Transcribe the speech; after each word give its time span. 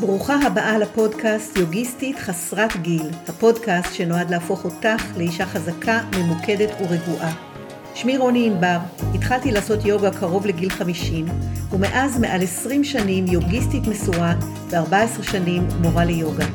ברוכה 0.00 0.46
הבאה 0.46 0.78
לפודקאסט 0.78 1.56
יוגיסטית 1.56 2.18
חסרת 2.18 2.76
גיל, 2.76 3.10
הפודקאסט 3.28 3.94
שנועד 3.94 4.30
להפוך 4.30 4.64
אותך 4.64 5.02
לאישה 5.16 5.46
חזקה, 5.46 6.00
ממוקדת 6.16 6.70
ורגועה. 6.80 7.32
שמי 7.94 8.16
רוני 8.16 8.46
ענבר, 8.46 8.78
התחלתי 9.14 9.52
לעשות 9.52 9.84
יוגה 9.84 10.10
קרוב 10.10 10.46
לגיל 10.46 10.70
50, 10.70 11.26
ומאז 11.72 12.20
מעל 12.20 12.42
20 12.42 12.84
שנים 12.84 13.26
יוגיסטית 13.26 13.86
מסורה 13.86 14.34
ו-14 14.70 15.22
שנים 15.22 15.68
מורה 15.80 16.04
ליוגה. 16.04 16.46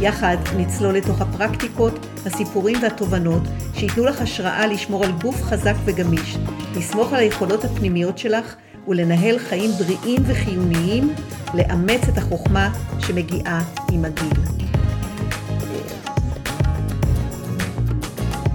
יחד 0.00 0.36
נצלול 0.56 0.94
לתוך 0.94 1.20
הפרקטיקות, 1.20 2.06
הסיפורים 2.26 2.76
והתובנות 2.82 3.42
שייתנו 3.74 4.04
לך 4.04 4.20
השראה 4.20 4.66
לשמור 4.66 5.04
על 5.04 5.12
גוף 5.12 5.42
חזק 5.42 5.74
וגמיש, 5.84 6.36
לסמוך 6.76 7.12
על 7.12 7.18
היכולות 7.18 7.64
הפנימיות 7.64 8.18
שלך 8.18 8.56
ולנהל 8.88 9.38
חיים 9.38 9.70
בריאים 9.70 10.22
וחיוניים, 10.26 11.08
לאמץ 11.54 12.00
את 12.12 12.18
החוכמה 12.18 12.68
שמגיעה 12.98 13.60
עם 13.92 14.04
הגיל. 14.04 14.66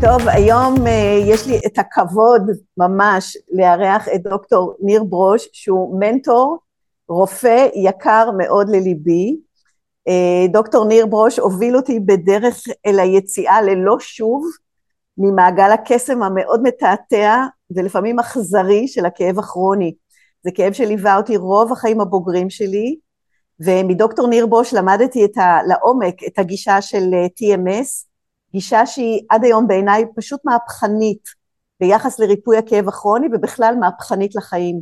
טוב, 0.02 0.28
היום 0.28 0.76
uh, 0.76 0.90
יש 1.26 1.48
לי 1.48 1.60
את 1.66 1.80
הכבוד 1.80 2.42
ממש 2.78 3.38
לארח 3.52 4.08
את 4.16 4.24
דוקטור 4.24 4.76
ניר 4.80 5.04
ברוש, 5.04 5.48
שהוא 5.54 6.00
מנטור, 6.00 6.58
רופא 7.10 7.68
יקר 7.76 8.30
מאוד 8.38 8.70
לליבי. 8.70 9.38
Uh, 10.10 10.52
דוקטור 10.52 10.86
ניר 10.86 11.06
ברוש 11.06 11.40
הוביל 11.40 11.76
אותי 11.76 12.00
בדרך 12.00 12.64
אל 12.86 13.00
היציאה 13.00 13.62
ללא 13.62 14.00
שוב 14.00 14.46
ממעגל 15.18 15.72
הקסם 15.72 16.24
המאוד 16.24 16.62
מתעתע 16.64 17.46
ולפעמים 17.76 18.20
אכזרי 18.20 18.88
של 18.88 19.06
הכאב 19.06 19.40
הכרוני. 19.40 19.94
זה 20.44 20.52
כאב 20.56 20.74
שליווה 20.74 21.18
אותי 21.18 21.38
רוב 21.38 21.72
החיים 21.72 22.02
הבוגרים 22.02 22.50
שלי, 22.50 22.96
ומדוקטור 23.66 24.28
ניר 24.28 24.46
בוש 24.46 24.74
למדתי 24.74 25.26
את 25.26 25.38
ה, 25.38 25.60
לעומק 25.68 26.24
את 26.28 26.40
הגישה 26.40 26.82
של 26.82 27.10
אה, 27.14 27.26
TMS, 27.26 28.08
גישה 28.52 28.86
שהיא 28.86 29.22
עד 29.30 29.44
היום 29.44 29.68
בעיניי 29.68 30.06
פשוט 30.16 30.40
מהפכנית 30.46 31.42
ביחס 31.80 32.20
לריפוי 32.20 32.58
הכאב 32.58 32.88
הכרוני 32.88 33.28
ובכלל 33.34 33.76
מהפכנית 33.80 34.36
לחיים. 34.36 34.82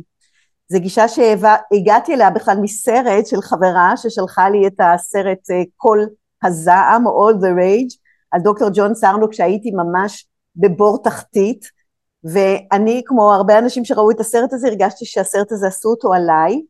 זו 0.68 0.80
גישה 0.80 1.08
שהגעתי 1.08 2.14
אליה 2.14 2.30
בכלל 2.30 2.56
מסרט 2.62 3.26
של 3.26 3.42
חברה 3.42 3.92
ששלחה 3.96 4.50
לי 4.50 4.66
את 4.66 4.80
הסרט 4.80 5.38
כל 5.76 5.98
אה, 6.00 6.48
הזעם, 6.48 7.06
All 7.06 7.34
the 7.42 7.58
Rage, 7.58 7.96
על 8.30 8.40
דוקטור 8.40 8.68
ג'ון 8.74 8.94
סרנוק 8.94 9.32
שהייתי 9.32 9.70
ממש 9.70 10.26
בבור 10.56 11.02
תחתית, 11.02 11.79
ואני, 12.24 13.02
כמו 13.06 13.32
הרבה 13.32 13.58
אנשים 13.58 13.84
שראו 13.84 14.10
את 14.10 14.20
הסרט 14.20 14.52
הזה, 14.52 14.68
הרגשתי 14.68 15.04
שהסרט 15.04 15.52
הזה 15.52 15.66
עשו 15.66 15.88
אותו 15.88 16.14
עליי, 16.14 16.62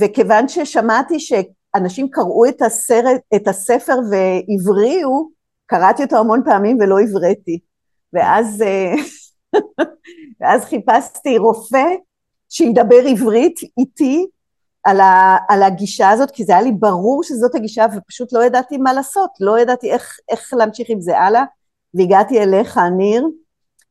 וכיוון 0.00 0.48
ששמעתי 0.48 1.20
שאנשים 1.20 2.08
קראו 2.10 2.46
את, 2.48 2.62
הסרט, 2.62 3.20
את 3.36 3.48
הספר 3.48 3.96
והבריאו, 4.10 5.28
קראתי 5.66 6.02
אותו 6.02 6.16
המון 6.16 6.42
פעמים 6.44 6.78
ולא 6.80 7.00
הבראתי. 7.00 7.58
ואז, 8.12 8.62
אה, 8.62 8.94
ואז 10.40 10.64
חיפשתי 10.64 11.38
רופא 11.38 11.84
שידבר 12.48 13.06
עברית 13.10 13.60
איתי 13.78 14.26
על, 14.84 15.00
ה, 15.00 15.36
על 15.48 15.62
הגישה 15.62 16.10
הזאת, 16.10 16.30
כי 16.30 16.44
זה 16.44 16.52
היה 16.52 16.62
לי 16.62 16.72
ברור 16.72 17.22
שזאת 17.22 17.54
הגישה 17.54 17.86
ופשוט 17.96 18.32
לא 18.32 18.44
ידעתי 18.44 18.76
מה 18.76 18.92
לעשות, 18.92 19.30
לא 19.40 19.60
ידעתי 19.60 19.92
איך, 19.92 20.16
איך 20.28 20.54
להמשיך 20.56 20.86
עם 20.90 21.00
זה 21.00 21.18
הלאה, 21.18 21.44
והגעתי 21.94 22.42
אליך, 22.42 22.78
ניר, 22.96 23.26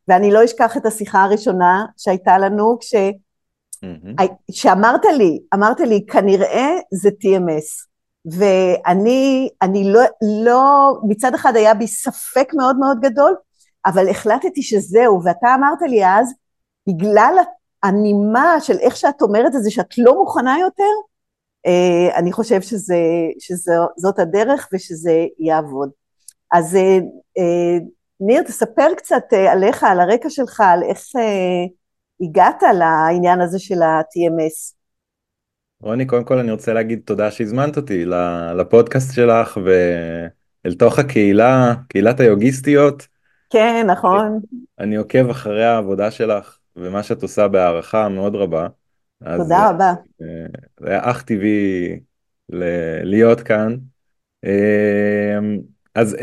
ואני 0.10 0.32
לא 0.32 0.46
אשכח 0.46 0.78
את 0.78 0.86
השיחה 0.86 1.24
הראשונה 1.24 1.86
שהייתה 1.98 2.38
לנו, 2.38 2.78
כש... 2.80 2.96
mm-hmm. 2.96 4.24
שאמרת 4.52 5.06
לי, 5.18 5.40
אמרת 5.54 5.80
לי, 5.80 6.06
כנראה 6.06 6.70
זה 6.94 7.10
TMS. 7.10 7.90
ואני 8.26 9.50
אני 9.62 9.92
לא, 9.94 10.02
לא, 10.46 10.94
מצד 11.08 11.34
אחד 11.34 11.56
היה 11.56 11.74
בי 11.74 11.88
ספק 11.88 12.52
מאוד 12.54 12.80
מאוד 12.80 12.98
גדול, 13.02 13.36
אבל 13.86 14.10
החלטתי 14.10 14.64
שזהו, 14.64 15.24
ואתה 15.24 15.56
אמרת 15.56 15.82
לי 15.82 16.06
אז, 16.06 16.34
בגלל 16.90 17.36
הנימה 17.84 18.62
של 18.62 18.78
איך 18.80 18.96
שאת 18.96 19.22
אומרת 19.22 19.56
את 19.56 19.64
זה, 19.64 19.72
שאת 19.72 19.98
לא 19.98 20.16
מוכנה 20.16 20.60
יותר, 20.60 20.84
אה, 21.66 22.18
אני 22.18 22.32
חושב 22.32 22.62
שזה, 22.62 22.98
שזאת 23.40 24.20
הדרך 24.20 24.70
ושזה 24.74 25.26
יעבוד. 25.40 25.90
אז 26.52 26.76
אה, 26.76 26.98
אה, 27.38 27.78
ניר, 28.22 28.44
תספר 28.44 28.88
קצת 28.98 29.24
אה, 29.34 29.52
עליך, 29.52 29.84
על 29.84 30.00
הרקע 30.00 30.30
שלך, 30.30 30.62
על 30.62 30.84
איך 30.84 31.00
אה, 31.16 31.66
הגעת 32.22 32.64
לעניין 32.80 33.42
הזה 33.42 33.60
של 33.60 33.82
ה-TMS. 33.82 34.76
רוני, 35.82 36.06
קודם 36.06 36.24
כל 36.24 36.38
אני 36.38 36.52
רוצה 36.52 36.74
להגיד 36.74 37.02
תודה 37.06 37.32
שהזמנת 37.32 37.78
אותי 37.78 38.06
לפודקאסט 38.58 39.14
שלך 39.14 39.58
ואל 39.66 40.74
תוך 40.74 41.00
הקהילה, 41.00 41.74
קהילת 41.90 42.20
היוגיסטיות. 42.20 43.08
כן, 43.50 43.86
נכון. 43.88 44.40
אני 44.80 44.96
עוקב 44.96 45.30
אחרי 45.30 45.66
העבודה 45.66 46.12
שלך 46.12 46.58
ומה 46.76 47.04
שאת 47.04 47.24
עושה 47.24 47.48
בהערכה 47.48 48.10
מאוד 48.10 48.36
רבה. 48.36 48.68
תודה 49.38 49.66
אז, 49.66 49.74
רבה. 49.74 49.94
אה, 50.22 50.26
זה 50.80 50.90
היה 50.90 51.00
אך 51.04 51.22
טבעי 51.22 52.00
להיות 53.04 53.42
כאן. 53.42 53.76
אז 55.96 56.16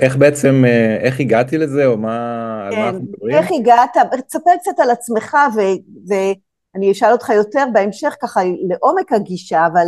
איך 0.00 0.16
בעצם, 0.16 0.64
איך 1.00 1.20
הגעתי 1.20 1.58
לזה, 1.58 1.86
או 1.86 1.96
מה, 1.96 2.68
כן, 2.70 2.76
על 2.76 2.82
מה 2.82 2.90
כן, 2.90 2.94
אנחנו 2.94 3.06
מדברים? 3.12 3.36
איך 3.36 3.52
הגעת, 3.52 3.96
תספר 4.26 4.50
קצת 4.60 4.78
על 4.78 4.90
עצמך, 4.90 5.36
ו, 5.56 5.60
ואני 6.08 6.92
אשאל 6.92 7.12
אותך 7.12 7.28
יותר 7.28 7.64
בהמשך 7.72 8.14
ככה 8.22 8.40
לעומק 8.68 9.12
הגישה, 9.12 9.66
אבל 9.66 9.86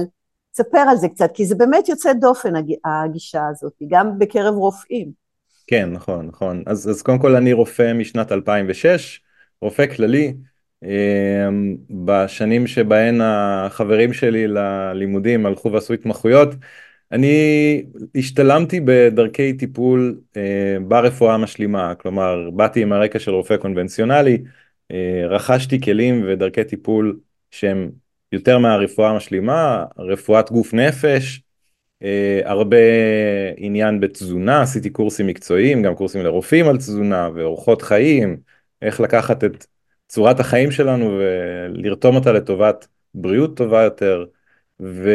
תספר 0.53 0.79
על 0.79 0.97
זה 0.97 1.09
קצת, 1.09 1.31
כי 1.35 1.47
זה 1.47 1.55
באמת 1.55 1.89
יוצא 1.89 2.13
דופן 2.13 2.53
הגישה 2.85 3.43
הזאת, 3.51 3.73
גם 3.89 4.19
בקרב 4.19 4.55
רופאים. 4.55 5.11
כן, 5.67 5.93
נכון, 5.93 6.27
נכון. 6.27 6.63
אז, 6.67 6.91
אז 6.91 7.03
קודם 7.03 7.19
כל 7.19 7.37
אני 7.37 7.53
רופא 7.53 7.93
משנת 7.93 8.33
2006, 8.33 9.21
רופא 9.63 9.87
כללי. 9.87 10.35
אמ, 10.83 11.77
בשנים 11.91 12.67
שבהן 12.67 13.21
החברים 13.23 14.13
שלי 14.13 14.47
ללימודים 14.49 15.47
הלכו 15.47 15.73
ועשו 15.73 15.93
התמחויות, 15.93 16.49
אני 17.13 17.83
השתלמתי 18.15 18.81
בדרכי 18.85 19.53
טיפול 19.53 20.21
אה, 20.37 20.77
ברפואה 20.89 21.35
המשלימה, 21.35 21.95
כלומר 21.95 22.51
באתי 22.51 22.83
עם 22.83 22.93
הרקע 22.93 23.19
של 23.19 23.31
רופא 23.31 23.57
קונבנציונלי, 23.57 24.39
אה, 24.91 25.27
רכשתי 25.29 25.81
כלים 25.81 26.25
ודרכי 26.29 26.65
טיפול 26.65 27.19
שהם 27.51 27.91
יותר 28.33 28.59
מהרפואה 28.59 29.11
המשלימה, 29.11 29.85
רפואת 29.99 30.51
גוף 30.51 30.75
נפש, 30.75 31.43
אה, 32.03 32.41
הרבה 32.45 32.77
עניין 33.57 34.01
בתזונה, 34.01 34.63
עשיתי 34.63 34.91
קורסים 34.91 35.27
מקצועיים, 35.27 35.83
גם 35.83 35.95
קורסים 35.95 36.23
לרופאים 36.23 36.69
על 36.69 36.77
תזונה 36.77 37.31
ואורחות 37.35 37.83
חיים, 37.83 38.37
איך 38.83 39.01
לקחת 39.01 39.45
את 39.45 39.67
צורת 40.09 40.41
החיים 40.41 40.71
שלנו 40.71 41.19
ולרתום 41.19 42.17
אותה 42.17 42.33
לטובת 42.33 42.87
בריאות 43.15 43.57
טובה 43.57 43.83
יותר. 43.83 44.25
ו... 44.81 45.11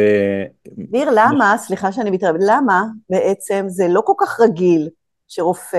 ניר, 0.76 1.10
למה, 1.14 1.54
סליחה 1.58 1.92
שאני 1.92 2.10
מתערבת, 2.10 2.40
למה 2.46 2.84
בעצם 3.10 3.64
זה 3.68 3.88
לא 3.88 4.02
כל 4.06 4.12
כך 4.20 4.40
רגיל 4.40 4.88
שרופא 5.28 5.78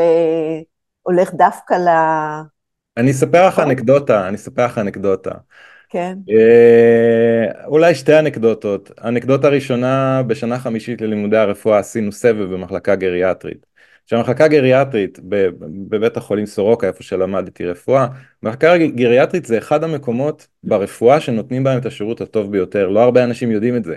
הולך 1.02 1.34
דווקא 1.34 1.74
ל... 1.74 1.88
אני 2.98 3.12
אספר 3.12 3.48
לך 3.48 3.60
אנקדוטה, 3.60 4.28
אני 4.28 4.36
אספר 4.36 4.66
לך 4.66 4.78
אנקדוטה. 4.78 5.32
כן. 5.90 6.18
אה, 6.30 7.66
אולי 7.66 7.96
שתי 7.96 8.20
אנקדוטות. 8.20 8.92
אנקדוטה 9.04 9.50
ראשונה, 9.50 10.22
בשנה 10.28 10.60
חמישית 10.60 11.02
ללימודי 11.02 11.38
הרפואה 11.38 11.80
עשינו 11.80 12.12
סבב 12.12 12.54
במחלקה 12.54 12.96
גריאטרית. 12.96 13.73
שהמחלקה 14.06 14.48
גריאטרית 14.48 15.20
בבית 15.90 16.18
החולים 16.18 16.46
סורוקה 16.46 16.88
איפה 16.88 17.04
שלמדתי 17.04 17.66
רפואה, 17.66 18.08
מחלקה 18.44 18.78
גריאטרית 18.78 19.46
זה 19.46 19.58
אחד 19.58 19.84
המקומות 19.84 20.48
ברפואה 20.64 21.20
שנותנים 21.20 21.64
בהם 21.64 21.78
את 21.78 21.86
השירות 21.86 22.22
הטוב 22.22 22.52
ביותר, 22.52 22.90
לא 22.90 23.04
הרבה 23.04 23.24
אנשים 23.24 23.52
יודעים 23.52 23.76
את 23.76 23.84
זה, 23.84 23.96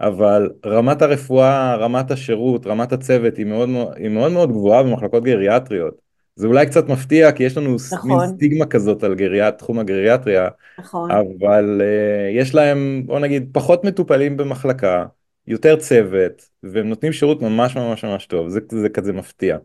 אבל 0.00 0.50
רמת 0.66 1.02
הרפואה, 1.02 1.74
רמת 1.74 2.10
השירות, 2.10 2.66
רמת 2.66 2.92
הצוות 2.92 3.36
היא 3.36 3.46
מאוד 3.46 3.68
היא 3.96 4.08
מאוד, 4.08 4.32
מאוד 4.32 4.50
גבוהה 4.50 4.82
במחלקות 4.82 5.24
גריאטריות. 5.24 6.06
זה 6.36 6.46
אולי 6.46 6.66
קצת 6.66 6.88
מפתיע 6.88 7.32
כי 7.32 7.42
יש 7.42 7.56
לנו 7.56 7.76
נכון. 7.92 8.10
מין 8.10 8.28
סטיגמה 8.28 8.66
כזאת 8.66 9.04
על 9.04 9.14
גריאט, 9.14 9.58
תחום 9.58 9.78
הגריאטריה, 9.78 10.48
נכון. 10.78 11.10
אבל 11.10 11.80
uh, 11.80 12.40
יש 12.40 12.54
להם 12.54 13.02
בוא 13.06 13.18
נגיד 13.18 13.50
פחות 13.52 13.84
מטופלים 13.84 14.36
במחלקה, 14.36 15.04
יותר 15.46 15.76
צוות, 15.76 16.48
והם 16.62 16.88
נותנים 16.88 17.12
שירות 17.12 17.42
ממש 17.42 17.76
ממש 17.76 18.04
ממש 18.04 18.26
טוב, 18.26 18.48
זה, 18.48 18.60
זה 18.70 18.88
כזה 18.88 19.12
מפתיע. 19.12 19.58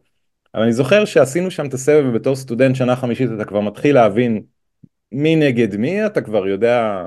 אבל 0.55 0.63
אני 0.63 0.73
זוכר 0.73 1.05
שעשינו 1.05 1.51
שם 1.51 1.65
את 1.65 1.73
הסבב 1.73 2.05
ובתור 2.07 2.35
סטודנט 2.35 2.75
שנה 2.75 2.95
חמישית 2.95 3.29
אתה 3.35 3.45
כבר 3.45 3.59
מתחיל 3.59 3.95
להבין 3.95 4.43
מי 5.11 5.35
נגד 5.35 5.75
מי, 5.75 6.05
אתה 6.05 6.21
כבר 6.21 6.47
יודע, 6.47 7.05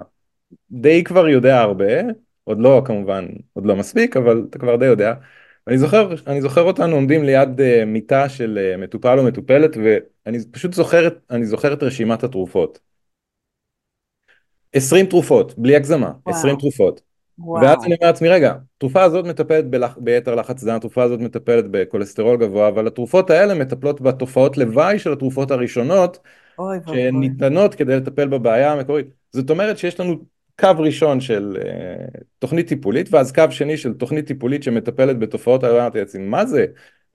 די 0.70 1.04
כבר 1.04 1.28
יודע 1.28 1.60
הרבה, 1.60 2.00
עוד 2.44 2.60
לא 2.60 2.82
כמובן, 2.84 3.26
עוד 3.52 3.66
לא 3.66 3.76
מספיק, 3.76 4.16
אבל 4.16 4.46
אתה 4.50 4.58
כבר 4.58 4.76
די 4.76 4.86
יודע. 4.86 5.14
אני 5.68 5.78
זוכר, 5.78 6.14
אני 6.26 6.40
זוכר 6.40 6.62
אותנו 6.62 6.94
עומדים 6.94 7.24
ליד 7.24 7.60
uh, 7.60 7.84
מיטה 7.86 8.28
של 8.28 8.74
uh, 8.74 8.80
מטופל 8.80 9.18
או 9.18 9.24
מטופלת 9.24 9.76
ואני 9.76 10.38
פשוט 10.50 10.72
זוכר, 10.72 11.08
אני 11.30 11.46
זוכר 11.46 11.72
את 11.72 11.82
רשימת 11.82 12.24
התרופות. 12.24 12.78
20 14.72 15.06
תרופות, 15.06 15.58
בלי 15.58 15.76
הגזמה, 15.76 16.12
וואו. 16.26 16.36
20 16.36 16.56
תרופות. 16.56 17.13
ואז. 17.38 17.84
אני 17.84 17.94
אומר 17.94 17.96
לעצמי, 18.02 18.28
רגע, 18.28 18.54
התרופה 18.76 19.02
הזאת 19.02 19.26
מטפלת 19.26 19.70
בלח... 19.70 19.98
ביתר 20.00 20.34
לחץ 20.34 20.64
דם, 20.64 20.74
התרופה 20.74 21.02
הזאת 21.02 21.20
מטפלת 21.20 21.64
בכולסטרול 21.70 22.36
גבוה, 22.36 22.68
אבל 22.68 22.86
התרופות 22.86 23.30
האלה 23.30 23.54
מטפלות 23.54 24.00
בתופעות 24.00 24.58
לוואי 24.58 24.98
של 24.98 25.12
התרופות 25.12 25.50
הראשונות, 25.50 26.18
אוי. 26.58 26.78
שניתנות 26.86 27.74
כדי 27.74 27.96
לטפל 27.96 28.28
בבעיה 28.28 28.72
המקורית. 28.72 29.06
זאת 29.32 29.50
אומרת 29.50 29.78
שיש 29.78 30.00
לנו 30.00 30.16
קו 30.60 30.68
ראשון 30.78 31.20
של 31.20 31.56
uh, 31.60 32.20
תוכנית 32.38 32.68
טיפולית, 32.68 33.08
ואז 33.10 33.32
קו 33.32 33.44
שני 33.50 33.76
של 33.76 33.92
תוכנית 33.92 34.26
טיפולית 34.26 34.62
שמטפלת 34.62 35.18
בתופעות 35.18 35.64
הלוואי, 35.64 35.80
אמרתי 35.80 35.98
לעצמי, 35.98 36.26
מה 36.26 36.46
זה? 36.46 36.66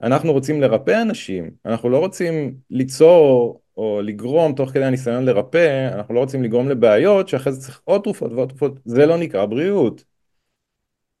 אנחנו 0.02 0.32
רוצים 0.32 0.60
לרפא 0.60 1.02
אנשים, 1.02 1.50
אנחנו 1.66 1.90
לא 1.90 1.98
רוצים 1.98 2.54
ליצור 2.70 3.60
או 3.76 4.00
לגרום 4.02 4.52
תוך 4.52 4.70
כדי 4.70 4.84
הניסיון 4.84 5.24
לרפא, 5.24 5.88
אנחנו 5.94 6.14
לא 6.14 6.20
רוצים 6.20 6.42
לגרום 6.42 6.68
לבעיות 6.68 7.28
שאחרי 7.28 7.52
זה 7.52 7.60
צריך 7.60 7.80
עוד 7.84 8.02
תרופות 8.02 8.32
ועוד 8.32 8.48
תרופות, 8.48 8.80
זה 8.84 9.06
לא 9.06 9.16
נקרא 9.16 9.44
בריאות. 9.46 10.09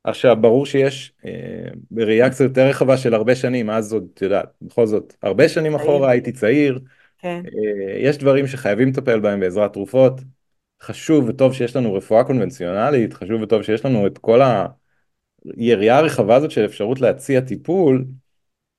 עכשיו, 0.04 0.36
ברור 0.40 0.66
שיש 0.66 1.12
אה, 1.24 1.30
בראייה 1.90 2.30
קצת 2.30 2.40
יותר 2.40 2.66
רחבה 2.66 2.96
של 2.96 3.14
הרבה 3.14 3.34
שנים, 3.34 3.70
אז 3.70 3.92
עוד, 3.92 4.06
את 4.14 4.22
יודעת, 4.22 4.48
בכל 4.62 4.86
זאת, 4.86 5.14
הרבה 5.22 5.48
שנים. 5.48 5.74
אחורה 5.74 6.10
הייתי 6.10 6.32
צעיר, 6.32 6.80
כן. 7.18 7.42
אה, 7.46 7.98
יש 7.98 8.18
דברים 8.18 8.46
שחייבים 8.46 8.88
לטפל 8.88 9.20
בהם 9.20 9.40
בעזרת 9.40 9.72
תרופות, 9.72 10.20
חשוב 10.82 11.28
וטוב 11.28 11.54
שיש 11.54 11.76
לנו 11.76 11.94
רפואה 11.94 12.24
קונבנציונלית, 12.24 13.14
חשוב 13.14 13.42
וטוב 13.42 13.62
שיש 13.62 13.84
לנו 13.84 14.06
את 14.06 14.18
כל 14.18 14.40
היריעה 15.56 15.98
הרחבה 15.98 16.36
הזאת 16.36 16.50
של 16.50 16.64
אפשרות 16.64 17.00
להציע 17.00 17.40
טיפול, 17.40 18.04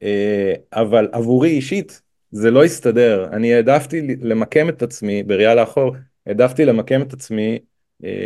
אה, 0.04 0.54
אבל 0.74 1.10
עבורי 1.12 1.50
אישית 1.50 2.02
זה 2.32 2.52
לא 2.52 2.64
הסתדר, 2.64 3.30
אני 3.32 3.54
העדפתי 3.54 4.16
למקם 4.22 4.70
את 4.70 4.82
עצמי, 4.82 5.24
בראייה 5.24 5.56
לאחור, 5.56 5.96
העדפתי 6.26 6.66
למקם 6.66 7.02
את 7.02 7.14
עצמי 7.14 7.60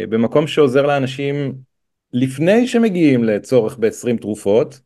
במקום 0.10 0.48
שעוזר 0.48 0.86
לאנשים 0.86 1.54
לפני 2.18 2.68
שמגיעים 2.68 3.24
לצורך 3.24 3.78
ב-20 3.80 4.22
תרופות, 4.22 4.80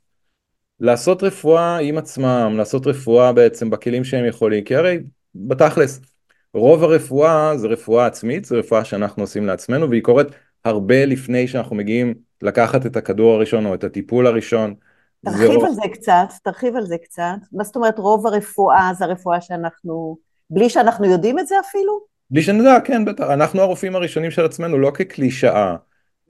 לעשות 0.80 1.24
רפואה 1.24 1.78
עם 1.78 1.98
עצמם, 1.98 2.54
לעשות 2.58 2.88
רפואה 2.88 3.34
בעצם 3.34 3.70
בכלים 3.70 4.04
שהם 4.04 4.26
יכולים, 4.26 4.64
כי 4.64 4.76
הרי 4.76 5.00
בתכלס, 5.36 6.02
רוב 6.54 6.84
הרפואה 6.84 7.58
זה 7.58 7.68
רפואה 7.68 8.06
עצמית, 8.06 8.46
זה 8.46 8.56
רפואה 8.56 8.86
שאנחנו 8.86 9.24
עושים 9.24 9.46
לעצמנו, 9.46 9.90
והיא 9.90 10.04
קורית 10.04 10.28
הרבה 10.66 11.06
לפני 11.06 11.48
שאנחנו 11.48 11.76
מגיעים 11.76 12.14
לקחת 12.42 12.86
את 12.86 12.98
הכדור 12.98 13.34
הראשון 13.34 13.66
או 13.66 13.74
את 13.74 13.84
הטיפול 13.84 14.28
הראשון. 14.28 14.74
תרחיב 15.26 15.52
רוב- 15.52 15.66
על 15.66 15.74
זה 15.74 15.82
קצת, 15.94 16.28
תרחיב 16.44 16.76
על 16.76 16.86
זה 16.86 16.96
קצת. 17.04 17.38
מה 17.52 17.64
זאת 17.64 17.76
אומרת 17.76 18.00
רוב 18.00 18.28
הרפואה 18.28 18.92
זה 18.98 19.06
הרפואה 19.06 19.42
שאנחנו, 19.42 20.18
בלי 20.50 20.70
שאנחנו 20.70 21.06
יודעים 21.06 21.40
את 21.40 21.48
זה 21.48 21.56
אפילו? 21.60 22.00
בלי 22.32 22.42
שנדע, 22.42 22.80
כן, 22.84 23.06
בטח, 23.06 23.24
אנחנו 23.30 23.62
הרופאים 23.62 23.96
הראשונים 23.96 24.32
של 24.32 24.46
עצמנו, 24.46 24.80
לא 24.80 24.92
כקלישאה, 24.94 25.76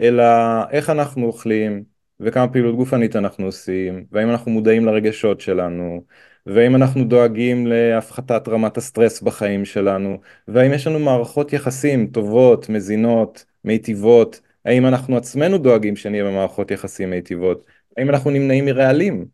אלא 0.01 0.23
איך 0.71 0.89
אנחנו 0.89 1.25
אוכלים, 1.25 1.83
וכמה 2.19 2.47
פעילות 2.47 2.75
גופנית 2.75 3.15
אנחנו 3.15 3.45
עושים, 3.45 4.05
והאם 4.11 4.29
אנחנו 4.29 4.51
מודעים 4.51 4.85
לרגשות 4.85 5.41
שלנו, 5.41 6.03
והאם 6.45 6.75
אנחנו 6.75 7.03
דואגים 7.03 7.67
להפחתת 7.67 8.47
רמת 8.47 8.77
הסטרס 8.77 9.21
בחיים 9.21 9.65
שלנו, 9.65 10.17
והאם 10.47 10.73
יש 10.73 10.87
לנו 10.87 10.99
מערכות 10.99 11.53
יחסים 11.53 12.07
טובות, 12.07 12.69
מזינות, 12.69 13.45
מיטיבות, 13.63 14.41
האם 14.65 14.85
אנחנו 14.85 15.17
עצמנו 15.17 15.57
דואגים 15.57 15.95
שנהיה 15.95 16.23
במערכות 16.23 16.71
יחסים 16.71 17.09
מיטיבות, 17.09 17.65
האם 17.97 18.09
אנחנו 18.09 18.29
נמנעים 18.29 18.65
מרעלים, 18.65 19.25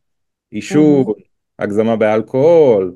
עישון, 0.52 1.06
הגזמה 1.60 1.96
באלכוהול, 1.96 2.96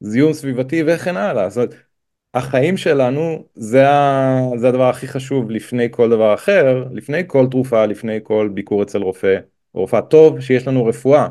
זיהום 0.00 0.32
סביבתי 0.32 0.82
וכן 0.86 1.16
הלאה. 1.16 1.50
זאת 1.50 1.56
אומרת, 1.56 1.89
החיים 2.34 2.76
שלנו 2.76 3.44
זה, 3.54 3.88
ה... 3.90 4.40
זה 4.56 4.68
הדבר 4.68 4.88
הכי 4.88 5.08
חשוב 5.08 5.50
לפני 5.50 5.88
כל 5.90 6.10
דבר 6.10 6.34
אחר, 6.34 6.84
לפני 6.92 7.22
כל 7.26 7.46
תרופה, 7.50 7.86
לפני 7.86 8.18
כל 8.22 8.50
ביקור 8.54 8.82
אצל 8.82 9.02
רופא 9.02 9.36
או 9.74 9.80
רופאה. 9.80 10.02
טוב 10.02 10.40
שיש 10.40 10.68
לנו 10.68 10.86
רפואה, 10.86 11.26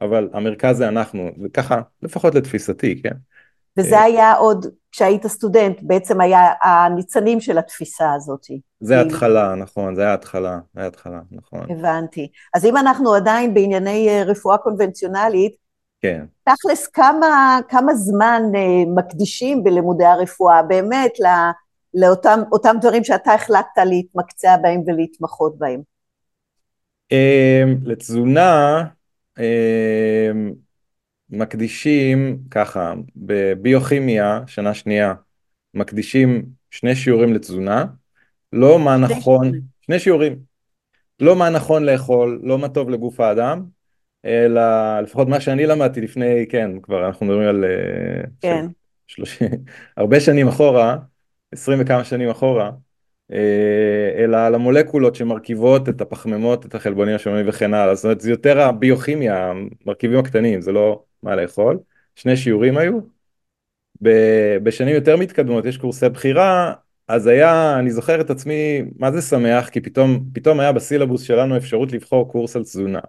אבל 0.00 0.28
המרכז 0.32 0.76
זה 0.76 0.88
אנחנו, 0.88 1.30
וככה, 1.44 1.80
לפחות 2.02 2.34
לתפיסתי, 2.34 3.02
כן. 3.02 3.14
וזה 3.78 4.00
היה 4.00 4.32
עוד, 4.34 4.66
כשהיית 4.92 5.26
סטודנט, 5.26 5.78
בעצם 5.82 6.20
היה 6.20 6.50
הניצנים 6.62 7.40
של 7.40 7.58
התפיסה 7.58 8.12
הזאת. 8.14 8.46
זה 8.80 9.00
התחלה, 9.00 9.54
נכון, 9.54 9.94
זה 9.94 10.02
היה 10.02 10.14
התחלה, 10.14 10.58
זה 10.74 10.80
היה 10.80 10.88
התחלה, 10.88 11.20
נכון. 11.30 11.66
הבנתי. 11.70 12.28
אז 12.54 12.64
אם 12.64 12.76
אנחנו 12.76 13.14
עדיין 13.14 13.54
בענייני 13.54 14.08
אה, 14.08 14.22
רפואה 14.22 14.58
קונבנציונלית, 14.58 15.61
כן. 16.02 16.24
תכלס 16.44 16.86
כמה, 16.86 17.58
כמה 17.68 17.94
זמן 17.94 18.42
אה, 18.54 18.94
מקדישים 18.94 19.64
בלימודי 19.64 20.04
הרפואה, 20.04 20.62
באמת, 20.62 21.12
לא, 21.20 21.30
לאותם 21.94 22.40
אותם 22.52 22.76
דברים 22.80 23.04
שאתה 23.04 23.34
החלטת 23.34 23.78
להתמקצע 23.86 24.56
בהם 24.56 24.82
ולהתמחות 24.86 25.58
בהם? 25.58 25.80
אמ, 27.12 27.76
לתזונה 27.84 28.84
אמ, 29.38 30.52
מקדישים 31.30 32.38
ככה, 32.50 32.94
בביוכימיה, 33.16 34.40
שנה 34.46 34.74
שנייה, 34.74 35.14
מקדישים 35.74 36.44
שני 36.70 36.96
שיעורים 36.96 37.34
לתזונה, 37.34 37.84
לא 38.52 38.78
מה 38.78 38.96
נכון. 38.96 39.52
שני 39.80 39.98
שיעורים, 39.98 40.38
לא 41.20 41.36
מה 41.36 41.50
נכון 41.50 41.84
לאכול, 41.84 42.40
לא 42.42 42.58
מה 42.58 42.68
טוב 42.68 42.90
לגוף 42.90 43.20
האדם, 43.20 43.64
אלא 44.24 45.00
לפחות 45.00 45.28
מה 45.28 45.40
שאני 45.40 45.66
למדתי 45.66 46.00
לפני, 46.00 46.46
כן, 46.48 46.70
כבר 46.82 47.06
אנחנו 47.06 47.26
מדברים 47.26 47.48
על 47.48 47.64
אה, 47.64 48.22
כן. 48.40 48.66
שלושים, 49.06 49.48
הרבה 49.96 50.20
שנים 50.20 50.48
אחורה, 50.48 50.96
עשרים 51.52 51.78
וכמה 51.82 52.04
שנים 52.04 52.30
אחורה, 52.30 52.70
אה, 53.32 54.14
אלא 54.16 54.36
על 54.36 54.54
המולקולות 54.54 55.14
שמרכיבות 55.14 55.88
את 55.88 56.00
הפחמימות, 56.00 56.66
את 56.66 56.74
החלבונים 56.74 57.14
השוממים 57.14 57.48
וכן 57.48 57.74
הלאה, 57.74 57.94
זאת 57.94 58.04
אומרת 58.04 58.20
זה 58.20 58.30
יותר 58.30 58.60
הביוכימיה, 58.60 59.52
המרכיבים 59.84 60.18
הקטנים, 60.18 60.60
זה 60.60 60.72
לא 60.72 61.02
מה 61.22 61.36
לאכול, 61.36 61.78
שני 62.16 62.36
שיעורים 62.36 62.76
היו, 62.78 62.98
בשנים 64.62 64.94
יותר 64.94 65.16
מתקדמות 65.16 65.64
יש 65.64 65.76
קורסי 65.76 66.08
בחירה, 66.08 66.72
אז 67.08 67.26
היה, 67.26 67.78
אני 67.78 67.90
זוכר 67.90 68.20
את 68.20 68.30
עצמי, 68.30 68.82
מה 68.96 69.12
זה 69.12 69.22
שמח, 69.22 69.68
כי 69.68 69.80
פתאום, 69.80 70.24
פתאום 70.32 70.60
היה 70.60 70.72
בסילבוס 70.72 71.22
שלנו 71.22 71.56
אפשרות 71.56 71.92
לבחור 71.92 72.32
קורס 72.32 72.56
על 72.56 72.62
תזונה. 72.62 73.00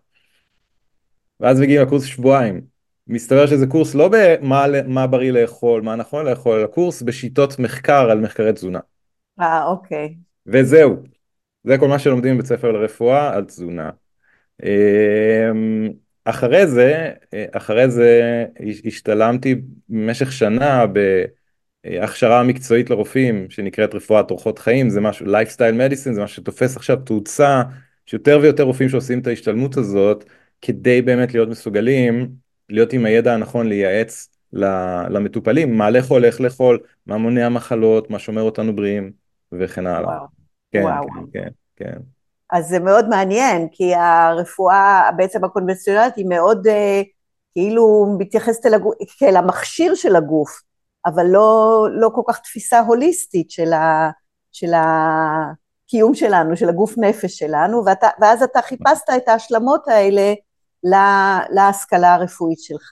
ואז 1.39 1.59
מגיעים 1.59 1.81
לקורס 1.81 2.03
שבועיים. 2.03 2.61
מסתבר 3.07 3.45
שזה 3.45 3.67
קורס 3.67 3.95
לא 3.95 4.09
במה 4.11 4.65
מה 4.87 5.07
בריא 5.07 5.31
לאכול, 5.31 5.81
מה 5.81 5.95
נכון 5.95 6.25
לאכול, 6.25 6.59
אלא 6.59 6.67
קורס 6.67 7.01
בשיטות 7.01 7.59
מחקר 7.59 8.09
על 8.11 8.19
מחקרי 8.19 8.53
תזונה. 8.53 8.79
אה, 9.39 9.65
אוקיי. 9.65 10.15
וזהו, 10.47 10.95
זה 11.63 11.77
כל 11.77 11.87
מה 11.87 11.99
שלומדים 11.99 12.35
בבית 12.35 12.45
ספר 12.45 12.71
לרפואה 12.71 13.33
על 13.33 13.45
תזונה. 13.45 13.89
אמ, 14.63 15.89
אחרי 16.25 16.67
זה, 16.67 17.11
אחרי 17.51 17.89
זה 17.89 18.45
השתלמתי 18.85 19.55
במשך 19.89 20.31
שנה 20.31 20.85
בהכשרה 21.85 22.43
מקצועית 22.43 22.89
לרופאים 22.89 23.49
שנקראת 23.49 23.95
רפואת 23.95 24.31
אורחות 24.31 24.59
חיים, 24.59 24.89
זה 24.89 25.01
משהו, 25.01 25.25
lifestyle 25.25 25.77
medicine, 25.79 26.13
זה 26.13 26.23
משהו 26.23 26.35
שתופס 26.35 26.77
עכשיו 26.77 26.97
תאוצה, 26.97 27.63
שיותר 28.05 28.39
ויותר 28.41 28.63
רופאים 28.63 28.89
שעושים 28.89 29.19
את 29.19 29.27
ההשתלמות 29.27 29.77
הזאת, 29.77 30.25
כדי 30.65 31.01
באמת 31.01 31.33
להיות 31.33 31.49
מסוגלים, 31.49 32.29
להיות 32.69 32.93
עם 32.93 33.05
הידע 33.05 33.33
הנכון 33.33 33.67
לייעץ 33.67 34.29
למטופלים, 35.09 35.77
מה 35.77 35.89
לאכול, 35.89 36.25
איך 36.25 36.41
לאכול, 36.41 36.79
מה 37.05 37.17
מונע 37.17 37.49
מחלות, 37.49 38.09
מה 38.09 38.19
שומר 38.19 38.41
אותנו 38.41 38.75
בריאים 38.75 39.11
וכן 39.51 39.87
הלאה. 39.87 40.09
וואו. 40.09 40.25
כן, 40.71 40.81
וואו. 40.83 41.03
כן, 41.03 41.19
כן, 41.33 41.49
כן. 41.75 41.99
אז 42.51 42.67
זה 42.67 42.79
מאוד 42.79 43.09
מעניין, 43.09 43.67
כי 43.71 43.95
הרפואה 43.95 45.09
בעצם 45.17 45.43
הקונבנציונלית 45.43 46.15
היא 46.15 46.25
מאוד 46.29 46.67
אה, 46.67 47.01
כאילו 47.51 48.15
מתייחסת 48.19 48.65
אל, 48.65 48.73
הגוף, 48.73 48.95
כאל 49.19 49.35
המכשיר 49.35 49.95
של 49.95 50.15
הגוף, 50.15 50.61
אבל 51.05 51.25
לא, 51.25 51.87
לא 51.91 52.09
כל 52.13 52.21
כך 52.27 52.39
תפיסה 52.39 52.79
הוליסטית 52.79 53.51
של, 53.51 53.73
ה, 53.73 54.09
של 54.51 54.71
הקיום 54.73 56.15
שלנו, 56.15 56.57
של 56.57 56.69
הגוף 56.69 56.97
נפש 56.97 57.37
שלנו, 57.37 57.83
ואתה, 57.85 58.07
ואז 58.21 58.43
אתה 58.43 58.61
חיפשת 58.61 59.09
את 59.17 59.27
ההשלמות 59.27 59.87
האלה 59.87 60.21
לה, 60.21 60.33
להשכלה 61.53 62.13
הרפואית 62.13 62.59
שלך. 62.59 62.91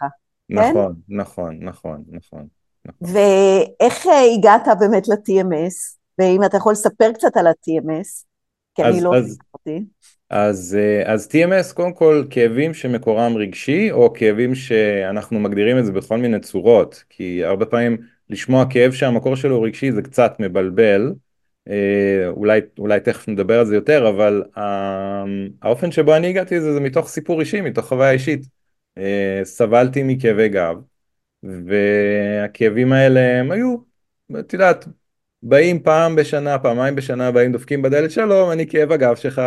כן? 0.50 0.56
נכון, 0.56 0.96
נכון, 1.10 1.58
נכון, 1.62 2.04
נכון. 2.12 2.48
נכון. 2.86 3.08
ואיך 3.14 4.06
הגעת 4.38 4.68
באמת 4.80 5.08
ל-TMS? 5.08 5.98
ואם 6.20 6.44
אתה 6.44 6.58
יכול 6.58 6.72
לספר 6.72 7.12
קצת 7.14 7.38
על 7.38 7.48
ה-TMS, 7.48 8.26
כי 8.76 8.84
אז- 8.84 8.96
אני 8.96 9.04
לא 9.04 9.16
אז- 9.16 9.32
סיפרתי. 9.32 9.86
אז, 10.30 10.78
אה, 10.80 11.14
אז 11.14 11.28
TMS 11.32 11.74
קודם 11.74 11.94
כל 11.94 12.24
כאבים 12.30 12.74
שמקורם 12.74 13.38
רגשי 13.38 13.92
או 13.92 14.14
כאבים 14.14 14.56
שאנחנו 14.56 15.40
מגדירים 15.40 15.80
את 15.80 15.86
זה 15.86 15.92
בכל 15.92 16.18
מיני 16.18 16.40
צורות 16.40 17.04
כי 17.10 17.46
הרבה 17.46 17.66
פעמים 17.66 17.98
לשמוע 18.30 18.66
כאב 18.70 18.92
שהמקור 18.92 19.36
שלו 19.36 19.62
רגשי 19.62 19.92
זה 19.92 20.02
קצת 20.02 20.34
מבלבל 20.40 21.14
אולי, 22.28 22.62
אולי 22.80 23.00
תכף 23.00 23.28
נדבר 23.28 23.60
על 23.60 23.66
זה 23.66 23.76
יותר 23.76 24.10
אבל 24.10 24.44
אה, 24.58 25.24
האופן 25.62 25.92
שבו 25.92 26.16
אני 26.16 26.28
הגעתי 26.28 26.56
לזה 26.58 26.74
זה 26.74 26.80
מתוך 26.80 27.08
סיפור 27.08 27.40
אישי 27.40 27.62
מתוך 27.62 27.86
חוויה 27.86 28.12
אישית. 28.12 28.46
אה, 28.98 29.42
סבלתי 29.44 30.04
מכאבי 30.04 30.50
גב 30.50 30.76
והכאבים 31.44 32.94
האלה 32.94 33.40
הם 33.40 33.52
היו 33.52 33.78
את 34.40 34.54
יודעת 34.54 34.86
באים 35.44 35.84
פעם 35.84 36.16
בשנה 36.16 36.60
פעמיים 36.60 36.96
בשנה 36.96 37.32
באים 37.32 37.52
דופקים 37.52 37.82
בדלת 37.82 38.12
שלום 38.12 38.52
אני 38.52 38.68
כאב 38.68 38.92
הגב 38.92 39.16
שלך. 39.16 39.42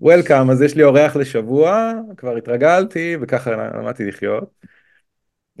וולקאם, 0.00 0.50
אז 0.50 0.62
יש 0.62 0.76
לי 0.76 0.82
אורח 0.82 1.16
לשבוע, 1.16 1.92
כבר 2.16 2.36
התרגלתי 2.36 3.16
וככה 3.20 3.50
למדתי 3.50 4.04
לחיות. 4.04 4.50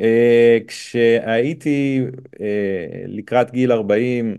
אה, 0.00 0.58
כשהייתי 0.66 2.04
אה, 2.40 3.04
לקראת 3.06 3.50
גיל 3.50 3.72
40, 3.72 4.36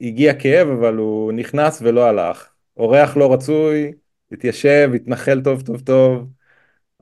הגיע 0.00 0.34
כאב, 0.34 0.68
אבל 0.68 0.96
הוא 0.96 1.32
נכנס 1.32 1.82
ולא 1.82 2.06
הלך. 2.06 2.48
אורח 2.76 3.16
לא 3.16 3.32
רצוי, 3.32 3.92
התיישב, 4.32 4.90
התנחל 4.94 5.40
טוב 5.44 5.62
טוב 5.62 5.80
טוב, 5.80 6.28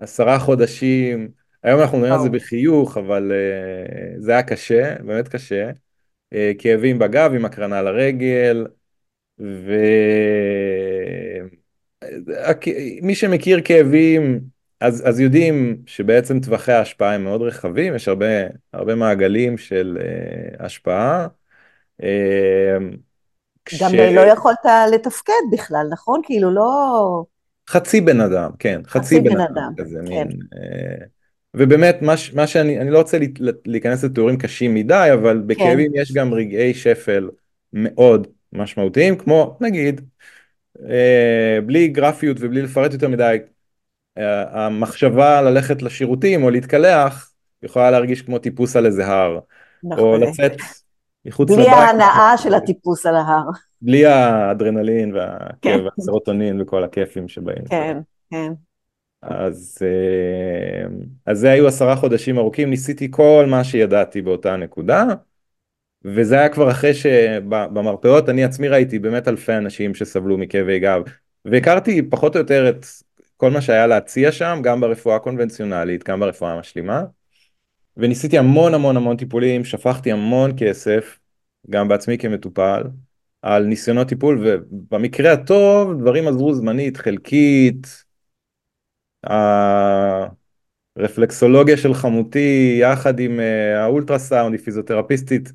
עשרה 0.01 0.39
חודשים, 0.39 1.29
היום 1.63 1.81
אנחנו 1.81 1.99
נראה 1.99 2.17
את 2.17 2.23
זה 2.23 2.29
בחיוך, 2.29 2.97
אבל 2.97 3.33
uh, 3.33 3.35
זה 4.19 4.33
היה 4.33 4.43
קשה, 4.43 5.03
באמת 5.03 5.29
קשה. 5.29 5.71
Uh, 6.35 6.37
כאבים 6.59 6.99
בגב 6.99 7.33
עם 7.35 7.45
הקרנה 7.45 7.83
לרגל, 7.83 8.67
ומי 9.39 9.65
שמכיר 13.15 13.61
כאבים, 13.65 14.41
אז, 14.81 15.09
אז 15.09 15.21
יודעים 15.21 15.77
שבעצם 15.87 16.41
טווחי 16.41 16.73
ההשפעה 16.73 17.15
הם 17.15 17.25
מאוד 17.25 17.43
רחבים, 17.43 17.95
יש 17.95 18.09
הרבה, 18.09 18.27
הרבה 18.73 18.95
מעגלים 18.95 19.59
של 19.59 19.99
uh, 20.01 20.65
השפעה. 20.65 21.27
גם 23.81 23.91
כש... 23.91 23.95
לא 23.95 24.21
יכולת 24.21 24.65
לתפקד 24.93 25.33
בכלל, 25.53 25.87
נכון? 25.91 26.21
כאילו 26.25 26.51
לא... 26.51 27.25
חצי 27.69 28.01
בן 28.01 28.21
אדם, 28.21 28.51
כן, 28.59 28.81
חצי, 28.87 28.99
חצי 28.99 29.21
בן, 29.21 29.35
בן 29.35 29.41
אדם, 29.41 29.57
אדם 29.57 29.73
כזה, 29.77 29.99
כן. 29.99 30.09
מין, 30.09 30.29
אה, 30.29 31.07
ובאמת, 31.55 32.03
מה, 32.03 32.15
מה 32.35 32.47
שאני, 32.47 32.81
אני 32.81 32.91
לא 32.91 32.99
רוצה 32.99 33.19
להיכנס 33.67 34.05
לתיאורים 34.05 34.39
קשים 34.39 34.75
מדי, 34.75 35.11
אבל 35.15 35.43
בכאבים 35.47 35.93
כן. 35.93 36.01
יש 36.01 36.13
גם 36.13 36.35
רגעי 36.35 36.75
שפל 36.75 37.29
מאוד 37.73 38.27
משמעותיים, 38.53 39.19
כמו 39.19 39.57
נגיד, 39.61 40.01
אה, 40.89 41.59
בלי 41.67 41.89
גרפיות 41.89 42.37
ובלי 42.41 42.63
לפרט 42.63 42.93
יותר 42.93 43.09
מדי, 43.09 43.23
אה, 43.23 43.47
המחשבה 44.51 45.43
ללכת 45.43 45.83
לשירותים 45.83 46.43
או 46.43 46.51
להתקלח, 46.51 47.33
יכולה 47.63 47.91
להרגיש 47.91 48.23
כמו 48.23 48.39
טיפוס 48.39 48.77
על 48.77 48.87
איזה 48.87 49.07
הר, 49.07 49.39
נכון. 49.85 50.05
או 50.05 50.17
לצאת 50.17 50.53
מחוץ 51.25 51.51
לבית. 51.51 51.67
בלי 51.67 51.75
ההנאה 51.75 52.39
של 52.39 52.55
הטיפוס 52.55 53.07
על 53.07 53.17
ההר. 53.17 53.49
בלי 53.83 54.07
האדרנלין 54.07 55.15
כן. 55.63 55.79
והסרוטונין 55.85 56.61
וכל 56.61 56.85
הכיפים 56.85 57.29
שבאים. 57.29 57.65
כן, 57.65 57.99
כן. 58.31 58.53
אז, 59.23 59.79
אה, 59.83 60.89
אז 61.27 61.39
זה 61.39 61.51
היו 61.51 61.67
עשרה 61.67 61.97
חודשים 61.97 62.39
ארוכים, 62.39 62.71
ניסיתי 62.71 63.09
כל 63.11 63.47
מה 63.49 63.65
שידעתי 63.65 64.23
באותה 64.23 64.57
נקודה, 64.57 65.05
וזה 66.05 66.39
היה 66.39 66.49
כבר 66.49 66.71
אחרי 66.71 66.95
שבמרפאות 66.95 68.29
אני 68.29 68.45
עצמי 68.45 68.69
ראיתי 68.69 68.99
באמת 68.99 69.29
אלפי 69.29 69.53
אנשים 69.53 69.95
שסבלו 69.95 70.39
מכאבי 70.39 70.79
גב, 70.79 71.03
והכרתי 71.45 72.03
פחות 72.03 72.37
או 72.37 72.41
יותר 72.41 72.69
את 72.69 72.87
כל 73.37 73.51
מה 73.51 73.61
שהיה 73.61 73.87
להציע 73.87 74.33
שם, 74.33 74.59
גם 74.63 74.81
ברפואה 74.81 75.17
הקונבנציונלית, 75.17 76.09
גם 76.09 76.21
ברפואה 76.21 76.53
המשלימה, 76.53 77.05
וניסיתי 77.97 78.39
המון 78.39 78.75
המון 78.75 78.97
המון 78.97 79.17
טיפולים, 79.17 79.65
שפכתי 79.65 80.13
המון 80.13 80.53
כסף, 80.59 81.19
גם 81.71 81.89
בעצמי 81.89 82.19
כמטופל, 82.19 82.83
על 83.43 83.65
ניסיונות 83.65 84.09
טיפול, 84.09 84.47
ובמקרה 84.47 85.33
הטוב 85.33 86.01
דברים 86.01 86.29
עזרו 86.29 86.55
זמנית, 86.55 86.97
חלקית, 86.97 88.05
הרפלקסולוגיה 90.97 91.77
של 91.77 91.95
חמותי 91.95 92.79
יחד 92.81 93.21
עם 93.21 93.41
אה, 93.41 93.83
האולטרסאונד, 93.83 94.55
היא 94.55 94.65
פיזיותרפיסטית 94.65 95.53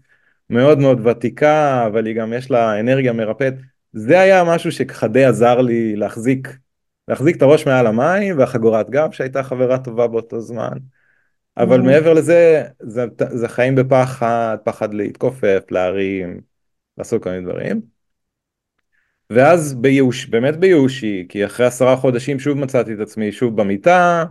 מאוד 0.49 0.79
מאוד 0.79 1.07
ותיקה, 1.07 1.85
אבל 1.87 2.05
היא 2.05 2.15
גם 2.15 2.33
יש 2.33 2.51
לה 2.51 2.79
אנרגיה 2.79 3.13
מרפאת. 3.13 3.53
זה 3.93 4.19
היה 4.19 4.43
משהו 4.43 4.71
שככה 4.71 5.07
די 5.07 5.25
עזר 5.25 5.61
לי 5.61 5.95
להחזיק, 5.95 6.57
להחזיק 7.11 7.37
את 7.37 7.41
הראש 7.41 7.67
מעל 7.67 7.87
המים 7.87 8.39
והחגורת 8.39 8.89
גב 8.89 9.11
שהייתה 9.11 9.43
חברה 9.43 9.77
טובה 9.77 10.07
באותו 10.07 10.39
זמן. 10.39 10.77
אבל 11.57 11.79
mm-hmm. 11.79 11.83
מעבר 11.83 12.13
לזה, 12.13 12.63
זה, 12.79 13.05
זה 13.17 13.47
חיים 13.47 13.75
בפחד, 13.75 14.57
פחד 14.63 14.93
להתכופף, 14.93 15.63
להרים, 15.71 16.41
לעשות 16.97 17.23
כל 17.23 17.29
מיני 17.29 17.45
דברים. 17.45 17.81
ואז 19.29 19.73
בייאוש, 19.73 20.25
באמת 20.25 20.57
בייאושי, 20.57 21.25
כי 21.29 21.45
אחרי 21.45 21.65
עשרה 21.65 21.95
חודשים 21.95 22.39
שוב 22.39 22.57
מצאתי 22.57 22.93
את 22.93 22.99
עצמי 22.99 23.31
שוב 23.31 23.61
במיטה, 23.61 24.23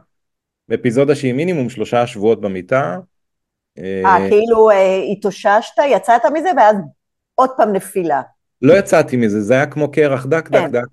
אפיזודה 0.75 1.15
שהיא 1.15 1.33
מינימום 1.33 1.69
שלושה 1.69 2.07
שבועות 2.07 2.41
במיטה. 2.41 2.99
אה, 3.79 4.03
אה 4.05 4.29
כאילו 4.29 4.71
אה, 4.71 5.03
התאוששת, 5.13 5.75
יצאת 5.91 6.23
מזה 6.35 6.51
ואז 6.57 6.77
עוד 7.35 7.51
פעם 7.57 7.73
נפילה. 7.73 8.23
לא 8.63 8.73
יצאתי 8.73 9.17
מזה, 9.17 9.41
זה 9.41 9.55
היה 9.55 9.67
כמו 9.67 9.91
קרח 9.91 10.27
דק 10.27 10.49
כן, 10.49 10.67
דק 10.67 10.73
דק. 10.73 10.87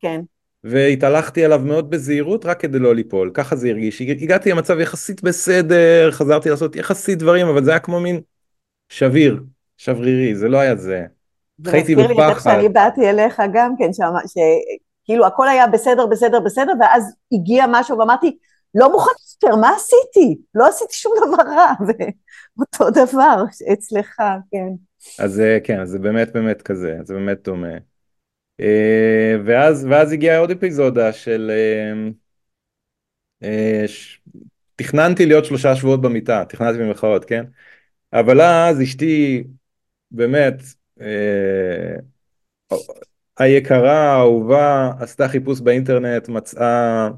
כן. 0.00 0.20
והתהלכתי 0.64 1.44
עליו 1.44 1.60
מאוד 1.64 1.90
בזהירות 1.90 2.46
רק 2.46 2.60
כדי 2.60 2.78
לא 2.78 2.94
ליפול, 2.94 3.30
ככה 3.34 3.56
זה 3.56 3.68
הרגיש. 3.68 4.00
הגעתי 4.00 4.50
למצב 4.50 4.80
יחסית 4.80 5.22
בסדר, 5.22 6.10
חזרתי 6.10 6.50
לעשות 6.50 6.76
יחסית 6.76 7.18
דברים, 7.18 7.46
אבל 7.46 7.64
זה 7.64 7.70
היה 7.70 7.80
כמו 7.80 8.00
מין 8.00 8.20
שביר, 8.88 9.42
שברירי, 9.76 10.34
זה 10.34 10.48
לא 10.48 10.58
היה 10.58 10.76
זה. 10.76 11.04
חייתי 11.66 11.94
בפחד. 11.94 12.06
זה 12.06 12.12
מזכיר 12.12 12.26
לי 12.26 12.32
איך 12.32 12.42
שאני 12.42 12.68
באתי 12.68 13.10
אליך 13.10 13.42
גם 13.52 13.74
כן, 13.78 13.90
שכאילו 13.92 15.26
הכל 15.26 15.48
היה 15.48 15.66
בסדר, 15.66 16.06
בסדר, 16.06 16.40
בסדר, 16.40 16.72
ואז 16.80 17.14
הגיע 17.32 17.64
משהו 17.68 17.98
ואמרתי, 17.98 18.36
לא 18.74 18.92
מוכן 18.92 19.10
יותר, 19.44 19.56
מה 19.56 19.70
עשיתי? 19.76 20.38
לא 20.54 20.68
עשיתי 20.68 20.94
שום 20.94 21.12
דבר 21.26 21.42
רע, 21.50 21.72
ואותו 22.56 22.90
דבר 22.90 23.44
אצלך, 23.72 24.16
כן. 24.50 24.68
אז 25.18 25.42
כן, 25.64 25.80
אז 25.80 25.88
זה 25.88 25.98
באמת 25.98 26.32
באמת 26.32 26.62
כזה, 26.62 26.98
זה 27.04 27.14
באמת 27.14 27.38
דומה. 27.44 27.89
אה, 28.60 29.36
ואז, 29.44 29.86
ואז 29.90 30.12
הגיעה 30.12 30.38
עוד 30.38 30.50
אפיזודה 30.50 31.12
של... 31.12 31.50
אה, 31.50 32.10
אה, 33.42 33.88
ש... 33.88 34.20
תכננתי 34.76 35.26
להיות 35.26 35.44
שלושה 35.44 35.76
שבועות 35.76 36.00
במיטה, 36.00 36.44
תכננתי 36.48 36.78
במרכאות, 36.78 37.24
כן? 37.24 37.44
אבל 38.12 38.40
אז 38.40 38.82
אשתי 38.82 39.44
באמת 40.10 40.54
היקרה, 43.38 43.98
האהובה, 43.98 44.90
עשתה 45.00 45.28
חיפוש 45.28 45.60
באינטרנט, 45.60 46.28
מצאה, 46.28 47.08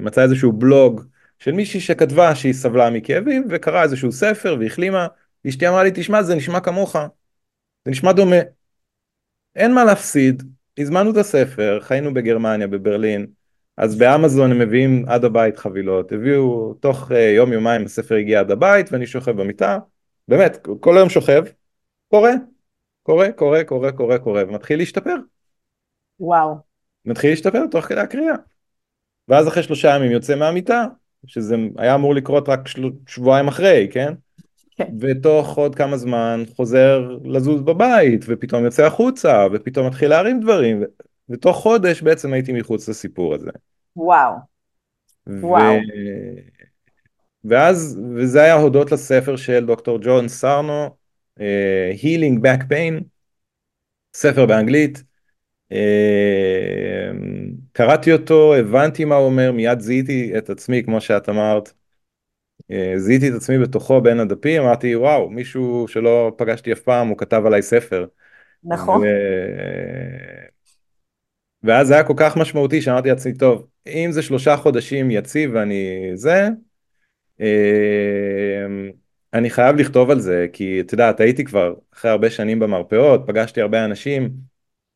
מצאה 0.00 0.24
איזשהו 0.24 0.52
בלוג 0.52 1.02
של 1.38 1.52
מישהי 1.52 1.80
שכתבה 1.80 2.34
שהיא 2.34 2.52
סבלה 2.52 2.90
מכאבים 2.90 3.46
וקראה 3.50 3.82
איזשהו 3.82 4.12
ספר 4.12 4.56
והחלימה, 4.60 5.06
אשתי 5.48 5.68
אמרה 5.68 5.84
לי, 5.84 5.90
תשמע, 5.94 6.22
זה 6.22 6.34
נשמע 6.34 6.60
כמוך, 6.60 6.96
זה 7.84 7.90
נשמע 7.90 8.12
דומה. 8.12 8.36
אין 9.56 9.74
מה 9.74 9.84
להפסיד, 9.84 10.42
הזמנו 10.78 11.10
את 11.10 11.16
הספר, 11.16 11.78
חיינו 11.80 12.14
בגרמניה, 12.14 12.66
בברלין, 12.66 13.26
אז 13.76 13.98
באמזון 13.98 14.50
הם 14.50 14.58
מביאים 14.58 15.04
עד 15.08 15.24
הבית 15.24 15.58
חבילות, 15.58 16.12
הביאו 16.12 16.74
תוך 16.74 17.10
uh, 17.10 17.14
יום 17.14 17.52
יומיים 17.52 17.84
הספר 17.84 18.14
הגיע 18.14 18.40
עד 18.40 18.50
הבית 18.50 18.92
ואני 18.92 19.06
שוכב 19.06 19.30
במיטה, 19.30 19.78
באמת, 20.28 20.66
כל 20.80 20.96
היום 20.96 21.08
שוכב, 21.08 21.44
קורא, 22.08 22.30
קורא, 23.02 23.28
קורא, 23.28 23.62
קורא, 23.62 23.90
קורא, 23.90 24.18
קורא, 24.18 24.42
ומתחיל 24.42 24.78
להשתפר. 24.78 25.16
וואו. 26.20 26.54
מתחיל 27.04 27.30
להשתפר 27.30 27.66
תוך 27.70 27.84
כדי 27.84 28.00
הקריאה. 28.00 28.34
ואז 29.28 29.48
אחרי 29.48 29.62
שלושה 29.62 29.96
ימים 29.96 30.10
יוצא 30.10 30.36
מהמיטה, 30.36 30.86
שזה 31.26 31.56
היה 31.76 31.94
אמור 31.94 32.14
לקרות 32.14 32.48
רק 32.48 32.68
של... 32.68 32.90
שבועיים 33.06 33.48
אחרי, 33.48 33.88
כן? 33.92 34.14
כן. 34.76 34.84
ותוך 35.00 35.58
עוד 35.58 35.74
כמה 35.74 35.96
זמן 35.96 36.42
חוזר 36.56 37.16
לזוז 37.24 37.62
בבית, 37.62 38.24
ופתאום 38.28 38.64
יוצא 38.64 38.86
החוצה, 38.86 39.46
ופתאום 39.52 39.86
מתחיל 39.86 40.08
להרים 40.10 40.40
דברים, 40.40 40.82
ו... 40.82 40.84
ותוך 41.28 41.56
חודש 41.56 42.02
בעצם 42.02 42.32
הייתי 42.32 42.52
מחוץ 42.52 42.88
לסיפור 42.88 43.34
הזה. 43.34 43.50
וואו. 43.96 44.32
ו... 45.26 45.40
וואו. 45.40 45.74
ואז, 47.44 48.00
וזה 48.14 48.42
היה 48.42 48.54
הודות 48.54 48.92
לספר 48.92 49.36
של 49.36 49.66
דוקטור 49.66 49.98
ג'ון 50.02 50.28
סרנו, 50.28 50.96
uh, 51.38 51.42
Healing 52.02 52.40
Back 52.44 52.62
Pain, 52.70 53.04
ספר 54.14 54.46
באנגלית. 54.46 55.02
Uh, 55.72 55.76
קראתי 57.72 58.12
אותו, 58.12 58.54
הבנתי 58.54 59.04
מה 59.04 59.14
הוא 59.14 59.26
אומר, 59.26 59.52
מיד 59.52 59.80
זיהיתי 59.80 60.38
את 60.38 60.50
עצמי, 60.50 60.82
כמו 60.84 61.00
שאת 61.00 61.28
אמרת, 61.28 61.68
אה, 61.68 61.72
זיהיתי 62.96 63.28
את 63.28 63.34
עצמי 63.34 63.58
בתוכו 63.58 64.00
בין 64.00 64.20
הדפים, 64.20 64.62
אמרתי 64.62 64.96
וואו, 64.96 65.30
מישהו 65.30 65.88
שלא 65.88 66.32
פגשתי 66.36 66.72
אף 66.72 66.80
פעם, 66.80 67.08
הוא 67.08 67.18
כתב 67.18 67.42
עליי 67.46 67.62
ספר. 67.62 68.06
נכון. 68.64 69.02
ו... 69.02 69.06
ואז 71.62 71.86
זה 71.86 71.94
היה 71.94 72.04
כל 72.04 72.14
כך 72.16 72.36
משמעותי 72.36 72.82
שאמרתי 72.82 73.08
לעצמי, 73.08 73.34
טוב, 73.34 73.66
אם 73.86 74.08
זה 74.12 74.22
שלושה 74.22 74.56
חודשים 74.56 75.10
יציב 75.10 75.50
ואני 75.54 76.10
זה, 76.14 76.48
אה, 77.40 78.66
אני 79.34 79.50
חייב 79.50 79.76
לכתוב 79.76 80.10
על 80.10 80.20
זה, 80.20 80.46
כי 80.52 80.80
את 80.80 80.92
יודעת, 80.92 81.20
הייתי 81.20 81.44
כבר 81.44 81.74
אחרי 81.94 82.10
הרבה 82.10 82.30
שנים 82.30 82.58
במרפאות, 82.58 83.22
פגשתי 83.26 83.60
הרבה 83.60 83.84
אנשים, 83.84 84.30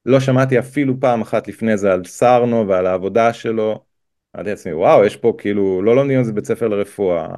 לא 0.07 0.21
שמעתי 0.21 0.59
אפילו 0.59 1.01
פעם 1.01 1.23
אחת 1.23 1.49
לפני 1.49 1.77
זה 1.77 1.93
על 1.93 2.05
סרנו 2.05 2.69
ועל 2.69 2.87
העבודה 2.87 3.33
שלו. 3.33 3.88
אמרתי 4.37 4.51
לעצמי, 4.51 4.73
וואו, 4.73 5.05
יש 5.05 5.17
פה 5.17 5.35
כאילו, 5.39 5.83
לא 5.83 5.97
לומדים 5.97 6.19
על 6.19 6.25
זה 6.25 6.33
בית 6.33 6.45
ספר 6.45 6.69
לרפואה. 6.69 7.29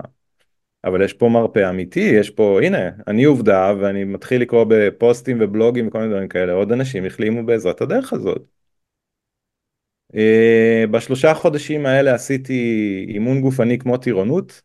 אבל 0.84 1.04
יש 1.04 1.12
פה 1.12 1.28
מרפא 1.28 1.70
אמיתי, 1.70 2.00
יש 2.00 2.30
פה, 2.30 2.60
הנה, 2.62 2.90
אני 3.08 3.24
עובדה 3.24 3.74
ואני 3.80 4.04
מתחיל 4.04 4.42
לקרוא 4.42 4.64
בפוסטים 4.68 5.38
ובלוגים 5.40 5.88
וכל 5.88 5.98
מיני 5.98 6.10
דברים 6.10 6.28
כאלה, 6.28 6.52
עוד 6.52 6.72
אנשים 6.72 7.04
החלימו 7.04 7.46
בעזרת 7.46 7.80
הדרך 7.80 8.12
הזאת. 8.12 8.42
אה, 10.14 10.84
בשלושה 10.90 11.34
חודשים 11.34 11.86
האלה 11.86 12.14
עשיתי 12.14 13.04
אימון 13.08 13.40
גופני 13.40 13.78
כמו 13.78 13.96
טירונות. 13.96 14.62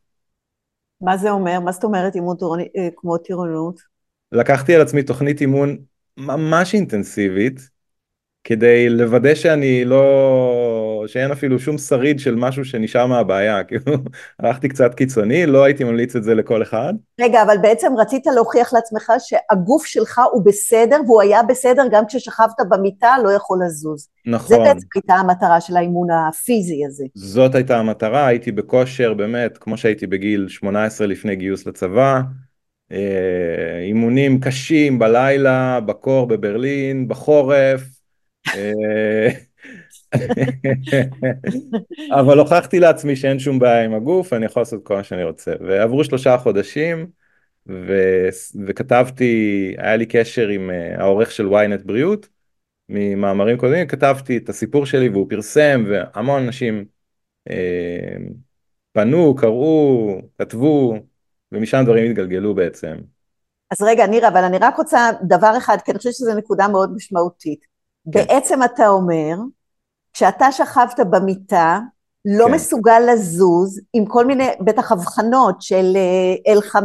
מה 1.02 1.18
זה 1.18 1.30
אומר? 1.32 1.60
מה 1.60 1.72
זאת 1.72 1.84
אומרת 1.84 2.16
אימון 2.16 2.38
אה, 2.78 2.90
כמו 2.96 3.18
טירונות? 3.18 3.80
לקחתי 4.32 4.76
על 4.76 4.82
עצמי 4.82 5.04
תוכנית 5.04 5.42
אימון 5.42 5.78
ממש 6.18 6.74
אינטנסיבית, 6.74 7.70
כדי 8.48 8.90
לוודא 8.90 9.36
שאני 9.36 9.86
לא, 9.86 11.04
שאין 11.08 11.32
אפילו 11.32 11.60
שום 11.60 11.78
שריד 11.78 12.20
של 12.20 12.36
משהו 12.36 12.66
שנשאר 12.66 13.06
מהבעיה, 13.06 13.64
כאילו 13.68 13.98
הלכתי 14.40 14.70
קצת 14.70 14.94
קיצוני, 14.94 15.46
לא 15.46 15.64
הייתי 15.64 15.84
ממליץ 15.84 16.16
את 16.16 16.24
זה 16.24 16.36
לכל 16.36 16.64
אחד. 16.64 16.94
רגע, 17.22 17.44
אבל 17.44 17.58
בעצם 17.62 17.92
רצית 17.98 18.26
להוכיח 18.26 18.74
לעצמך 18.74 19.14
שהגוף 19.20 19.86
שלך 19.86 20.22
הוא 20.32 20.46
בסדר, 20.46 20.98
והוא 21.06 21.22
היה 21.22 21.44
בסדר 21.44 21.84
גם 21.92 22.04
כששכבת 22.08 22.56
במיטה, 22.70 23.16
לא 23.24 23.32
יכול 23.32 23.60
לזוז. 23.66 24.08
נכון. 24.26 24.48
זה 24.48 24.64
בעצם 24.64 24.88
הייתה 24.96 25.14
המטרה 25.14 25.62
של 25.62 25.78
האימון 25.78 26.08
הפיזי 26.12 26.86
הזה. 26.86 27.06
זאת 27.16 27.56
הייתה 27.56 27.78
המטרה, 27.78 28.28
הייתי 28.28 28.52
בכושר 28.52 29.14
באמת, 29.14 29.58
כמו 29.58 29.78
שהייתי 29.78 30.08
בגיל 30.08 30.48
18 30.48 31.08
לפני 31.08 31.36
גיוס 31.36 31.66
לצבא, 31.66 32.22
אה, 32.92 33.80
אימונים 33.88 34.40
קשים 34.40 35.00
בלילה, 35.00 35.80
בקור 35.80 36.28
בברלין, 36.28 37.08
בחורף, 37.08 37.95
אבל 42.12 42.40
הוכחתי 42.40 42.80
לעצמי 42.80 43.16
שאין 43.16 43.40
שום 43.40 43.60
בעיה 43.60 43.84
עם 43.84 43.94
הגוף, 43.94 44.34
אני 44.34 44.46
יכול 44.46 44.62
לעשות 44.62 44.84
כל 44.84 44.96
מה 44.96 45.04
שאני 45.04 45.24
רוצה. 45.24 45.54
ועברו 45.68 46.04
שלושה 46.04 46.38
חודשים, 46.38 47.08
ו... 47.70 47.94
וכתבתי, 48.68 49.76
היה 49.78 49.96
לי 49.96 50.06
קשר 50.06 50.48
עם 50.48 50.70
uh, 50.70 51.02
העורך 51.02 51.32
של 51.32 51.50
ynet 51.50 51.84
בריאות, 51.86 52.28
ממאמרים 52.90 53.58
קודמים, 53.58 53.88
כתבתי 53.88 54.38
את 54.38 54.50
הסיפור 54.50 54.86
שלי 54.86 55.10
והוא 55.10 55.30
פרסם, 55.30 55.86
והמון 55.88 56.44
אנשים 56.44 56.86
uh, 57.50 57.54
פנו, 58.92 59.36
קראו, 59.36 60.22
כתבו, 60.38 60.96
ומשם 61.52 61.82
דברים 61.86 62.12
התגלגלו 62.12 62.56
בעצם. 62.56 62.96
אז 63.72 63.82
רגע, 63.82 64.08
נירה, 64.08 64.28
אבל 64.28 64.44
אני 64.44 64.58
רק 64.58 64.78
רוצה 64.78 65.10
דבר 65.28 65.54
אחד, 65.58 65.78
כי 65.86 65.92
אני 65.92 65.98
חושבת 65.98 66.14
שזו 66.14 66.36
נקודה 66.36 66.68
מאוד 66.68 66.96
משמעותית. 66.96 67.75
כן. 68.06 68.12
בעצם 68.12 68.64
אתה 68.64 68.88
אומר, 68.88 69.36
כשאתה 70.14 70.52
שכבת 70.52 71.00
במיטה, 71.10 71.80
לא 72.26 72.46
כן. 72.46 72.52
מסוגל 72.52 73.00
לזוז, 73.00 73.82
עם 73.94 74.06
כל 74.06 74.26
מיני, 74.26 74.48
בטח 74.60 74.92
הבחנות 74.92 75.62
של 75.62 75.94
אה, 75.96 76.54
L5, 76.54 76.76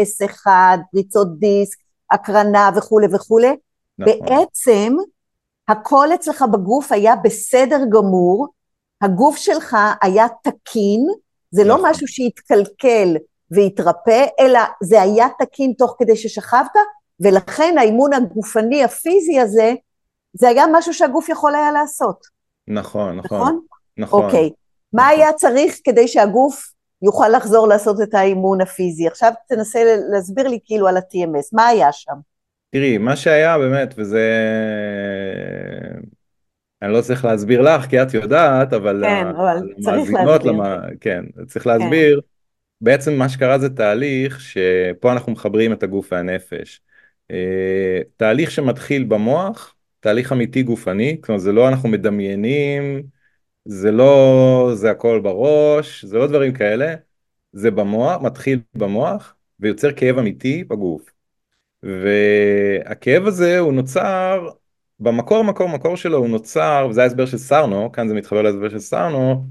S1, 0.00 0.46
פריצות 0.92 1.38
דיסק, 1.38 1.78
הקרנה 2.10 2.70
וכולי 2.76 3.06
וכולי, 3.14 3.56
נכון. 3.98 4.14
בעצם 4.26 4.96
הכל 5.68 6.14
אצלך 6.14 6.44
בגוף 6.52 6.92
היה 6.92 7.16
בסדר 7.16 7.80
גמור, 7.90 8.46
הגוף 9.02 9.36
שלך 9.36 9.76
היה 10.02 10.26
תקין, 10.42 11.06
זה 11.50 11.64
לא 11.64 11.74
נכון. 11.74 11.84
לא 11.84 11.90
משהו 11.90 12.08
שהתקלקל 12.08 13.16
והתרפא, 13.50 14.24
אלא 14.40 14.60
זה 14.82 15.02
היה 15.02 15.26
תקין 15.38 15.72
תוך 15.78 15.96
כדי 15.98 16.16
ששכבת, 16.16 16.70
ולכן 17.20 17.74
האימון 17.78 18.12
הגופני 18.12 18.84
הפיזי 18.84 19.40
הזה 19.40 19.74
זה 20.32 20.48
היה 20.48 20.64
משהו 20.72 20.94
שהגוף 20.94 21.28
יכול 21.28 21.54
היה 21.54 21.72
לעשות. 21.72 22.26
נכון, 22.68 23.16
נכון. 23.16 23.40
נכון? 23.40 23.60
נכון. 23.98 24.24
אוקיי. 24.24 24.44
נכון. 24.44 24.54
מה 24.92 25.06
היה 25.06 25.32
צריך 25.32 25.78
כדי 25.84 26.08
שהגוף 26.08 26.72
יוכל 27.02 27.28
לחזור 27.28 27.68
לעשות 27.68 28.00
את 28.02 28.14
האימון 28.14 28.60
הפיזי? 28.60 29.06
עכשיו 29.06 29.32
תנסה 29.48 29.78
להסביר 30.10 30.48
לי 30.48 30.58
כאילו 30.64 30.88
על 30.88 30.96
ה-TMS, 30.96 31.48
מה 31.52 31.66
היה 31.66 31.92
שם? 31.92 32.14
תראי, 32.70 32.98
מה 32.98 33.16
שהיה 33.16 33.58
באמת, 33.58 33.94
וזה... 33.96 34.26
אני 36.82 36.92
לא 36.92 37.00
צריך 37.00 37.24
להסביר 37.24 37.60
לך, 37.60 37.86
כי 37.86 38.02
את 38.02 38.14
יודעת, 38.14 38.72
אבל... 38.72 39.02
כן, 39.06 39.26
אבל 39.26 39.58
צריך 39.80 40.12
להסביר. 40.12 40.52
למה... 40.52 40.76
כן, 41.00 41.24
צריך 41.46 41.66
להסביר. 41.66 42.20
כן. 42.20 42.26
בעצם 42.80 43.14
מה 43.14 43.28
שקרה 43.28 43.58
זה 43.58 43.68
תהליך 43.70 44.40
שפה 44.40 45.12
אנחנו 45.12 45.32
מחברים 45.32 45.72
את 45.72 45.82
הגוף 45.82 46.12
והנפש. 46.12 46.80
אה, 47.30 48.00
תהליך 48.16 48.50
שמתחיל 48.50 49.04
במוח, 49.04 49.74
תהליך 50.00 50.32
אמיתי 50.32 50.62
גופני, 50.62 51.20
כלומר 51.20 51.38
זה 51.38 51.52
לא 51.52 51.68
אנחנו 51.68 51.88
מדמיינים, 51.88 53.02
זה 53.64 53.90
לא 53.90 54.70
זה 54.74 54.90
הכל 54.90 55.20
בראש, 55.20 56.04
זה 56.04 56.18
לא 56.18 56.26
דברים 56.26 56.52
כאלה, 56.52 56.94
זה 57.52 57.70
במוח, 57.70 58.22
מתחיל 58.22 58.60
במוח 58.74 59.34
ויוצר 59.60 59.92
כאב 59.92 60.18
אמיתי 60.18 60.64
בגוף. 60.64 61.10
והכאב 61.82 63.26
הזה 63.26 63.58
הוא 63.58 63.72
נוצר, 63.72 64.48
במקור 65.00 65.44
מקור 65.44 65.68
מקור 65.68 65.96
שלו 65.96 66.18
הוא 66.18 66.28
נוצר, 66.28 66.86
וזה 66.90 67.02
ההסבר 67.02 67.26
של 67.26 67.38
סרנו, 67.38 67.92
כאן 67.92 68.08
זה 68.08 68.14
מתחבר 68.14 68.42
להסבר 68.42 68.68
של 68.68 68.78
סרנו, 68.78 69.46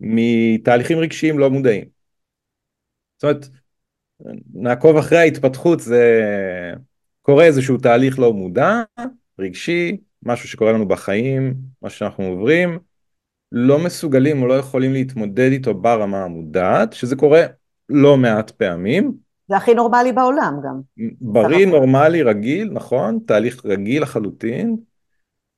מתהליכים 0.00 0.98
רגשיים 0.98 1.38
לא 1.38 1.50
מודעים. 1.50 1.84
זאת 3.16 3.24
אומרת, 3.24 3.48
נעקוב 4.54 4.96
אחרי 4.96 5.18
ההתפתחות, 5.18 5.80
זה 5.80 6.22
קורה 7.22 7.44
איזשהו 7.44 7.78
תהליך 7.78 8.18
לא 8.18 8.32
מודע, 8.32 8.82
רגשי, 9.38 9.96
משהו 10.22 10.48
שקורה 10.48 10.72
לנו 10.72 10.88
בחיים, 10.88 11.54
משהו 11.82 11.98
שאנחנו 11.98 12.24
עוברים, 12.24 12.78
לא 13.52 13.78
מסוגלים 13.78 14.42
או 14.42 14.46
לא 14.46 14.54
יכולים 14.54 14.92
להתמודד 14.92 15.50
איתו 15.52 15.74
ברמה 15.74 16.24
המודעת, 16.24 16.92
שזה 16.92 17.16
קורה 17.16 17.42
לא 17.88 18.16
מעט 18.16 18.50
פעמים. 18.50 19.12
זה 19.48 19.56
הכי 19.56 19.74
נורמלי 19.74 20.12
בעולם 20.12 20.60
גם. 20.64 20.80
בריא, 21.20 21.66
נורמלי, 21.66 22.22
רגיל, 22.22 22.70
נכון, 22.72 23.18
תהליך 23.26 23.66
רגיל 23.66 24.02
לחלוטין, 24.02 24.76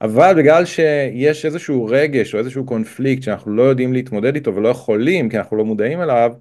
אבל 0.00 0.34
בגלל 0.36 0.64
שיש 0.64 1.46
איזשהו 1.46 1.86
רגש 1.90 2.34
או 2.34 2.38
איזשהו 2.38 2.66
קונפליקט 2.66 3.22
שאנחנו 3.22 3.56
לא 3.56 3.62
יודעים 3.62 3.92
להתמודד 3.92 4.34
איתו 4.34 4.54
ולא 4.54 4.68
יכולים 4.68 5.28
כי 5.28 5.38
אנחנו 5.38 5.56
לא 5.56 5.64
מודעים 5.64 6.02
אליו, 6.02 6.32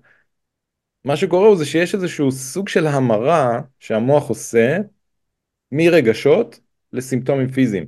מה 1.06 1.16
שקורה 1.16 1.48
הוא 1.48 1.58
זה 1.58 1.66
שיש 1.66 1.96
איזשהו 1.96 2.32
סוג 2.32 2.70
של 2.70 2.88
המרה 2.88 3.62
שהמוח 3.80 4.30
עושה 4.30 4.78
מרגשות 5.72 6.60
לסימפטומים 6.96 7.48
פיזיים 7.48 7.86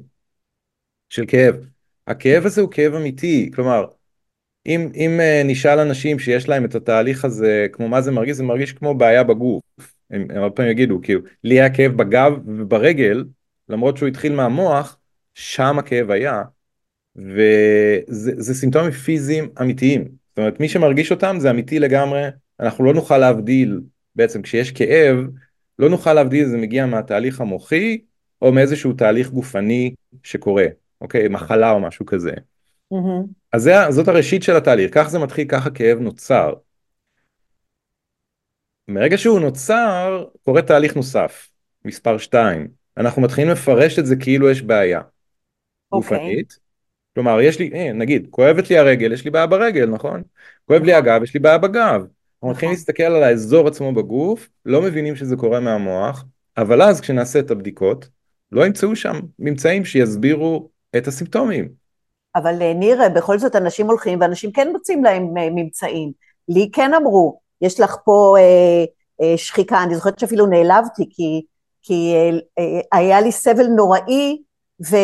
של 1.09 1.23
כאב. 1.27 1.55
הכאב 2.07 2.45
הזה 2.45 2.61
הוא 2.61 2.71
כאב 2.71 2.93
אמיתי, 2.93 3.51
כלומר, 3.55 3.85
אם, 4.65 4.89
אם 4.95 5.19
uh, 5.19 5.47
נשאל 5.47 5.79
אנשים 5.79 6.19
שיש 6.19 6.49
להם 6.49 6.65
את 6.65 6.75
התהליך 6.75 7.25
הזה, 7.25 7.67
כמו 7.71 7.87
מה 7.87 8.01
זה 8.01 8.11
מרגיש, 8.11 8.37
זה 8.37 8.43
מרגיש 8.43 8.73
כמו 8.73 8.95
בעיה 8.95 9.23
בגוף. 9.23 9.63
הם 10.09 10.27
הרבה 10.35 10.55
פעמים 10.55 10.71
יגידו, 10.71 10.99
כאילו, 11.03 11.21
לי 11.43 11.55
היה 11.59 11.73
כאב 11.73 11.91
בגב 11.91 12.33
וברגל, 12.45 13.23
למרות 13.69 13.97
שהוא 13.97 14.09
התחיל 14.09 14.33
מהמוח, 14.33 14.97
שם 15.33 15.79
הכאב 15.79 16.11
היה, 16.11 16.43
וזה 17.15 18.53
סימפטומים 18.53 18.91
פיזיים 18.91 19.49
אמיתיים. 19.61 20.01
זאת 20.01 20.37
אומרת, 20.37 20.59
מי 20.59 20.69
שמרגיש 20.69 21.11
אותם 21.11 21.37
זה 21.39 21.49
אמיתי 21.49 21.79
לגמרי, 21.79 22.23
אנחנו 22.59 22.83
לא 22.83 22.93
נוכל 22.93 23.17
להבדיל, 23.17 23.81
בעצם 24.15 24.41
כשיש 24.41 24.71
כאב, 24.71 25.17
לא 25.79 25.89
נוכל 25.89 26.13
להבדיל 26.13 26.47
זה 26.47 26.57
מגיע 26.57 26.85
מהתהליך 26.85 27.41
המוחי 27.41 27.97
או 28.41 28.51
מאיזשהו 28.51 28.93
תהליך 28.93 29.29
גופני 29.29 29.93
שקורה, 30.23 30.65
אוקיי? 31.01 31.27
מחלה 31.27 31.71
או 31.71 31.79
משהו 31.79 32.05
כזה. 32.05 32.31
Mm-hmm. 32.93 33.27
אז 33.53 33.61
זה, 33.61 33.73
זאת 33.89 34.07
הראשית 34.07 34.43
של 34.43 34.55
התהליך, 34.55 34.91
כך 34.93 35.07
זה 35.09 35.19
מתחיל, 35.19 35.47
ככה 35.47 35.69
כאב 35.69 35.99
נוצר. 35.99 36.53
מרגע 38.87 39.17
שהוא 39.17 39.39
נוצר, 39.39 40.25
קורה 40.43 40.61
תהליך 40.61 40.95
נוסף, 40.95 41.49
מספר 41.85 42.17
2. 42.17 42.67
אנחנו 42.97 43.21
מתחילים 43.21 43.51
לפרש 43.51 43.99
את 43.99 44.05
זה 44.05 44.15
כאילו 44.15 44.49
יש 44.49 44.61
בעיה. 44.61 44.99
Okay. 44.99 45.03
אוקיי. 45.91 46.17
גופנית. 46.17 46.59
כלומר, 47.13 47.41
יש 47.41 47.59
לי, 47.59 47.71
אה, 47.73 47.93
נגיד, 47.93 48.27
כואבת 48.29 48.69
לי 48.69 48.77
הרגל, 48.77 49.13
יש 49.13 49.25
לי 49.25 49.31
בעיה 49.31 49.47
ברגל, 49.47 49.89
נכון? 49.89 50.23
כואב 50.65 50.83
לי 50.83 50.91
נכון. 50.91 51.03
הגב, 51.03 51.23
יש 51.23 51.33
לי 51.33 51.39
בעיה 51.39 51.57
בגב. 51.57 52.05
אנחנו 52.37 52.49
מתחילים 52.49 52.51
נכון. 52.51 52.69
להסתכל 52.69 53.03
על 53.03 53.23
האזור 53.23 53.67
עצמו 53.67 53.93
בגוף, 53.93 54.49
לא 54.65 54.81
מבינים 54.81 55.15
שזה 55.15 55.35
קורה 55.35 55.59
מהמוח, 55.59 56.25
אבל 56.57 56.81
אז 56.81 57.01
כשנעשה 57.01 57.39
את 57.39 57.51
הבדיקות, 57.51 58.09
לא 58.51 58.65
ימצאו 58.65 58.95
שם 58.95 59.19
ממצאים 59.39 59.85
שיסבירו 59.85 60.69
את 60.97 61.07
הסימפטומים. 61.07 61.69
אבל 62.35 62.61
אה, 62.61 62.73
ניר, 62.73 63.01
בכל 63.15 63.39
זאת 63.39 63.55
אנשים 63.55 63.87
הולכים 63.87 64.21
ואנשים 64.21 64.51
כן 64.51 64.71
מוצאים 64.71 65.03
להם 65.03 65.37
אה, 65.37 65.49
ממצאים. 65.51 66.11
לי 66.49 66.69
כן 66.73 66.93
אמרו, 66.93 67.39
יש 67.61 67.79
לך 67.79 67.95
פה 68.05 68.35
אה, 68.39 68.85
אה, 69.21 69.37
שחיקה, 69.37 69.83
אני 69.83 69.95
זוכרת 69.95 70.19
שאפילו 70.19 70.45
נעלבתי, 70.45 71.09
כי, 71.09 71.41
כי 71.81 72.13
אה, 72.15 72.39
אה, 72.59 72.99
היה 72.99 73.21
לי 73.21 73.31
סבל 73.31 73.67
נוראי, 73.67 74.41
ו, 74.89 74.95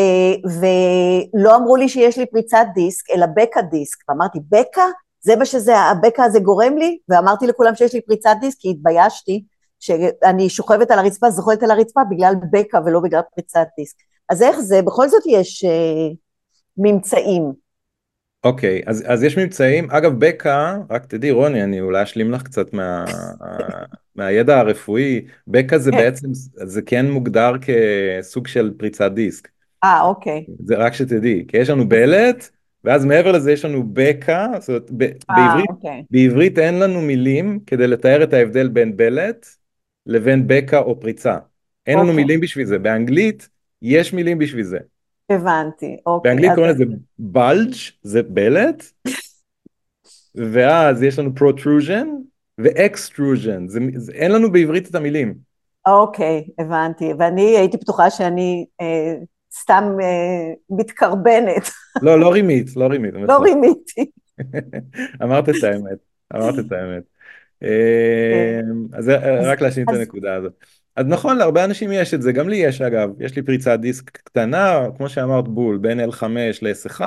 ולא 0.45 1.56
אמרו 1.56 1.75
לי 1.75 1.89
שיש 1.89 2.17
לי 2.17 2.25
פריצת 2.25 2.65
דיסק, 2.73 3.10
אלא 3.10 3.25
בקע 3.36 3.62
דיסק. 3.62 4.10
ואמרתי, 4.10 4.39
בקע? 4.49 4.86
זה 5.21 5.36
מה 5.36 5.45
שזה, 5.45 5.77
הבקע 5.77 6.23
הזה 6.23 6.39
גורם 6.39 6.77
לי? 6.77 6.97
ואמרתי 7.10 7.47
לכולם 7.47 7.75
שיש 7.75 7.93
לי 7.93 8.01
פריצת 8.01 8.36
דיסק, 8.41 8.58
כי 8.60 8.69
התביישתי, 8.69 9.43
שאני 9.84 10.50
שוכבת 10.50 10.91
על 10.91 11.00
הרצפה, 11.00 11.30
זוחלת 11.30 11.63
על 11.63 11.72
הרצפה 11.72 12.02
בגלל 12.10 12.34
בקע 12.52 12.80
ולא 12.86 13.00
בגלל 13.00 13.22
פריצת 13.36 13.67
דיסק. 13.78 13.96
אז 14.30 14.41
איך 14.41 14.60
זה? 14.60 14.82
בכל 14.82 15.10
זאת 15.10 15.24
יש 15.30 15.63
אה, 15.63 16.10
ממצאים. 16.78 17.52
אוקיי, 18.43 18.82
אז, 18.86 19.04
אז 19.08 19.24
יש 19.24 19.38
מבצעים, 19.38 19.91
אגב 19.91 20.13
בקע, 20.19 20.78
רק 20.89 21.06
תדעי 21.06 21.32
רוני, 21.32 21.63
אני 21.63 21.82
אולי 21.82 22.04
אשלים 22.04 22.32
לך 22.32 22.43
קצת 22.43 22.74
מה, 22.74 23.06
מהידע 24.15 24.60
הרפואי, 24.60 25.26
בקע 25.48 25.78
זה 25.78 25.91
כן. 25.91 25.98
בעצם, 25.98 26.28
זה 26.54 26.82
כן 26.82 27.12
מוגדר 27.12 27.52
כסוג 27.62 28.48
של 28.48 28.74
פריצת 28.78 29.12
דיסק, 29.12 29.48
אה, 29.84 30.02
אוקיי. 30.02 30.46
זה 30.65 30.76
רק 30.76 30.93
שתדעי, 30.93 31.46
כי 31.48 31.58
יש 31.58 31.69
לנו 31.69 31.89
בלט, 31.89 32.50
ואז 32.84 33.06
מעבר 33.06 33.32
לזה 33.32 33.52
יש 33.52 33.65
לנו 33.65 33.84
בקע, 33.93 34.48
זאת 34.60 34.69
אומרת, 34.69 34.91
ב, 34.91 35.04
אה, 35.04 35.10
בעברית, 35.30 35.69
אוקיי. 35.69 36.04
בעברית 36.12 36.60
אין 36.60 36.80
לנו 36.80 37.02
מילים 37.02 37.60
כדי 37.67 37.88
לתאר 37.88 38.24
את 38.24 38.34
ההבדל 38.34 38.67
בין 38.67 38.98
בלט 38.98 39.48
לבין 40.06 40.44
בקע 40.48 40.80
או 40.80 41.00
פריצה, 41.00 41.38
אין 41.88 41.98
לנו 41.98 42.08
אוקיי. 42.10 42.24
מילים 42.24 42.39
בשביל 42.42 42.66
זה, 42.66 42.80
באנגלית 42.80 43.50
יש 43.82 44.13
מילים 44.13 44.38
בשביל 44.39 44.63
זה, 44.63 44.78
הבנתי, 45.30 45.98
אוקיי. 46.06 46.32
באנגלית 46.32 46.52
אז- 46.52 46.56
קוראים 46.56 46.74
לזה 46.74 46.84
בלג' 47.20 47.74
זה 48.02 48.24
בלט, 48.24 48.84
ואז 50.54 51.04
יש 51.04 51.20
לנו 51.20 51.32
protrusion 51.39 52.08
ו-extrusion, 52.62 53.68
זה, 53.68 53.80
זה, 53.96 54.12
אין 54.12 54.32
לנו 54.32 54.52
בעברית 54.52 54.89
את 54.89 54.96
המילים. 54.96 55.34
אוקיי, 55.88 56.48
הבנתי. 56.60 57.13
ואני 57.20 57.58
הייתי 57.58 57.78
בטוחה 57.78 58.10
שאני 58.10 58.66
אה, 58.82 59.13
סתם 59.54 59.84
אה, 60.02 60.54
מתקרבנת, 60.70 61.70
לא, 62.02 62.20
לא 62.20 62.32
רימית, 62.32 62.76
לא 62.76 62.86
רימית. 62.86 63.13
לא 63.13 63.38
רימיתי. 63.38 64.12
אמרת 65.24 65.50
את 65.50 65.63
האמת, 65.63 65.98
אמרת 66.36 66.60
את 66.60 66.72
האמת. 66.72 67.04
אה, 67.63 68.60
אז 68.93 69.06
זה- 69.06 69.17
רק 69.52 69.62
להשלים 69.62 69.86
את 69.89 69.93
אז- 69.93 69.99
הנקודה 69.99 70.36
הזאת. 70.36 70.54
אז 70.95 71.06
נכון, 71.08 71.38
להרבה 71.38 71.65
אנשים 71.65 71.91
יש 71.91 72.13
את 72.13 72.21
זה, 72.21 72.32
גם 72.32 72.49
לי 72.49 72.56
יש 72.56 72.82
אגב, 72.82 73.10
יש 73.21 73.36
לי 73.36 73.41
פריצת 73.41 73.80
דיסק 73.80 74.10
קטנה, 74.10 74.86
כמו 74.97 75.10
שאמרת 75.10 75.47
בול, 75.47 75.78
בין 75.78 75.99
L5 75.99 76.23
ל-S1, 76.62 77.02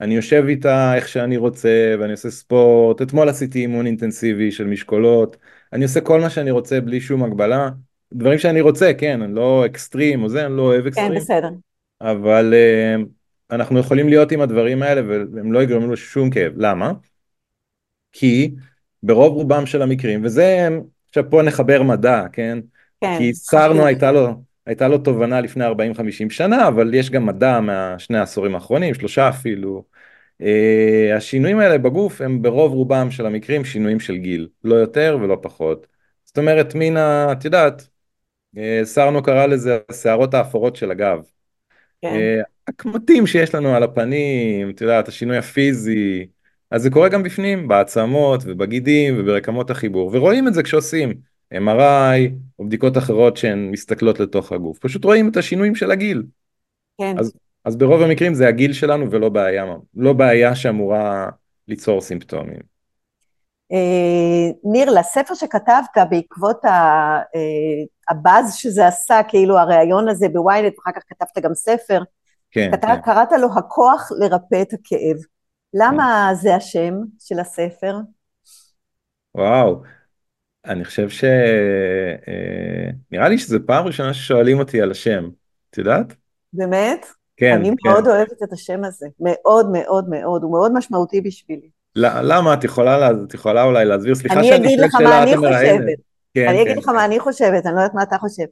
אני 0.00 0.16
יושב 0.16 0.44
איתה 0.48 0.94
איך 0.96 1.08
שאני 1.08 1.36
רוצה, 1.36 1.94
ואני 2.00 2.12
עושה 2.12 2.30
ספורט, 2.30 3.02
אתמול 3.02 3.28
עשיתי 3.28 3.58
אימון 3.58 3.86
אינטנסיבי 3.86 4.52
של 4.52 4.66
משקולות, 4.66 5.36
אני 5.72 5.84
עושה 5.84 6.00
כל 6.00 6.20
מה 6.20 6.30
שאני 6.30 6.50
רוצה 6.50 6.80
בלי 6.80 7.00
שום 7.00 7.24
הגבלה, 7.24 7.70
דברים 8.14 8.38
שאני 8.38 8.60
רוצה, 8.60 8.92
כן, 8.98 9.22
אני 9.22 9.34
לא 9.34 9.66
אקסטרים 9.66 10.22
או 10.22 10.28
זה, 10.28 10.46
אני 10.46 10.56
לא 10.56 10.62
אוהב 10.62 10.82
כן, 10.82 10.88
אקסטרים, 10.88 11.14
בסדר. 11.14 11.50
אבל 12.00 12.54
אה, 12.54 12.96
אנחנו 13.50 13.78
יכולים 13.78 14.08
להיות 14.08 14.32
עם 14.32 14.40
הדברים 14.40 14.82
האלה 14.82 15.00
והם 15.06 15.52
לא 15.52 15.62
יגרמו 15.62 15.92
לשום 15.92 16.30
כאב. 16.30 16.52
למה? 16.56 16.92
כי 18.12 18.54
ברוב 19.02 19.34
רובם 19.34 19.66
של 19.66 19.82
המקרים, 19.82 20.24
וזה, 20.24 20.68
עכשיו 21.08 21.30
פה 21.30 21.42
נחבר 21.42 21.82
מדע, 21.82 22.24
כן? 22.32 22.58
כן. 23.00 23.14
כי 23.18 23.34
סרנו. 23.34 23.86
הייתה 23.86 24.12
לו, 24.12 24.28
הייתה 24.66 24.88
לו 24.88 24.98
תובנה 24.98 25.40
לפני 25.40 25.66
40-50 25.66 25.70
שנה, 26.30 26.68
אבל 26.68 26.94
יש 26.94 27.10
גם 27.10 27.26
מדע 27.26 27.60
מהשני 27.60 28.18
העשורים 28.18 28.54
האחרונים, 28.54 28.94
שלושה 28.94 29.28
אפילו. 29.28 29.84
אה, 30.42 31.16
השינויים 31.16 31.58
האלה 31.58 31.78
בגוף 31.78 32.20
הם 32.20 32.42
ברוב 32.42 32.72
רובם 32.72 33.10
של 33.10 33.26
המקרים 33.26 33.64
שינויים 33.64 34.00
של 34.00 34.16
גיל, 34.16 34.48
לא 34.64 34.74
יותר 34.74 35.18
ולא 35.22 35.38
פחות. 35.42 35.86
זאת 36.24 36.38
אומרת, 36.38 36.74
מן 36.74 36.96
ה... 36.96 37.32
את 37.32 37.44
יודעת, 37.44 37.88
אה, 38.58 38.80
סרנו 38.84 39.22
קרא 39.22 39.46
לזה 39.46 39.78
השערות 39.88 40.34
האפורות 40.34 40.76
של 40.76 40.90
הגב. 40.90 41.22
כן, 42.02 42.08
אה, 42.08 42.40
הקמטים 42.68 43.26
שיש 43.26 43.54
לנו 43.54 43.74
על 43.74 43.82
הפנים, 43.82 44.70
את 44.70 44.80
יודעת, 44.80 45.08
השינוי 45.08 45.36
הפיזי, 45.36 46.26
אז 46.70 46.82
זה 46.82 46.90
קורה 46.90 47.08
גם 47.08 47.22
בפנים, 47.22 47.68
בעצמות 47.68 48.40
ובגידים 48.46 49.14
וברקמות 49.18 49.70
החיבור, 49.70 50.10
ורואים 50.14 50.48
את 50.48 50.54
זה 50.54 50.62
כשעושים 50.62 51.14
MRI 51.54 52.30
או 52.58 52.66
בדיקות 52.66 52.98
אחרות 52.98 53.36
שהן 53.36 53.70
מסתכלות 53.70 54.20
לתוך 54.20 54.52
הגוף, 54.52 54.78
פשוט 54.78 55.04
רואים 55.04 55.28
את 55.28 55.36
השינויים 55.36 55.74
של 55.74 55.90
הגיל, 55.90 56.22
כן. 57.00 57.14
אז- 57.18 57.32
אז 57.64 57.76
ברוב 57.76 58.02
המקרים 58.02 58.34
זה 58.34 58.48
הגיל 58.48 58.72
שלנו 58.72 59.10
ולא 59.10 59.28
בעיה, 59.28 59.64
לא 59.96 60.12
בעיה 60.12 60.54
שאמורה 60.54 61.28
ליצור 61.68 62.00
סימפטומים. 62.00 62.60
אה, 63.72 64.52
ניר, 64.64 64.90
לספר 64.90 65.34
שכתבת 65.34 66.08
בעקבות 66.10 66.64
אה, 66.64 67.18
הבאז 68.10 68.54
שזה 68.54 68.86
עשה, 68.86 69.20
כאילו 69.28 69.58
הריאיון 69.58 70.08
הזה 70.08 70.28
בוויינט, 70.28 70.74
ואחר 70.78 71.00
כך 71.00 71.02
כתבת 71.08 71.44
גם 71.44 71.54
ספר, 71.54 72.02
כן, 72.50 72.70
כתב- 72.72 72.86
כן. 72.88 73.00
קראת 73.00 73.32
לו 73.40 73.48
הכוח 73.56 74.08
לרפא 74.20 74.62
את 74.62 74.72
הכאב. 74.72 75.16
למה 75.74 76.30
זה 76.34 76.54
השם 76.54 76.94
של 77.18 77.38
הספר? 77.38 77.96
וואו, 79.34 79.82
אני 80.66 80.84
חושב 80.84 81.08
ש... 81.08 81.24
אה, 81.24 82.90
נראה 83.10 83.28
לי 83.28 83.38
שזו 83.38 83.58
פעם 83.66 83.86
ראשונה 83.86 84.14
ששואלים 84.14 84.58
אותי 84.58 84.82
על 84.82 84.90
השם, 84.90 85.28
את 85.70 85.78
יודעת? 85.78 86.14
באמת? 86.52 87.06
כן, 87.36 87.52
אני 87.52 87.70
כן. 87.82 87.88
מאוד 87.88 88.06
אוהבת 88.08 88.42
את 88.42 88.52
השם 88.52 88.84
הזה, 88.84 89.06
מאוד 89.20 89.70
מאוד 89.72 90.08
מאוד, 90.08 90.42
הוא 90.42 90.52
מאוד 90.52 90.72
משמעותי 90.74 91.20
בשבילי. 91.20 91.70
ל- 91.96 92.32
למה? 92.32 92.54
את 92.54 92.64
יכולה, 92.64 92.98
לה- 92.98 93.10
את 93.28 93.34
יכולה 93.34 93.62
אולי 93.62 93.84
להסביר? 93.84 94.14
סליחה 94.14 94.38
אני 94.40 94.48
שאני 94.48 94.66
אגיד 94.66 94.80
לך 94.80 94.94
מה 94.94 95.22
אני. 95.22 95.36
חושבת. 95.36 95.98
כן, 96.34 96.48
אני 96.48 96.62
אגיד 96.62 96.72
כן, 96.74 96.78
לך 96.78 96.88
מה 96.88 97.04
אני 97.04 97.20
חושבת, 97.20 97.66
אני 97.66 97.74
לא 97.74 97.80
יודעת 97.80 97.94
מה 97.94 98.02
אתה 98.02 98.18
חושב. 98.18 98.44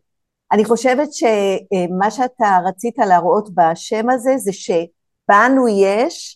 אני 0.52 0.64
חושבת 0.64 1.09
שמה 1.12 2.11
שאתה 2.11 2.59
רצית 2.68 2.98
להראות 2.98 3.48
בשם 3.55 4.11
הזה, 4.11 4.31
זה 4.37 4.52
שבנו 4.52 5.68
יש 5.68 6.36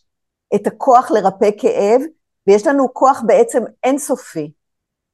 את 0.55 0.67
הכוח 0.67 1.11
לרפא 1.11 1.51
כאב, 1.59 2.01
ויש 2.47 2.67
לנו 2.67 2.95
כוח 2.95 3.23
בעצם 3.27 3.63
אינסופי. 3.85 4.53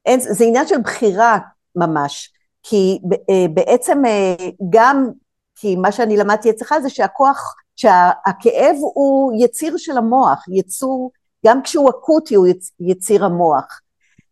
אין, 0.06 0.20
זה 0.20 0.44
עניין 0.44 0.66
של 0.66 0.80
בחירה 0.80 1.38
ממש, 1.76 2.32
כי 2.62 2.98
אה, 3.30 3.46
בעצם 3.54 4.04
אה, 4.06 4.48
גם, 4.70 5.10
כי 5.56 5.76
מה 5.76 5.92
שאני 5.92 6.16
למדתי 6.16 6.50
אצלך 6.50 6.74
זה 6.82 6.90
שהכוח, 6.90 7.54
שהכאב 7.76 8.76
הוא 8.94 9.32
יציר 9.40 9.76
של 9.76 9.96
המוח, 9.96 10.44
יצור, 10.48 11.10
גם 11.46 11.62
כשהוא 11.62 11.90
אקוטי 11.90 12.34
הוא 12.34 12.46
יצ, 12.46 12.72
יציר 12.80 13.24
המוח. 13.24 13.80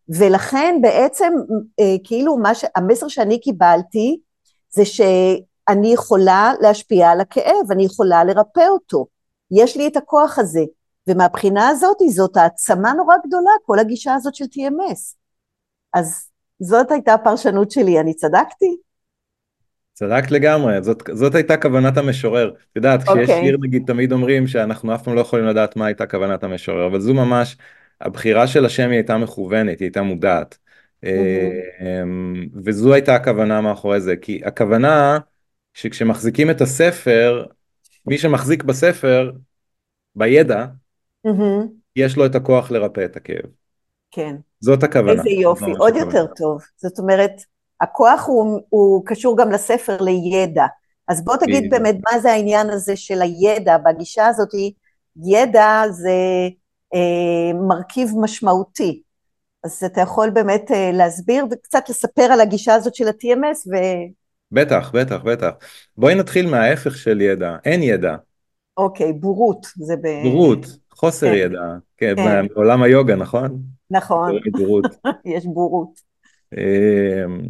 ולכן 0.09 0.79
בעצם 0.83 1.33
אה, 1.81 1.97
כאילו 2.05 2.37
ש... 2.55 2.65
המסר 2.77 3.09
שאני 3.09 3.41
קיבלתי 3.41 4.21
זה 4.71 4.85
שאני 4.85 5.93
יכולה 5.93 6.53
להשפיע 6.61 7.11
על 7.11 7.21
הכאב, 7.21 7.71
אני 7.71 7.85
יכולה 7.85 8.25
לרפא 8.25 8.69
אותו, 8.69 9.07
יש 9.51 9.77
לי 9.77 9.87
את 9.87 9.97
הכוח 9.97 10.39
הזה, 10.39 10.65
ומהבחינה 11.09 11.69
הזאת 11.69 11.97
זאת 12.11 12.37
העצמה 12.37 12.93
נורא 12.93 13.15
גדולה, 13.27 13.51
כל 13.67 13.79
הגישה 13.79 14.15
הזאת 14.15 14.35
של 14.35 14.45
TMS. 14.45 15.15
אז 15.95 16.31
זאת 16.61 16.91
הייתה 16.91 17.15
הפרשנות 17.15 17.71
שלי, 17.71 18.01
אני 18.01 18.15
צדקתי? 18.15 18.77
צדקת 19.93 20.31
לגמרי, 20.31 20.83
זאת, 20.83 21.03
זאת 21.13 21.35
הייתה 21.35 21.57
כוונת 21.57 21.97
המשורר. 21.97 22.51
את 22.51 22.77
יודעת, 22.77 23.03
כשיש 23.03 23.31
אוקיי. 23.31 23.45
שיר 23.45 23.57
נגיד 23.61 23.83
תמיד 23.87 24.13
אומרים 24.13 24.47
שאנחנו 24.47 24.95
אף 24.95 25.03
פעם 25.03 25.15
לא 25.15 25.21
יכולים 25.21 25.45
לדעת 25.45 25.77
מה 25.77 25.87
הייתה 25.87 26.07
כוונת 26.07 26.45
המשורר, 26.45 26.87
אבל 26.87 27.01
זו 27.01 27.15
ממש, 27.15 27.57
הבחירה 28.01 28.47
של 28.47 28.65
השם 28.65 28.89
היא 28.89 28.97
הייתה 28.97 29.19
מכוונת, 29.19 29.79
היא 29.81 29.87
הייתה 29.87 30.03
מודעת. 30.03 30.59
אמ, 31.05 32.47
וזו 32.65 32.95
הייתה 32.95 33.15
הכוונה 33.15 33.61
מאחורי 33.61 34.01
זה, 34.01 34.17
כי 34.17 34.41
הכוונה 34.45 35.19
שכשמחזיקים 35.75 36.51
את 36.51 36.61
הספר, 36.61 37.45
מי 38.07 38.19
שמחזיק 38.19 38.63
בספר, 38.63 39.33
בידע, 40.15 40.67
מהמם, 41.25 41.67
יש 41.97 42.17
לו 42.17 42.27
את 42.27 42.35
הכוח 42.35 42.71
לרפא 42.71 43.05
את 43.05 43.17
הכאב. 43.17 43.47
כן. 44.11 44.37
זאת 44.61 44.83
הכוונה. 44.83 45.13
איזה 45.13 45.31
יופי, 45.31 45.73
עוד 45.79 45.97
הכוונה. 45.97 46.19
יותר 46.19 46.35
טוב. 46.37 46.63
זאת 46.77 46.99
אומרת, 46.99 47.33
הכוח 47.81 48.25
הוא, 48.27 48.61
הוא 48.69 49.07
קשור 49.07 49.39
גם 49.39 49.53
לספר, 49.53 49.97
לידע. 50.01 50.67
אז 51.09 51.25
בוא 51.25 51.37
תגיד. 51.37 51.71
באמת 51.71 51.97
מה 52.13 52.19
זה 52.19 52.33
העניין 52.33 52.71
הזה 52.71 52.97
של 52.97 53.23
הידע, 53.23 53.79
בגישה 53.79 54.27
הזאת, 54.27 54.49
ידע 55.17 55.83
זה 55.91 56.11
אה, 56.95 57.59
מרכיב 57.69 58.11
משמעותי. 58.21 59.03
אז 59.65 59.85
אתה 59.85 60.01
יכול 60.01 60.31
באמת 60.31 60.71
אה, 60.71 60.91
להסביר 60.93 61.47
וקצת 61.51 61.89
לספר 61.89 62.23
על 62.23 62.41
הגישה 62.41 62.75
הזאת 62.75 62.95
של 62.95 63.09
ה-TMS, 63.09 63.71
בטח, 64.53 64.91
בטח, 64.95 65.23
בטח. 65.23 65.51
בואי 65.97 66.15
נתחיל 66.15 66.51
מההפך 66.51 66.97
של 66.97 67.21
ידע, 67.21 67.57
אין 67.65 67.83
ידע, 67.83 68.17
ואוקיי, 68.79 69.13
בורות, 69.13 69.67
זה 69.77 69.97
ב... 69.97 70.09
בורות, 70.23 70.67
חוסר 70.97 71.27
כן. 71.27 71.35
ידע, 71.35 71.63
כן, 71.97 72.15
כן. 72.17 72.47
בעולם 72.55 72.83
היוגה, 72.83 73.17
נכון? 73.17 73.63
נכון, 73.91 74.39
בורות. 74.53 74.85
יש 75.35 75.45
בורות. 75.45 76.01
אמ, 76.57 77.41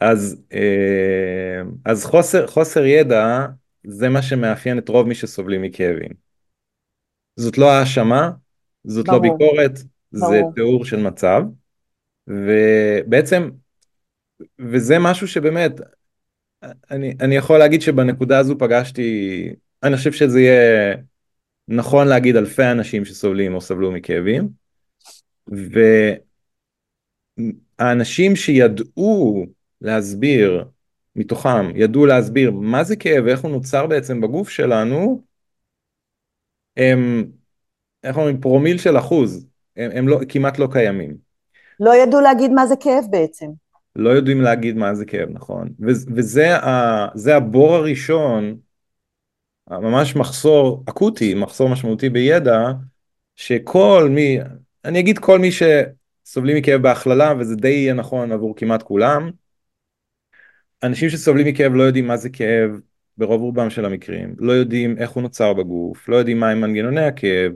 אז, 0.00 0.42
אמ, 0.52 1.70
אז 1.84 2.04
חוסר, 2.04 2.46
חוסר 2.46 2.84
ידע 2.84 3.46
זה 3.84 4.08
מה 4.08 4.22
שמאפיין 4.22 4.78
את 4.78 4.88
רוב 4.88 5.06
מי 5.06 5.14
שסובלים 5.14 5.62
מכאבים. 5.62 6.10
זאת 7.36 7.58
לא 7.58 7.70
האשמה, 7.70 8.30
זאת 8.84 9.08
לא 9.08 9.18
ברור. 9.18 9.38
ביקורת, 9.38 9.76
זה 10.10 10.26
ברור. 10.26 10.52
תיאור 10.54 10.84
של 10.84 11.00
מצב, 11.00 11.42
ובעצם, 12.26 13.50
וזה 14.58 14.98
משהו 14.98 15.28
שבאמת, 15.28 15.72
אני, 16.90 17.14
אני 17.20 17.36
יכול 17.36 17.58
להגיד 17.58 17.82
שבנקודה 17.82 18.38
הזו 18.38 18.58
פגשתי, 18.58 19.48
אני 19.82 19.96
חושב 19.96 20.12
שזה 20.12 20.40
יהיה 20.40 20.96
נכון 21.72 22.08
להגיד 22.08 22.36
אלפי 22.36 22.64
אנשים 22.64 23.04
שסובלים 23.04 23.54
או 23.54 23.60
סבלו 23.60 23.92
מכאבים, 23.92 24.48
והאנשים 27.78 28.36
שידעו 28.36 29.46
להסביר 29.80 30.64
מתוכם, 31.16 31.76
ידעו 31.76 32.06
להסביר 32.06 32.50
מה 32.50 32.84
זה 32.84 32.96
כאב 32.96 33.24
ואיך 33.26 33.40
הוא 33.40 33.50
נוצר 33.50 33.86
בעצם 33.86 34.20
בגוף 34.20 34.48
שלנו, 34.48 35.22
הם 36.76 37.30
איך 38.04 38.16
אומרים, 38.16 38.40
פרומיל 38.40 38.78
של 38.78 38.98
אחוז, 38.98 39.46
הם, 39.76 39.90
הם 39.94 40.08
לא, 40.08 40.20
כמעט 40.28 40.58
לא 40.58 40.68
קיימים. 40.72 41.16
לא 41.80 41.94
ידעו 41.94 42.20
להגיד 42.20 42.50
מה 42.50 42.66
זה 42.66 42.74
כאב 42.80 43.04
בעצם. 43.10 43.46
לא 43.96 44.10
יודעים 44.10 44.40
להגיד 44.40 44.76
מה 44.76 44.94
זה 44.94 45.04
כאב, 45.04 45.28
נכון. 45.32 45.68
ו- 45.80 46.14
וזה 46.16 46.56
ה- 46.56 47.36
הבור 47.36 47.74
הראשון, 47.74 48.56
ממש 49.70 50.16
מחסור 50.16 50.84
אקוטי, 50.88 51.34
מחסור 51.34 51.68
משמעותי 51.68 52.08
בידע, 52.08 52.58
שכל 53.36 54.08
מי, 54.10 54.38
אני 54.84 55.00
אגיד 55.00 55.18
כל 55.18 55.38
מי 55.38 55.48
שסובלים 55.52 56.56
מכאב 56.56 56.82
בהכללה, 56.82 57.32
וזה 57.38 57.56
די 57.56 57.68
יהיה 57.68 57.94
נכון 57.94 58.32
עבור 58.32 58.56
כמעט 58.56 58.82
כולם, 58.82 59.30
אנשים 60.82 61.10
שסובלים 61.10 61.46
מכאב 61.46 61.72
לא 61.74 61.82
יודעים 61.82 62.06
מה 62.06 62.16
זה 62.16 62.30
כאב 62.30 62.70
ברוב 63.16 63.40
רובם 63.40 63.70
של 63.70 63.84
המקרים, 63.84 64.34
לא 64.38 64.52
יודעים 64.52 64.98
איך 64.98 65.10
הוא 65.10 65.22
נוצר 65.22 65.52
בגוף, 65.52 66.08
לא 66.08 66.16
יודעים 66.16 66.40
מהם 66.40 66.60
מנגנוני 66.60 67.04
הכאב, 67.04 67.52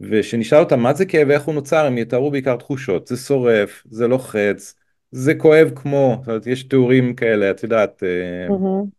ושנשאל 0.00 0.58
אותם 0.58 0.80
מה 0.80 0.94
זה 0.94 1.06
כאב 1.06 1.28
ואיך 1.28 1.42
הוא 1.42 1.54
נוצר, 1.54 1.86
הם 1.86 1.98
יתארו 1.98 2.30
בעיקר 2.30 2.56
תחושות, 2.56 3.06
זה 3.06 3.16
שורף, 3.16 3.82
זה 3.90 4.08
לוחץ, 4.08 4.74
זה 5.10 5.34
כואב 5.34 5.70
כמו, 5.76 6.16
זאת 6.20 6.28
אומרת, 6.28 6.46
יש 6.46 6.62
תיאורים 6.62 7.14
כאלה, 7.14 7.50
את 7.50 7.62
יודעת, 7.62 8.02
mm-hmm. 8.48 8.95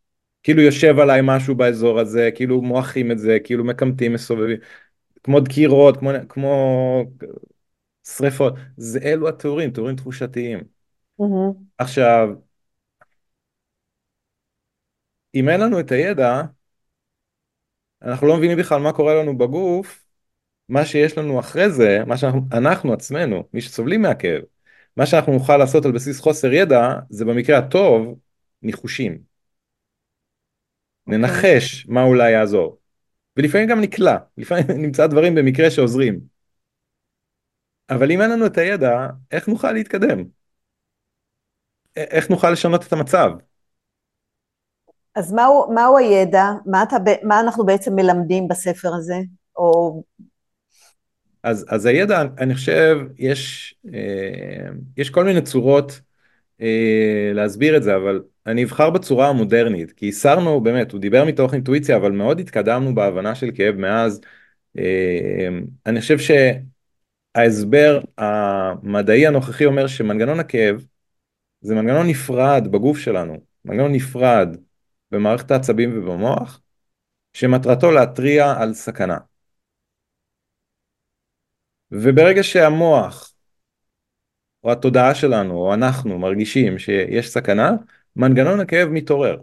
כאילו 0.48 0.62
יושב 0.62 1.00
עליי 1.00 1.22
משהו 1.24 1.56
באזור 1.56 2.00
הזה, 2.00 2.30
כאילו 2.36 2.62
מועכים 2.62 3.12
את 3.12 3.20
זה, 3.20 3.38
כאילו 3.44 3.64
מקמטים, 3.64 4.14
מסובבים, 4.14 4.58
כמו 5.24 5.40
דקירות, 5.40 5.98
כמו, 5.98 6.12
כמו 6.30 7.04
שריפות, 8.08 8.54
זה 8.78 9.00
אלו 9.04 9.30
התיאורים, 9.30 9.72
תיאורים 9.72 9.96
תחושתיים. 9.96 10.60
Mm-hmm. 11.22 11.54
עכשיו, 11.78 12.30
אם 15.36 15.50
אין 15.50 15.62
לנו 15.62 15.80
את 15.80 15.92
הידע, 15.92 16.42
אנחנו 18.02 18.28
לא 18.28 18.38
מבינים 18.38 18.58
בכלל 18.58 18.82
מה 18.82 18.94
קורה 18.94 19.16
לנו 19.16 19.38
בגוף, 19.38 20.06
מה 20.70 20.86
שיש 20.86 21.18
לנו 21.18 21.40
אחרי 21.40 21.70
זה, 21.70 22.00
מה 22.06 22.18
שאנחנו 22.18 22.42
אנחנו 22.52 22.94
עצמנו, 22.94 23.44
מי 23.54 23.62
שסובלים 23.62 24.02
מהכאב, 24.02 24.42
מה 24.98 25.06
שאנחנו 25.06 25.34
נוכל 25.34 25.58
לעשות 25.58 25.86
על 25.86 25.92
בסיס 25.92 26.20
חוסר 26.20 26.54
ידע, 26.54 26.94
זה 27.10 27.26
במקרה 27.26 27.58
הטוב, 27.58 28.20
ניחושים. 28.62 29.37
ננחש 31.08 31.88
מה 31.90 32.04
אולי 32.04 32.32
יעזור. 32.32 32.78
ולפעמים 33.38 33.68
גם 33.68 33.82
נקלע, 33.82 34.18
לפעמים 34.38 34.66
נמצא 34.86 35.08
דברים 35.08 35.36
במקרה 35.36 35.72
שעוזרים. 35.72 36.20
אבל 37.90 38.12
אם 38.12 38.22
אין 38.22 38.32
לנו 38.32 38.46
את 38.46 38.58
הידע, 38.58 39.08
איך 39.32 39.48
נוכל 39.48 39.72
להתקדם? 39.72 40.24
איך 41.96 42.30
נוכל 42.30 42.52
לשנות 42.52 42.88
את 42.88 42.94
המצב? 42.94 43.32
אז 45.16 45.34
מהו, 45.34 45.74
מהו 45.74 45.98
הידע? 45.98 46.46
מה, 46.66 46.84
אתה, 46.84 46.96
מה 47.24 47.40
אנחנו 47.40 47.66
בעצם 47.66 47.96
מלמדים 47.96 48.48
בספר 48.48 48.94
הזה? 48.94 49.16
או... 49.56 50.04
אז, 51.44 51.66
אז 51.70 51.86
הידע, 51.86 52.22
אני 52.38 52.56
חושב, 52.56 52.98
יש, 53.18 53.76
אה, 53.94 54.70
יש 54.98 55.10
כל 55.10 55.24
מיני 55.24 55.42
צורות 55.42 56.02
אה, 56.62 57.32
להסביר 57.34 57.78
את 57.78 57.84
זה, 57.84 57.96
אבל 57.96 58.22
אני 58.48 58.64
אבחר 58.64 58.90
בצורה 58.90 59.30
המודרנית, 59.30 59.92
כי 59.92 60.10
הסרנו, 60.10 60.62
באמת, 60.62 60.92
הוא 60.92 61.02
דיבר 61.02 61.26
מתוך 61.26 61.54
אינטואיציה, 61.54 61.98
אבל 61.98 62.12
מאוד 62.12 62.40
התקדמנו 62.40 62.96
בהבנה 62.96 63.36
של 63.36 63.52
כאב 63.56 63.76
מאז. 63.76 64.22
אה, 64.78 65.48
אני 65.86 66.02
חושב 66.02 66.18
שההסבר 67.36 68.02
המדעי 68.18 69.28
הנוכחי 69.28 69.66
אומר 69.66 69.88
שמנגנון 69.88 70.40
הכאב 70.40 70.86
זה 71.62 71.76
מנגנון 71.76 72.08
נפרד 72.08 72.68
בגוף 72.72 72.98
שלנו, 72.98 73.38
מנגנון 73.66 73.92
נפרד 73.92 74.58
במערכת 75.12 75.52
העצבים 75.52 75.98
ובמוח, 75.98 76.62
שמטרתו 77.34 77.92
להתריע 77.92 78.54
על 78.60 78.74
סכנה. 78.74 79.18
וברגע 81.92 82.44
שהמוח, 82.44 83.34
או 84.64 84.72
התודעה 84.72 85.16
שלנו, 85.16 85.54
או 85.54 85.74
אנחנו, 85.74 86.20
מרגישים 86.20 86.80
שיש 86.80 87.30
סכנה, 87.30 87.72
מנגנון 88.18 88.60
הכאב 88.60 88.90
מתעורר. 88.90 89.38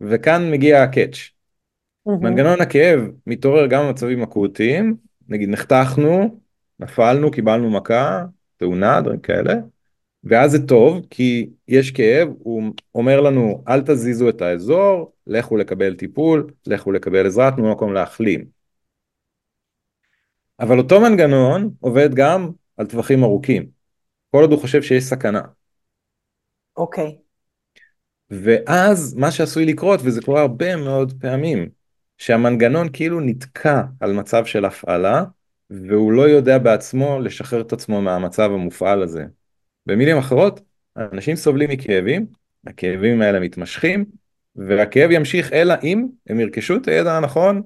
וכאן 0.00 0.50
מגיע 0.50 0.82
הקאץ'. 0.82 1.16
Mm-hmm. 2.08 2.12
מנגנון 2.20 2.60
הכאב 2.60 3.00
מתעורר 3.26 3.66
גם 3.66 3.86
במצבים 3.86 4.22
אקוטיים, 4.22 4.96
נגיד 5.28 5.48
נחתכנו, 5.48 6.40
נפלנו, 6.78 7.30
קיבלנו 7.30 7.70
מכה, 7.70 8.24
תאונה, 8.56 9.00
דברים 9.00 9.20
כאלה, 9.20 9.54
ואז 10.24 10.50
זה 10.50 10.66
טוב 10.66 11.06
כי 11.10 11.50
יש 11.68 11.90
כאב, 11.90 12.28
הוא 12.38 12.62
אומר 12.94 13.20
לנו 13.20 13.64
אל 13.68 13.80
תזיזו 13.80 14.28
את 14.28 14.42
האזור, 14.42 15.12
לכו 15.26 15.56
לקבל 15.56 15.94
טיפול, 15.94 16.50
לכו 16.66 16.92
לקבל 16.92 17.26
עזרה, 17.26 17.50
תנו 17.56 17.72
מקום 17.72 17.92
להחלים. 17.92 18.44
אבל 20.60 20.78
אותו 20.78 21.00
מנגנון 21.00 21.70
עובד 21.80 22.14
גם 22.14 22.50
על 22.76 22.86
טווחים 22.86 23.24
ארוכים, 23.24 23.66
כל 24.30 24.40
עוד 24.40 24.52
הוא 24.52 24.60
חושב 24.60 24.82
שיש 24.82 25.04
סכנה. 25.04 25.42
אוקיי. 26.80 27.16
ואז 28.30 29.14
מה 29.14 29.30
שעשוי 29.30 29.64
לקרות, 29.66 30.00
וזה 30.04 30.20
קורה 30.22 30.40
הרבה 30.40 30.76
מאוד 30.76 31.12
פעמים, 31.20 31.68
שהמנגנון 32.18 32.88
כאילו 32.92 33.20
נתקע 33.20 33.82
על 34.00 34.12
מצב 34.12 34.44
של 34.44 34.64
הפעלה, 34.64 35.24
והוא 35.70 36.12
לא 36.12 36.22
יודע 36.22 36.58
בעצמו 36.58 37.20
לשחרר 37.20 37.60
את 37.60 37.72
עצמו 37.72 38.02
מהמצב 38.02 38.50
המופעל 38.52 39.02
הזה. 39.02 39.24
במילים 39.86 40.18
אחרות, 40.18 40.60
אנשים 40.96 41.36
סובלים 41.36 41.70
מכאבים, 41.70 42.26
הכאבים 42.66 43.22
האלה 43.22 43.40
מתמשכים, 43.40 44.04
והכאב 44.56 45.10
ימשיך 45.10 45.52
אלא 45.52 45.74
אם 45.82 46.06
הם 46.26 46.40
ירכשו 46.40 46.76
את 46.76 46.88
הידע 46.88 47.16
הנכון 47.16 47.62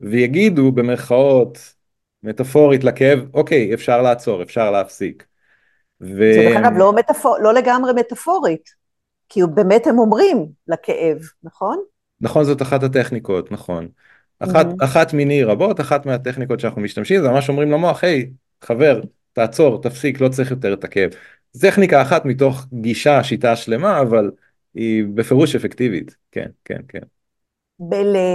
ויגידו 0.00 0.72
במרכאות 0.72 1.74
מטאפורית 2.22 2.84
לכאב, 2.84 3.18
אוקיי, 3.34 3.74
אפשר 3.74 4.02
לעצור, 4.02 4.42
אפשר 4.42 4.70
להפסיק. 4.70 5.27
ו... 6.00 6.32
זה 6.34 6.48
דרך 6.48 6.56
אגב 6.56 6.76
לא, 6.76 6.92
מטאפור, 6.92 7.38
לא 7.38 7.54
לגמרי 7.54 7.92
מטאפורית, 7.92 8.70
כי 9.28 9.40
באמת 9.54 9.86
הם 9.86 9.98
אומרים 9.98 10.46
לכאב, 10.68 11.18
נכון? 11.42 11.82
נכון, 12.20 12.44
זאת 12.44 12.62
אחת 12.62 12.82
הטכניקות, 12.82 13.52
נכון. 13.52 13.88
אחת, 14.38 14.66
mm-hmm. 14.66 14.84
אחת 14.84 15.12
מיני 15.12 15.44
רבות, 15.44 15.80
אחת 15.80 16.06
מהטכניקות 16.06 16.60
שאנחנו 16.60 16.80
משתמשים, 16.80 17.22
זה 17.22 17.28
ממש 17.28 17.48
אומרים 17.48 17.70
למוח, 17.70 18.04
היי, 18.04 18.30
חבר, 18.64 19.00
תעצור, 19.32 19.82
תפסיק, 19.82 20.20
לא 20.20 20.28
צריך 20.28 20.50
יותר 20.50 20.74
את 20.74 20.84
הכאב. 20.84 21.10
זו 21.52 21.68
טכניקה 21.68 22.02
אחת 22.02 22.24
מתוך 22.24 22.66
גישה, 22.72 23.24
שיטה 23.24 23.56
שלמה, 23.56 24.00
אבל 24.00 24.30
היא 24.74 25.04
בפירוש 25.14 25.54
אפקטיבית, 25.54 26.16
כן, 26.32 26.48
כן, 26.64 26.80
כן. 26.88 27.00
ב- 27.80 27.94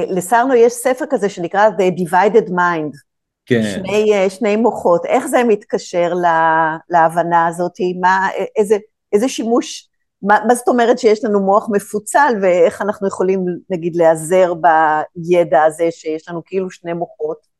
לסרנו 0.10 0.56
יש 0.56 0.74
ספר 0.74 1.06
כזה 1.10 1.30
שנקרא 1.30 1.70
The 1.70 2.00
Divided 2.00 2.50
Mind. 2.50 3.13
כן. 3.46 3.62
שני, 3.64 4.14
אה, 4.14 4.30
שני 4.30 4.56
מוחות, 4.56 5.06
איך 5.06 5.26
זה 5.26 5.44
מתקשר 5.44 6.14
לה, 6.14 6.78
להבנה 6.90 7.48
הזאת? 7.48 7.74
מה, 8.02 8.28
איזה, 8.58 8.78
איזה 9.14 9.28
שימוש, 9.28 9.90
מה, 10.22 10.40
מה 10.48 10.56
זאת 10.56 10.68
אומרת 10.68 11.00
שיש 11.00 11.26
לנו 11.26 11.40
מוח 11.40 11.70
מפוצל 11.72 12.34
ואיך 12.42 12.82
אנחנו 12.82 13.08
יכולים 13.08 13.46
נגיד 13.70 13.96
להיעזר 13.96 14.54
בידע 14.54 15.64
הזה 15.64 15.88
שיש 15.92 16.30
לנו 16.30 16.42
כאילו 16.46 16.70
שני 16.72 16.94
מוחות? 16.94 17.54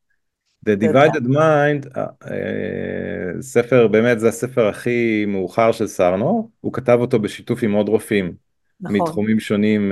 The 0.70 0.84
Divided 0.84 1.28
Mind, 1.28 1.96
uh, 1.96 1.98
uh, 2.24 2.32
ספר, 3.42 3.88
באמת 3.88 4.20
זה 4.20 4.28
הספר 4.28 4.68
הכי 4.68 5.26
מאוחר 5.28 5.72
של 5.72 5.88
סרנו, 5.88 6.50
הוא 6.62 6.74
כתב 6.74 6.98
אותו 7.02 7.20
בשיתוף 7.20 7.64
עם 7.64 7.74
עוד 7.74 7.90
רופאים 7.90 8.34
נכון. 8.82 8.98
מתחומים 8.98 9.40
שונים 9.40 9.92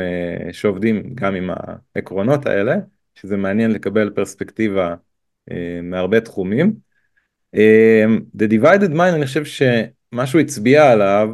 שעובדים 0.51 1.15
גם 1.15 1.35
עם 1.35 1.49
העקרונות 1.95 2.45
האלה, 2.45 2.75
שזה 3.15 3.37
מעניין 3.37 3.71
לקבל 3.71 4.09
פרספקטיבה 4.09 4.95
מהרבה 5.83 6.21
תחומים. 6.21 6.73
Uh, 7.55 8.21
The 8.37 8.47
Divided 8.47 8.93
Mind, 8.93 9.15
אני 9.15 9.25
חושב 9.25 9.45
שמה 9.45 10.27
שהוא 10.27 10.41
הצביע 10.41 10.91
עליו 10.91 11.29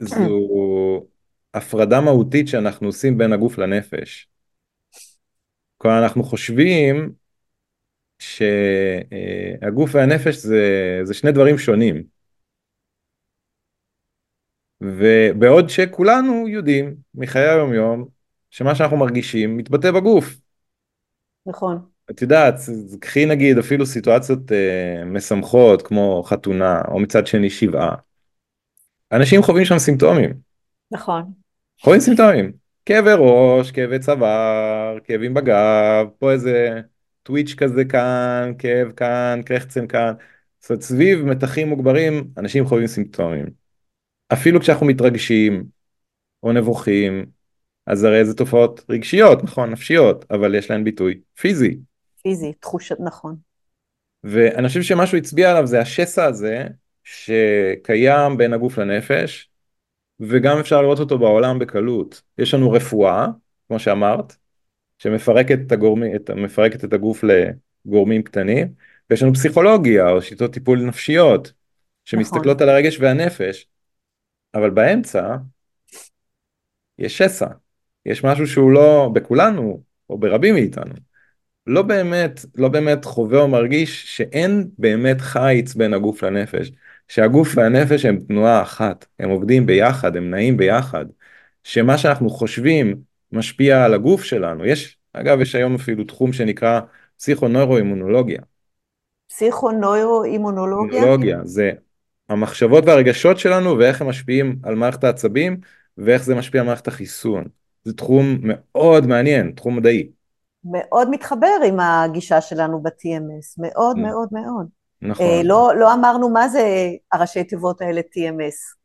זו 0.00 1.06
הפרדה 1.54 2.00
מהותית 2.00 2.48
שאנחנו 2.48 2.86
עושים 2.86 3.18
בין 3.18 3.32
הגוף 3.32 3.58
לנפש. 3.58 4.28
כלומר 5.76 6.02
אנחנו 6.02 6.22
חושבים 6.22 7.12
שהגוף 8.18 9.94
והנפש 9.94 10.36
זה, 10.36 11.00
זה 11.02 11.14
שני 11.14 11.32
דברים 11.32 11.58
שונים. 11.58 12.02
ובעוד 14.80 15.68
שכולנו 15.68 16.48
יודעים 16.48 16.94
מחיי 17.14 17.48
היום 17.48 17.74
יום 17.74 18.08
שמה 18.50 18.74
שאנחנו 18.74 18.96
מרגישים 18.96 19.56
מתבטא 19.56 19.90
בגוף. 19.90 20.36
נכון. 21.46 21.88
את 22.10 22.22
יודעת, 22.22 22.54
קחי 23.00 23.26
נגיד 23.26 23.58
אפילו 23.58 23.86
סיטואציות 23.86 24.52
אה, 24.52 25.04
משמחות 25.04 25.82
כמו 25.82 26.22
חתונה 26.26 26.82
או 26.88 26.98
מצד 26.98 27.26
שני 27.26 27.50
שבעה. 27.50 27.94
אנשים 29.12 29.42
חווים 29.42 29.64
שם 29.64 29.78
סימפטומים. 29.78 30.34
נכון. 30.90 31.32
חווים 31.80 32.00
סימפטומים. 32.00 32.52
כאבי 32.86 33.10
ראש, 33.18 33.70
כאבי 33.70 33.98
צוואר, 33.98 34.98
כאבים 35.04 35.34
בגב, 35.34 36.06
פה 36.18 36.32
איזה 36.32 36.80
טוויץ' 37.22 37.54
כזה 37.54 37.84
כאן, 37.84 38.52
כאב 38.58 38.92
כאן, 38.92 39.40
קרחצן 39.44 39.86
כאן. 39.86 40.12
זאת 40.60 40.70
אומרת, 40.70 40.82
סביב 40.82 41.24
מתחים 41.24 41.68
מוגברים, 41.68 42.30
אנשים 42.38 42.66
חווים 42.66 42.86
סימפטומים. 42.86 43.46
אפילו 44.32 44.60
כשאנחנו 44.60 44.86
מתרגשים, 44.86 45.64
או 46.42 46.52
נבוכים, 46.52 47.26
אז 47.86 48.04
הרי 48.04 48.24
זה 48.24 48.34
תופעות 48.34 48.84
רגשיות, 48.88 49.44
נכון, 49.44 49.70
נפשיות, 49.70 50.24
אבל 50.30 50.54
יש 50.54 50.70
להן 50.70 50.84
ביטוי 50.84 51.20
פיזי. 51.40 51.78
פיזי, 52.22 52.52
תחושת, 52.52 52.96
נכון. 53.00 53.36
ואני 54.24 54.68
חושב 54.68 54.82
שמה 54.82 55.06
שהוא 55.06 55.18
הצביע 55.18 55.50
עליו 55.50 55.66
זה 55.66 55.80
השסע 55.80 56.24
הזה 56.24 56.64
שקיים 57.04 58.36
בין 58.36 58.52
הגוף 58.52 58.78
לנפש, 58.78 59.50
וגם 60.20 60.58
אפשר 60.58 60.82
לראות 60.82 60.98
אותו 61.00 61.18
בעולם 61.18 61.58
בקלות. 61.58 62.22
יש 62.38 62.54
לנו 62.54 62.70
רפואה, 62.70 63.26
כמו 63.68 63.78
שאמרת, 63.78 64.36
שמפרקת 64.98 65.58
את, 65.66 65.72
הגורמי, 65.72 66.16
את, 66.16 66.30
מפרקת 66.30 66.84
את 66.84 66.92
הגוף 66.92 67.24
לגורמים 67.24 68.22
קטנים, 68.22 68.74
ויש 69.10 69.22
לנו 69.22 69.34
פסיכולוגיה 69.34 70.10
או 70.10 70.22
שיטות 70.22 70.52
טיפול 70.52 70.82
נפשיות, 70.82 71.52
שמסתכלות 72.04 72.56
נכון. 72.56 72.68
על 72.68 72.74
הרגש 72.74 73.00
והנפש, 73.00 73.68
אבל 74.54 74.70
באמצע 74.70 75.36
יש 76.98 77.18
שסע, 77.18 77.48
יש 78.06 78.24
משהו 78.24 78.46
שהוא 78.46 78.72
לא 78.72 79.10
בכולנו, 79.14 79.82
או 80.10 80.18
ברבים 80.18 80.54
מאיתנו, 80.54 80.94
לא 81.66 81.82
באמת, 81.82 82.40
לא 82.54 82.68
באמת 82.68 83.04
חווה 83.04 83.40
או 83.40 83.48
מרגיש 83.48 84.16
שאין 84.16 84.68
באמת 84.78 85.20
חיץ 85.20 85.74
בין 85.74 85.94
הגוף 85.94 86.22
לנפש, 86.22 86.72
שהגוף 87.08 87.48
והנפש 87.54 88.04
הם 88.04 88.18
תנועה 88.28 88.62
אחת, 88.62 89.06
הם 89.18 89.30
עובדים 89.30 89.66
ביחד, 89.66 90.16
הם 90.16 90.30
נעים 90.30 90.56
ביחד, 90.56 91.04
שמה 91.64 91.98
שאנחנו 91.98 92.30
חושבים 92.30 92.96
משפיע 93.32 93.84
על 93.84 93.94
הגוף 93.94 94.24
שלנו, 94.24 94.64
יש, 94.64 94.98
אגב 95.12 95.40
יש 95.40 95.54
היום 95.54 95.74
אפילו 95.74 96.04
תחום 96.04 96.32
שנקרא 96.32 96.80
פסיכונוירו-אימונולוגיה. 97.18 98.40
פסיכונוירו-אימונולוגיה? 99.28 101.40
זה 101.44 101.72
המחשבות 102.28 102.84
והרגשות 102.86 103.38
שלנו 103.38 103.78
ואיך 103.78 104.00
הם 104.00 104.08
משפיעים 104.08 104.56
על 104.62 104.74
מערכת 104.74 105.04
העצבים 105.04 105.56
ואיך 105.98 106.24
זה 106.24 106.34
משפיע 106.34 106.60
על 106.60 106.66
מערכת 106.66 106.88
החיסון. 106.88 107.44
זה 107.84 107.92
תחום 107.92 108.38
מאוד 108.42 109.06
מעניין, 109.06 109.52
תחום 109.56 109.76
מדעי. 109.76 110.08
מאוד 110.64 111.10
מתחבר 111.10 111.56
עם 111.66 111.80
הגישה 111.80 112.40
שלנו 112.40 112.82
ב-TMS, 112.82 113.54
מאוד 113.58 113.96
mm. 113.96 114.00
מאוד 114.00 114.28
מאוד. 114.32 114.66
נכון. 115.02 115.26
אה, 115.26 115.42
לא, 115.44 115.72
לא 115.76 115.94
אמרנו 115.94 116.28
מה 116.28 116.48
זה 116.48 116.90
הראשי 117.12 117.44
תיבות 117.44 117.80
האלה 117.80 118.00
TMS. 118.00 118.76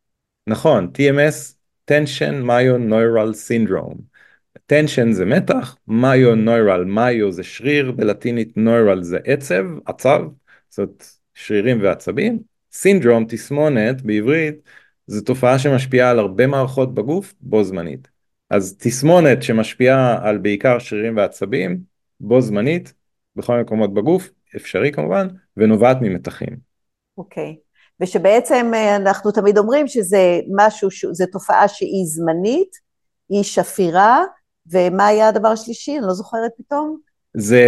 נכון, 0.48 0.92
TMS, 0.98 1.54
tension 1.92 2.46
myoneural 2.46 3.34
syndrome. 3.48 3.98
tension 4.72 5.12
זה 5.12 5.26
מתח, 5.26 5.78
myoneural, 5.90 6.86
מיו 6.86 7.32
זה 7.32 7.44
שריר, 7.44 7.92
בלטינית 7.92 8.58
neural 8.58 9.02
זה 9.02 9.18
עצב, 9.24 9.66
עצב, 9.86 10.22
זאת 10.70 11.04
שרירים 11.34 11.82
ועצבים, 11.82 12.40
סינדרום, 12.72 13.26
תסמונת 13.30 14.02
בעברית, 14.02 14.56
זו 15.08 15.22
תופעה 15.22 15.60
שמשפיעה 15.60 16.12
על 16.12 16.20
הרבה 16.20 16.48
מערכות 16.48 16.94
בגוף 16.94 17.34
בו 17.42 17.64
זמנית. 17.64 18.15
אז 18.56 18.76
תסמונת 18.80 19.44
שמשפיעה 19.44 20.28
על 20.28 20.38
בעיקר 20.38 20.80
שרירים 20.80 21.18
ועצבים 21.18 21.80
בו 22.20 22.42
זמנית 22.42 22.94
בכל 23.36 23.60
מקומות 23.62 23.94
בגוף, 23.94 24.30
אפשרי 24.56 24.92
כמובן, 24.92 25.28
ונובעת 25.58 25.98
ממתחים. 26.02 26.58
אוקיי, 27.18 27.56
okay. 27.58 27.66
ושבעצם 28.02 28.72
אה, 28.74 28.96
אנחנו 28.96 29.32
תמיד 29.32 29.58
אומרים 29.58 29.88
שזה 29.88 30.40
משהו, 30.56 30.90
זו 31.12 31.26
תופעה 31.32 31.68
שהיא 31.68 32.06
זמנית, 32.06 32.70
היא 33.30 33.44
שפירה, 33.44 34.24
ומה 34.72 35.08
היה 35.08 35.28
הדבר 35.28 35.48
השלישי? 35.48 35.98
אני 35.98 36.08
לא 36.08 36.14
זוכרת 36.14 36.52
פתאום. 36.58 36.98
זה, 37.34 37.66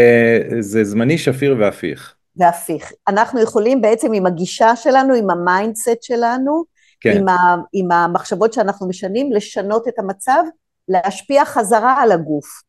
זה 0.59 0.83
זמני, 0.83 1.17
שפיר 1.17 1.55
והפיך. 1.59 2.15
והפיך. 2.35 2.91
אנחנו 3.07 3.41
יכולים 3.41 3.81
בעצם 3.81 4.13
עם 4.13 4.25
הגישה 4.25 4.75
שלנו, 4.75 5.13
עם 5.13 5.29
ה 5.29 5.38
mindset 5.38 6.01
שלנו, 6.01 6.63
כן. 6.99 7.17
עם, 7.17 7.29
ה, 7.29 7.55
עם 7.73 7.91
המחשבות 7.91 8.53
שאנחנו 8.53 8.87
משנים, 8.87 9.31
לשנות 9.31 9.87
את 9.87 9.99
המצב, 9.99 10.43
להשפיע 10.87 11.45
חזרה 11.45 12.01
על 12.01 12.11
הגוף. 12.11 12.61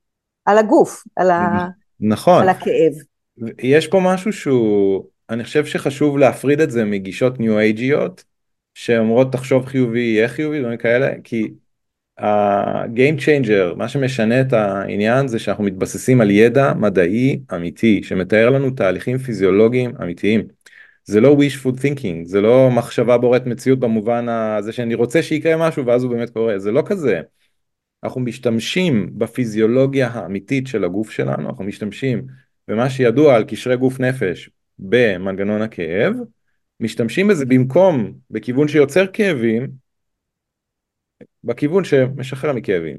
על 0.44 0.58
הגוף, 0.58 1.04
על, 1.16 1.30
ה, 1.30 1.68
נכון. 2.00 2.42
על 2.42 2.48
הכאב. 2.48 2.92
יש 3.62 3.86
פה 3.86 4.00
משהו 4.04 4.32
שהוא, 4.32 5.04
אני 5.30 5.44
חושב 5.44 5.66
שחשוב 5.66 6.18
להפריד 6.18 6.60
את 6.60 6.70
זה 6.70 6.84
מגישות 6.84 7.40
ניו-אייג'יות, 7.40 8.24
שאומרות 8.74 9.32
תחשוב 9.32 9.66
חיובי, 9.66 10.00
יהיה 10.00 10.28
חיובי, 10.28 10.60
דברים 10.60 10.78
כאלה, 10.78 11.08
כי 11.24 11.48
ה-game 12.18 13.20
changer, 13.20 13.74
מה 13.76 13.88
שמשנה 13.88 14.40
את 14.40 14.52
העניין 14.52 15.28
זה 15.28 15.38
שאנחנו 15.38 15.64
מתבססים 15.64 16.20
על 16.20 16.30
ידע 16.30 16.72
מדעי 16.74 17.40
אמיתי, 17.54 18.02
שמתאר 18.02 18.50
לנו 18.50 18.70
תהליכים 18.70 19.18
פיזיולוגיים 19.18 19.92
אמיתיים. 20.02 20.42
זה 21.04 21.20
לא 21.20 21.36
wishful 21.36 21.68
thinking, 21.68 22.24
זה 22.24 22.40
לא 22.40 22.70
מחשבה 22.70 23.18
בוראת 23.18 23.46
מציאות 23.46 23.78
במובן 23.78 24.28
הזה 24.28 24.72
שאני 24.72 24.94
רוצה 24.94 25.22
שיקרה 25.22 25.68
משהו 25.68 25.86
ואז 25.86 26.02
הוא 26.02 26.12
באמת 26.12 26.30
קורה, 26.30 26.58
זה 26.58 26.72
לא 26.72 26.82
כזה. 26.86 27.20
אנחנו 28.04 28.20
משתמשים 28.20 29.18
בפיזיולוגיה 29.18 30.08
האמיתית 30.08 30.66
של 30.66 30.84
הגוף 30.84 31.10
שלנו, 31.10 31.48
אנחנו 31.48 31.64
משתמשים 31.64 32.26
במה 32.68 32.90
שידוע 32.90 33.34
על 33.34 33.44
קשרי 33.44 33.76
גוף 33.76 34.00
נפש 34.00 34.50
במנגנון 34.78 35.62
הכאב, 35.62 36.14
משתמשים 36.80 37.28
בזה 37.28 37.46
במקום 37.46 38.12
בכיוון 38.30 38.68
שיוצר 38.68 39.06
כאבים, 39.06 39.68
בכיוון 41.44 41.84
שמשחרר 41.84 42.52
מכאבים. 42.52 42.96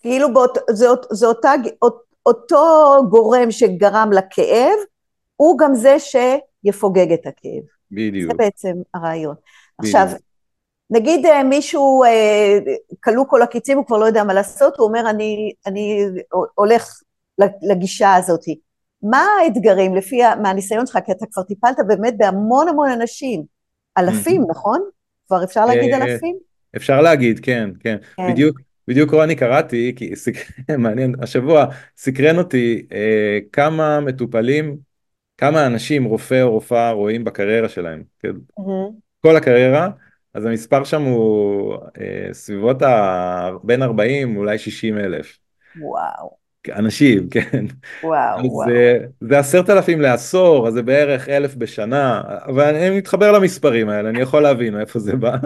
כאילו 0.00 0.34
באות, 0.34 0.58
זה, 0.70 0.86
זה 1.10 1.26
אותה, 1.26 1.52
אותו 2.26 2.96
גורם 3.10 3.50
שגרם 3.50 4.10
לכאב, 4.12 4.78
הוא 5.36 5.58
גם 5.58 5.74
זה 5.74 5.96
שיפוגג 5.98 7.12
את 7.12 7.26
הכאב. 7.26 7.62
בדיוק. 7.90 8.32
זה 8.32 8.38
בעצם 8.38 8.72
הרעיון. 8.94 9.34
בדיוק. 9.34 9.96
עכשיו, 9.96 10.18
נגיד 10.90 11.26
אה, 11.26 11.42
מישהו 11.42 12.04
אה, 12.04 12.58
כלוא 13.00 13.24
כל 13.28 13.42
הקיצים, 13.42 13.78
הוא 13.78 13.86
כבר 13.86 13.98
לא 13.98 14.04
יודע 14.04 14.24
מה 14.24 14.34
לעשות, 14.34 14.76
הוא 14.76 14.88
אומר, 14.88 15.10
אני, 15.10 15.52
אני 15.66 16.04
הולך 16.54 17.00
לגישה 17.62 18.14
הזאת. 18.14 18.44
מה 19.02 19.26
האתגרים, 19.42 19.94
לפי, 19.94 20.20
מהניסיון 20.42 20.86
שלך, 20.86 20.98
כי 21.06 21.12
אתה 21.12 21.26
כבר 21.32 21.42
טיפלת 21.42 21.76
באמת 21.86 22.14
בהמון 22.18 22.68
המון 22.68 22.90
אנשים, 22.90 23.42
אלפים, 23.98 24.44
נכון? 24.48 24.80
כבר 25.26 25.44
אפשר 25.44 25.66
להגיד 25.66 25.94
אה, 25.94 26.04
אלפים? 26.04 26.36
אפשר 26.76 27.00
להגיד, 27.00 27.40
כן, 27.40 27.70
כן. 27.80 27.96
כן. 28.16 28.32
בדיוק, 28.32 28.60
בדיוק 28.88 29.10
רוני 29.14 29.36
קראתי, 29.36 29.92
כי 29.96 30.16
סק... 30.16 30.34
מעניין, 30.78 31.14
השבוע 31.22 31.66
סקרן 31.96 32.38
אותי 32.38 32.86
אה, 32.92 33.38
כמה 33.52 34.00
מטופלים, 34.00 34.76
כמה 35.36 35.66
אנשים, 35.66 36.04
רופא 36.04 36.42
או 36.42 36.50
רופאה, 36.50 36.90
רואים 36.90 37.24
בקריירה 37.24 37.68
שלהם. 37.68 38.02
כן? 38.20 38.28
Mm-hmm. 38.28 38.92
כל 39.20 39.36
הקריירה, 39.36 39.88
אז 40.38 40.46
המספר 40.46 40.84
שם 40.84 41.02
הוא 41.02 41.74
אה, 42.00 42.28
סביבות 42.32 42.82
ה... 42.82 43.50
בין 43.62 43.82
40 43.82 44.36
אולי 44.36 44.58
60 44.58 44.98
אלף. 44.98 45.38
וואו. 45.80 46.38
אנשים, 46.76 47.28
כן. 47.32 47.64
וואו, 48.02 48.38
אז 48.38 48.44
וואו. 48.44 48.68
זה, 48.68 48.98
זה 49.20 49.38
עשרת 49.38 49.70
אלפים 49.70 50.00
לעשור, 50.00 50.68
אז 50.68 50.74
זה 50.74 50.82
בערך 50.82 51.28
אלף 51.28 51.54
בשנה, 51.54 52.22
אבל 52.46 52.74
אני 52.74 52.98
מתחבר 52.98 53.32
למספרים 53.32 53.88
האלה, 53.88 54.08
אני 54.08 54.20
יכול 54.20 54.42
להבין 54.42 54.74
מאיפה 54.74 54.98
זה 54.98 55.16
בא. 55.16 55.36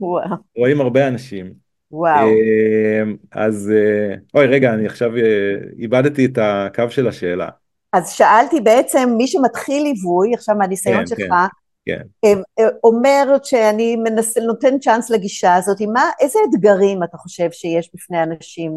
וואו. 0.00 0.36
רואים 0.56 0.80
הרבה 0.80 1.08
אנשים. 1.08 1.52
וואו. 1.90 2.28
אמ, 2.28 3.16
אז, 3.32 3.72
אה, 3.74 4.14
אוי 4.34 4.46
רגע, 4.46 4.74
אני 4.74 4.86
עכשיו 4.86 5.16
אה, 5.16 5.54
איבדתי 5.78 6.24
את 6.24 6.38
הקו 6.42 6.90
של 6.90 7.08
השאלה. 7.08 7.48
אז 7.92 8.10
שאלתי 8.10 8.60
בעצם, 8.60 9.14
מי 9.16 9.26
שמתחיל 9.26 9.82
ליווי, 9.82 10.34
עכשיו 10.34 10.56
מהניסיון 10.56 10.98
כן, 11.00 11.06
שלך, 11.06 11.18
כן, 11.18 11.34
כן. 11.86 12.02
אומר 12.84 13.36
שאני 13.42 13.96
מנסה, 13.96 14.40
נותן 14.40 14.78
צ'אנס 14.78 15.10
לגישה 15.10 15.54
הזאת, 15.54 15.80
מה, 15.92 16.10
איזה 16.20 16.38
אתגרים 16.50 17.02
אתה 17.02 17.16
חושב 17.16 17.50
שיש 17.52 17.90
בפני 17.94 18.22
אנשים 18.22 18.72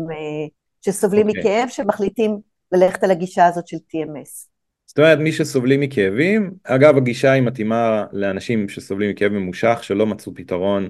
שסובלים 0.82 1.28
okay. 1.28 1.30
אוקיי. 1.30 1.42
מכאב, 1.42 1.70
שמחליטים 1.70 2.40
ללכת 2.72 3.04
על 3.04 3.12
הגישה 3.12 3.46
הזאת 3.46 3.68
של 3.68 3.78
TMS? 3.78 4.50
זאת 4.86 4.98
אומרת, 4.98 5.20
מי 5.20 5.32
שסובלים 5.32 5.80
מכאבים, 5.80 6.52
אגב, 6.64 6.98
הגישה 6.98 7.32
היא 7.32 7.44
מתאימה 7.44 8.06
לאנשים 8.12 8.70
שסובלים 8.70 9.10
מכאב 9.10 9.32
ממושך, 9.32 9.80
שלא 9.82 10.06
מצאו 10.06 10.36
פתרון 10.36 10.90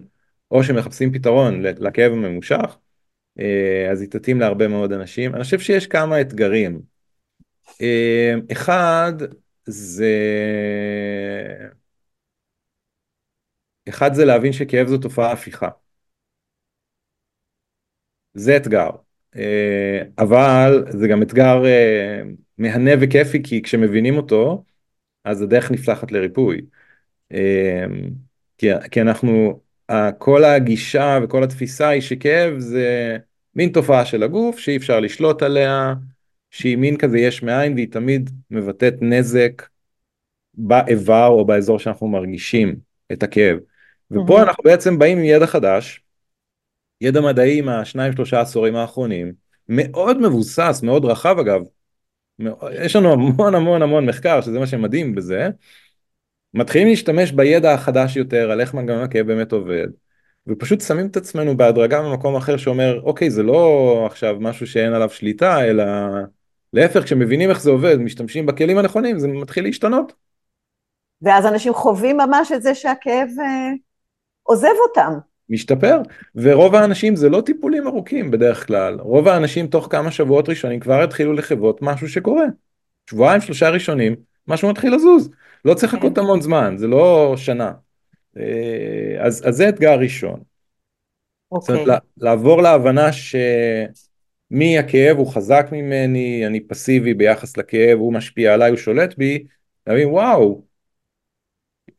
או 0.51 0.63
שמחפשים 0.63 1.13
פתרון 1.13 1.61
לכאב 1.61 2.11
הממושך, 2.11 2.77
אה, 3.39 3.91
אז 3.91 4.01
היא 4.01 4.09
תתאים 4.09 4.39
להרבה 4.39 4.67
מאוד 4.67 4.93
אנשים. 4.93 5.35
אני 5.35 5.43
חושב 5.43 5.59
שיש 5.59 5.87
כמה 5.87 6.21
אתגרים. 6.21 6.81
אה, 7.81 8.33
אחד 8.51 9.13
זה... 9.65 10.15
אחד 13.89 14.13
זה 14.13 14.25
להבין 14.25 14.53
שכאב 14.53 14.87
זו 14.87 14.97
תופעה 14.97 15.31
הפיכה. 15.31 15.69
זה 18.33 18.57
אתגר. 18.57 18.89
אה, 19.35 20.01
אבל 20.17 20.85
זה 20.89 21.07
גם 21.07 21.21
אתגר 21.21 21.63
מהנה 22.57 22.91
וכיפי, 23.01 23.43
כי 23.43 23.61
כשמבינים 23.61 24.17
אותו, 24.17 24.63
אז 25.23 25.41
הדרך 25.41 25.71
נפתחת 25.71 26.11
לריפוי. 26.11 26.61
כי, 28.57 28.67
כי 28.91 29.01
אנחנו 29.01 29.61
כל 30.17 30.43
הגישה 30.43 31.19
וכל 31.23 31.43
התפיסה 31.43 31.89
היא 31.89 32.01
שכאב 32.01 32.59
זה 32.59 33.17
מין 33.55 33.69
תופעה 33.71 34.05
של 34.05 34.23
הגוף 34.23 34.59
שאי 34.59 34.77
אפשר 34.77 34.99
לשלוט 34.99 35.43
עליה, 35.43 35.93
שהיא 36.51 36.77
מין 36.77 36.97
כזה 36.97 37.19
יש 37.19 37.43
מאין 37.43 37.73
והיא 37.73 37.91
תמיד 37.91 38.29
מבטאת 38.51 38.93
נזק 39.01 39.61
באיבר 40.53 41.27
או 41.27 41.45
באזור 41.45 41.79
שאנחנו 41.79 42.07
מרגישים 42.07 42.75
את 43.11 43.23
הכאב. 43.23 43.57
ופה 44.11 44.41
אנחנו 44.41 44.63
בעצם 44.63 44.99
באים 44.99 45.17
עם 45.17 45.23
ידע 45.23 45.47
חדש, 45.47 46.03
ידע 47.01 47.21
מדעי 47.21 47.61
מהשניים 47.61 48.13
שלושה 48.13 48.41
עשורים 48.41 48.75
האחרונים, 48.75 49.33
מאוד 49.69 50.17
מבוסס, 50.17 50.79
מאוד 50.83 51.05
רחב 51.05 51.39
אגב, 51.39 51.61
יש 52.71 52.95
לנו 52.95 53.13
המון 53.13 53.55
המון 53.55 53.81
המון 53.81 54.05
מחקר, 54.05 54.41
שזה 54.41 54.59
מה 54.59 54.67
שמדהים 54.67 55.15
בזה, 55.15 55.49
מתחילים 56.53 56.87
להשתמש 56.87 57.31
בידע 57.31 57.73
החדש 57.73 58.17
יותר 58.17 58.51
על 58.51 58.61
איך 58.61 58.73
מנגנון 58.73 59.03
הכאב 59.03 59.27
באמת 59.27 59.51
עובד, 59.51 59.87
ופשוט 60.47 60.81
שמים 60.81 61.07
את 61.07 61.17
עצמנו 61.17 61.57
בהדרגה 61.57 62.01
במקום 62.01 62.35
אחר 62.35 62.57
שאומר, 62.57 63.01
אוקיי, 63.03 63.31
זה 63.31 63.43
לא 63.43 64.03
עכשיו 64.05 64.37
משהו 64.39 64.67
שאין 64.67 64.93
עליו 64.93 65.09
שליטה, 65.09 65.63
אלא 65.63 65.83
להפך, 66.73 67.03
כשמבינים 67.03 67.49
איך 67.49 67.61
זה 67.61 67.69
עובד, 67.69 67.95
משתמשים 67.95 68.45
בכלים 68.45 68.77
הנכונים, 68.77 69.19
זה 69.19 69.27
מתחיל 69.27 69.63
להשתנות. 69.63 70.13
ואז 71.21 71.45
אנשים 71.45 71.73
חווים 71.73 72.17
ממש 72.17 72.51
את 72.51 72.61
זה 72.61 72.75
שהכאב 72.75 73.27
אה, 73.41 73.71
עוזב 74.49 74.73
אותם. 74.87 75.13
משתפר, 75.49 76.01
ורוב 76.35 76.75
האנשים 76.75 77.15
זה 77.15 77.29
לא 77.29 77.41
טיפולים 77.41 77.87
ארוכים 77.87 78.31
בדרך 78.31 78.67
כלל, 78.67 78.99
רוב 78.99 79.27
האנשים 79.27 79.67
תוך 79.67 79.87
כמה 79.91 80.11
שבועות 80.11 80.49
ראשונים 80.49 80.79
כבר 80.79 81.03
התחילו 81.03 81.33
לחוות 81.33 81.81
משהו 81.81 82.09
שקורה. 82.09 82.45
שבועיים 83.09 83.41
שלושה 83.41 83.69
ראשונים, 83.69 84.15
משהו 84.47 84.69
מתחיל 84.69 84.95
לזוז, 84.95 85.29
לא 85.65 85.73
צריך 85.73 85.93
לחכות 85.93 86.15
כן. 86.15 86.21
המון 86.21 86.41
זמן, 86.41 86.75
זה 86.77 86.87
לא 86.87 87.33
שנה. 87.37 87.71
אה, 88.37 89.25
אז, 89.25 89.47
אז 89.47 89.55
זה 89.55 89.69
אתגר 89.69 89.99
ראשון. 89.99 90.39
אוקיי. 91.51 91.75
זאת 91.75 91.87
אומרת, 91.87 92.01
לעבור 92.17 92.61
להבנה 92.61 93.09
שמי 93.11 94.77
הכאב 94.77 95.17
הוא 95.17 95.33
חזק 95.33 95.67
ממני, 95.71 96.47
אני 96.47 96.59
פסיבי 96.59 97.13
ביחס 97.13 97.57
לכאב, 97.57 97.97
הוא 97.99 98.13
משפיע 98.13 98.53
עליי, 98.53 98.69
הוא 98.69 98.77
שולט 98.77 99.17
בי, 99.17 99.43
להבין 99.87 100.07
וואו, 100.07 100.61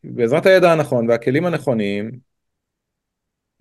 בעזרת 0.05 0.47
הידע 0.47 0.73
הנכון 0.73 1.11
והכלים 1.11 1.47
הנכונים, 1.47 2.30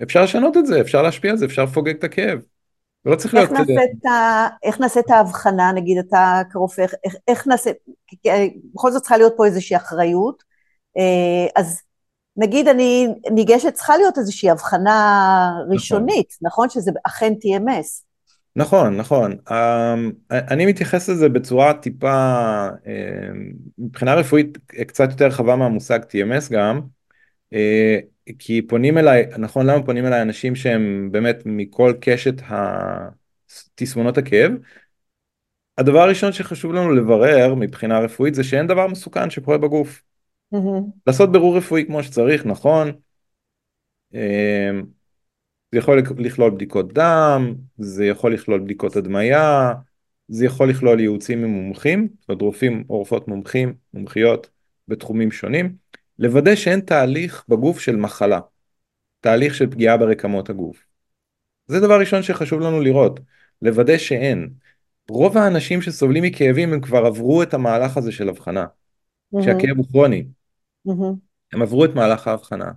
אפשר 0.04 0.24
לשנות 0.24 0.58
את 0.58 0.66
זה, 0.66 0.82
אפשר 0.82 1.02
להשפיע 1.02 1.32
על 1.32 1.38
זה, 1.38 1.45
אפשר 1.45 1.64
לפוגג 1.64 1.95
את 1.95 2.04
הכאב. 2.04 2.39
לא 3.06 3.16
צריך 3.16 3.34
להיות 3.34 3.50
כזה. 3.50 3.74
איך 4.64 4.80
נעשה 4.80 5.00
את 5.00 5.10
ההבחנה, 5.10 5.72
נגיד 5.72 5.97
אתה 5.97 6.41
כרופא, 6.52 6.86
איך, 7.04 7.16
איך 7.28 7.47
נעשה, 7.47 7.72
בכל 8.74 8.91
זאת 8.91 9.02
צריכה 9.02 9.18
להיות 9.18 9.34
פה 9.38 9.45
איזושהי 9.45 9.78
אחריות, 9.78 10.43
אה, 10.97 11.62
אז 11.62 11.82
נגיד 12.38 12.68
אני 12.68 13.08
ניגשת, 13.32 13.74
צריכה 13.74 13.97
להיות 13.97 14.18
איזושהי 14.18 14.50
הבחנה 14.50 15.52
ראשונית, 15.70 16.38
נכון, 16.41 16.47
נכון 16.47 16.70
שזה 16.70 16.91
אכן 17.04 17.34
TMS. 17.34 18.04
נכון, 18.56 18.97
נכון. 18.97 19.36
אמ, 19.52 20.12
אני 20.32 20.66
מתייחס 20.66 21.10
לזה 21.10 21.30
בצורה 21.30 21.74
טיפה, 21.74 22.68
אמ, 22.88 23.52
מבחינה 23.78 24.16
רפואית 24.16 24.58
קצת 24.88 25.10
יותר 25.10 25.26
רחבה 25.26 25.56
מהמושג 25.56 26.00
TMS 26.04 26.52
גם, 26.52 26.76
אה, 26.78 26.82
כי 28.39 28.62
פונים 28.62 28.97
אליי, 28.97 29.26
נכון 29.39 29.66
למה 29.66 29.86
פונים 29.86 30.06
אליי 30.06 30.22
אנשים 30.22 30.56
שהם 30.56 31.10
באמת 31.12 31.41
מכל 31.45 31.93
קשת 32.02 32.41
תסמונות 33.76 34.18
הכאב? 34.18 34.52
הדבר 35.78 36.00
הראשון 36.00 36.32
שחשוב 36.32 36.74
לנו 36.74 36.91
לברר 36.91 37.56
מבחינה 37.56 38.00
רפואית 38.00 38.36
זה 38.36 38.43
שאין 38.43 38.68
דבר 38.68 38.88
מסוכן 38.88 39.30
שקורה 39.30 39.58
בגוף. 39.58 40.02
Mm-hmm. 40.56 40.84
לעשות 41.08 41.32
בירור 41.32 41.58
רפואי 41.58 41.86
כמו 41.86 42.04
שצריך, 42.04 42.45
נכון. 42.45 42.91
אמ, 44.14 44.84
זה 45.72 45.78
יכול 45.78 46.02
לכלול 46.18 46.52
בדיקות 46.52 46.93
דם, 46.93 47.56
זה 47.78 48.06
יכול 48.06 48.34
לכלול 48.34 48.60
בדיקות 48.60 48.95
הדמיה, 48.95 49.74
זה 50.28 50.45
יכול 50.45 50.70
לכלול 50.70 51.00
ייעוצים 51.00 51.41
ממומחים, 51.41 52.08
זאת 52.20 52.30
אומרת 52.30 52.41
רופאים 52.41 52.84
או 52.89 52.97
רופאות 52.97 53.28
מומחים, 53.28 53.74
מומחיות 53.93 54.50
בתחומים 54.88 55.32
שונים, 55.32 55.76
לוודא 56.20 56.56
שאין 56.56 56.80
תהליך 56.80 57.46
בגוף 57.50 57.80
של 57.80 57.96
מחלה, 57.96 58.40
תהליך 59.20 59.56
של 59.56 59.72
פגיעה 59.72 59.98
ברקמות 59.98 60.50
הגוף. 60.50 60.86
זה 61.68 61.80
דבר 61.80 62.00
ראשון 62.00 62.24
שחשוב 62.24 62.62
לנו 62.62 62.82
לראות, 62.82 63.20
לוודא 63.62 63.98
שאין. 63.98 64.50
רוב 65.10 65.38
האנשים 65.38 65.82
שסובלים 65.82 66.24
מכאבים 66.24 66.74
הם 66.74 66.82
כבר 66.82 67.06
עברו 67.06 67.44
את 67.44 67.54
המהלך 67.54 67.98
הזה 67.98 68.12
של 68.12 68.30
הבחנה, 68.30 68.66
mm-hmm. 68.66 69.44
שהכאב 69.44 69.78
הוא 69.78 69.86
כרוני. 69.92 70.26
Mm-hmm. 70.88 71.14
הם 71.54 71.62
עברו 71.62 71.86
את 71.86 71.96
מהלך 71.96 72.28
ההבחנה. 72.28 72.72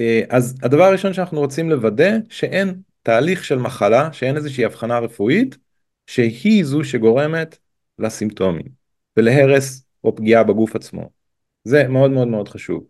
אה, 0.00 0.22
אז 0.28 0.58
הדבר 0.62 0.84
הראשון 0.84 1.12
שאנחנו 1.12 1.40
רוצים 1.40 1.70
לוודא 1.70 2.10
שאין 2.28 2.80
תהליך 3.02 3.44
של 3.44 3.58
מחלה, 3.58 4.12
שאין 4.12 4.36
איזושהי 4.36 4.64
הבחנה 4.64 4.98
רפואית, 4.98 5.58
שהיא 6.06 6.64
זו 6.64 6.84
שגורמת 6.84 7.58
לסימפטומים 7.98 8.68
ולהרס 9.16 9.84
או 10.04 10.16
פגיעה 10.16 10.44
בגוף 10.44 10.76
עצמו. 10.76 11.21
זה 11.64 11.88
מאוד 11.88 12.10
מאוד 12.10 12.28
מאוד 12.28 12.48
חשוב. 12.48 12.86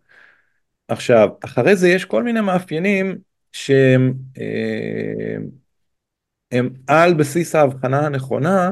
עכשיו, 0.87 1.29
אחרי 1.45 1.75
זה 1.75 1.89
יש 1.89 2.05
כל 2.05 2.23
מיני 2.23 2.41
מאפיינים 2.41 3.17
שהם 3.51 4.13
אה, 4.37 5.35
הם 6.51 6.69
על 6.87 7.13
בסיס 7.13 7.55
ההבחנה 7.55 8.05
הנכונה, 8.05 8.71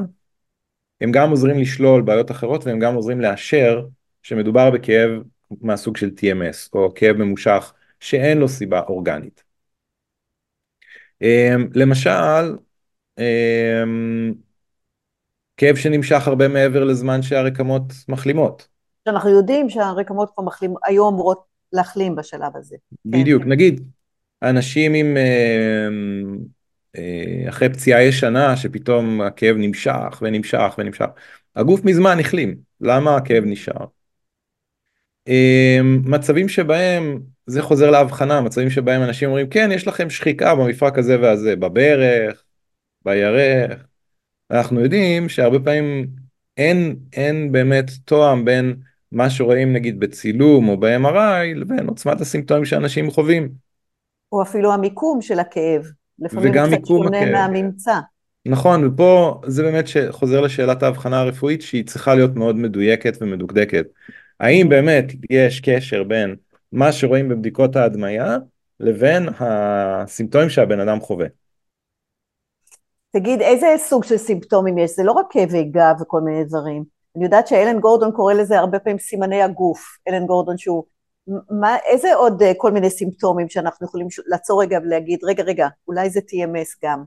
הם 1.00 1.12
גם 1.12 1.30
עוזרים 1.30 1.58
לשלול 1.58 2.02
בעיות 2.02 2.30
אחרות 2.30 2.64
והם 2.66 2.78
גם 2.78 2.94
עוזרים 2.94 3.20
לאשר 3.20 3.86
שמדובר 4.22 4.70
בכאב 4.70 5.10
מהסוג 5.60 5.96
של 5.96 6.10
TMS 6.18 6.68
או 6.72 6.92
כאב 6.94 7.16
ממושך 7.16 7.72
שאין 8.00 8.38
לו 8.38 8.48
סיבה 8.48 8.80
אורגנית. 8.80 9.44
אמ, 11.22 11.68
למשל, 11.74 12.56
אמ, 13.18 14.34
כאב 15.56 15.76
שנמשך 15.76 16.28
הרבה 16.28 16.48
מעבר 16.48 16.84
לזמן 16.84 17.22
שהרקמות 17.22 17.92
מחלימות. 18.08 18.71
שאנחנו 19.04 19.30
יודעים 19.30 19.70
שהרקמות 19.70 20.30
כבר 20.34 20.44
מחלימות, 20.44 20.80
היו 20.84 21.08
אמורות 21.08 21.44
להחלים 21.72 22.16
בשלב 22.16 22.56
הזה. 22.56 22.76
בדיוק, 23.04 23.42
כן. 23.42 23.48
נגיד, 23.48 23.80
אנשים 24.42 24.94
עם, 24.94 25.16
אמ, 25.16 26.38
אה, 26.96 27.48
אחרי 27.48 27.68
פציעה 27.68 28.02
ישנה, 28.02 28.56
שפתאום 28.56 29.20
הכאב 29.20 29.56
נמשך 29.56 30.22
ונמשך 30.22 30.74
ונמשך, 30.78 31.06
הגוף 31.56 31.84
מזמן 31.84 32.20
החלים, 32.20 32.56
למה 32.80 33.16
הכאב 33.16 33.44
נשאר? 33.46 33.84
מצבים 36.04 36.48
שבהם 36.48 37.20
זה 37.46 37.62
חוזר 37.62 37.90
להבחנה, 37.90 38.40
מצבים 38.40 38.70
שבהם 38.70 39.02
אנשים 39.02 39.28
אומרים 39.28 39.48
כן 39.48 39.70
יש 39.72 39.88
לכם 39.88 40.10
שחיקה 40.10 40.54
במפרק 40.54 40.98
הזה 40.98 41.20
והזה, 41.20 41.56
בברך, 41.56 42.42
בירך, 43.04 43.86
אנחנו 44.50 44.80
יודעים 44.80 45.28
שהרבה 45.28 45.58
פעמים 45.58 46.06
אין, 46.56 46.96
אין 47.12 47.52
באמת 47.52 47.90
תואם 48.04 48.44
בין 48.44 48.76
מה 49.12 49.30
שרואים 49.30 49.72
נגיד 49.72 50.00
בצילום 50.00 50.68
או 50.68 50.76
ב-MRI 50.80 51.54
לבין 51.54 51.88
עוצמת 51.88 52.20
הסימפטומים 52.20 52.64
שאנשים 52.64 53.10
חווים. 53.10 53.48
או 54.32 54.42
אפילו 54.42 54.72
המיקום 54.72 55.22
של 55.22 55.38
הכאב, 55.38 55.82
לפעמים 56.18 56.52
קצת 56.52 56.86
שונה 56.86 57.20
הכאב. 57.20 57.32
מהממצא. 57.32 57.98
נכון, 58.46 58.86
ופה 58.86 59.40
זה 59.46 59.62
באמת 59.62 59.84
חוזר 60.10 60.40
לשאלת 60.40 60.82
ההבחנה 60.82 61.20
הרפואית 61.20 61.62
שהיא 61.62 61.86
צריכה 61.86 62.14
להיות 62.14 62.34
מאוד 62.34 62.56
מדויקת 62.56 63.16
ומדוקדקת. 63.20 63.86
האם 64.40 64.68
באמת 64.68 65.04
יש 65.30 65.60
קשר 65.60 66.04
בין 66.04 66.36
מה 66.72 66.92
שרואים 66.92 67.28
בבדיקות 67.28 67.76
ההדמיה 67.76 68.38
לבין 68.80 69.28
הסימפטומים 69.38 70.48
שהבן 70.48 70.80
אדם 70.80 71.00
חווה. 71.00 71.26
תגיד, 73.16 73.40
איזה 73.40 73.66
סוג 73.78 74.04
של 74.04 74.16
סימפטומים 74.16 74.78
יש? 74.78 74.90
זה 74.96 75.02
לא 75.02 75.12
רק 75.12 75.26
כאבי 75.30 75.64
גב 75.64 75.94
וכל 76.00 76.20
מיני 76.20 76.44
דברים. 76.44 76.84
אני 77.16 77.24
יודעת 77.24 77.46
שאלן 77.46 77.80
גורדון 77.80 78.12
קורא 78.12 78.34
לזה 78.34 78.58
הרבה 78.58 78.78
פעמים 78.78 78.98
סימני 78.98 79.42
הגוף. 79.42 79.98
אלן 80.08 80.26
גורדון 80.26 80.58
שהוא... 80.58 80.84
מה, 81.50 81.76
איזה 81.86 82.14
עוד 82.14 82.42
אה, 82.42 82.52
כל 82.56 82.72
מיני 82.72 82.90
סימפטומים 82.90 83.48
שאנחנו 83.48 83.86
יכולים 83.86 84.06
לעצור 84.26 84.62
רגע 84.62 84.78
ולהגיד, 84.82 85.18
רגע, 85.24 85.42
רגע, 85.42 85.68
אולי 85.88 86.10
זה 86.10 86.20
TMS 86.20 86.78
גם. 86.84 87.04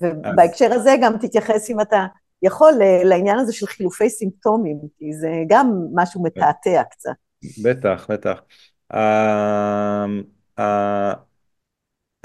ובהקשר 0.00 0.72
הזה 0.72 0.94
גם 1.02 1.18
תתייחס 1.20 1.70
אם 1.70 1.80
אתה 1.80 2.06
יכול 2.42 2.72
לעניין 3.04 3.38
הזה 3.38 3.52
של 3.52 3.66
חילופי 3.66 4.10
סימפטומים, 4.10 4.78
כי 4.98 5.12
זה 5.12 5.30
גם 5.48 5.72
משהו 5.94 6.22
מתעתע 6.22 6.82
קצת. 6.90 7.10
בטח, 7.62 8.06
בטח. 8.10 8.40
אמ, 8.94 10.22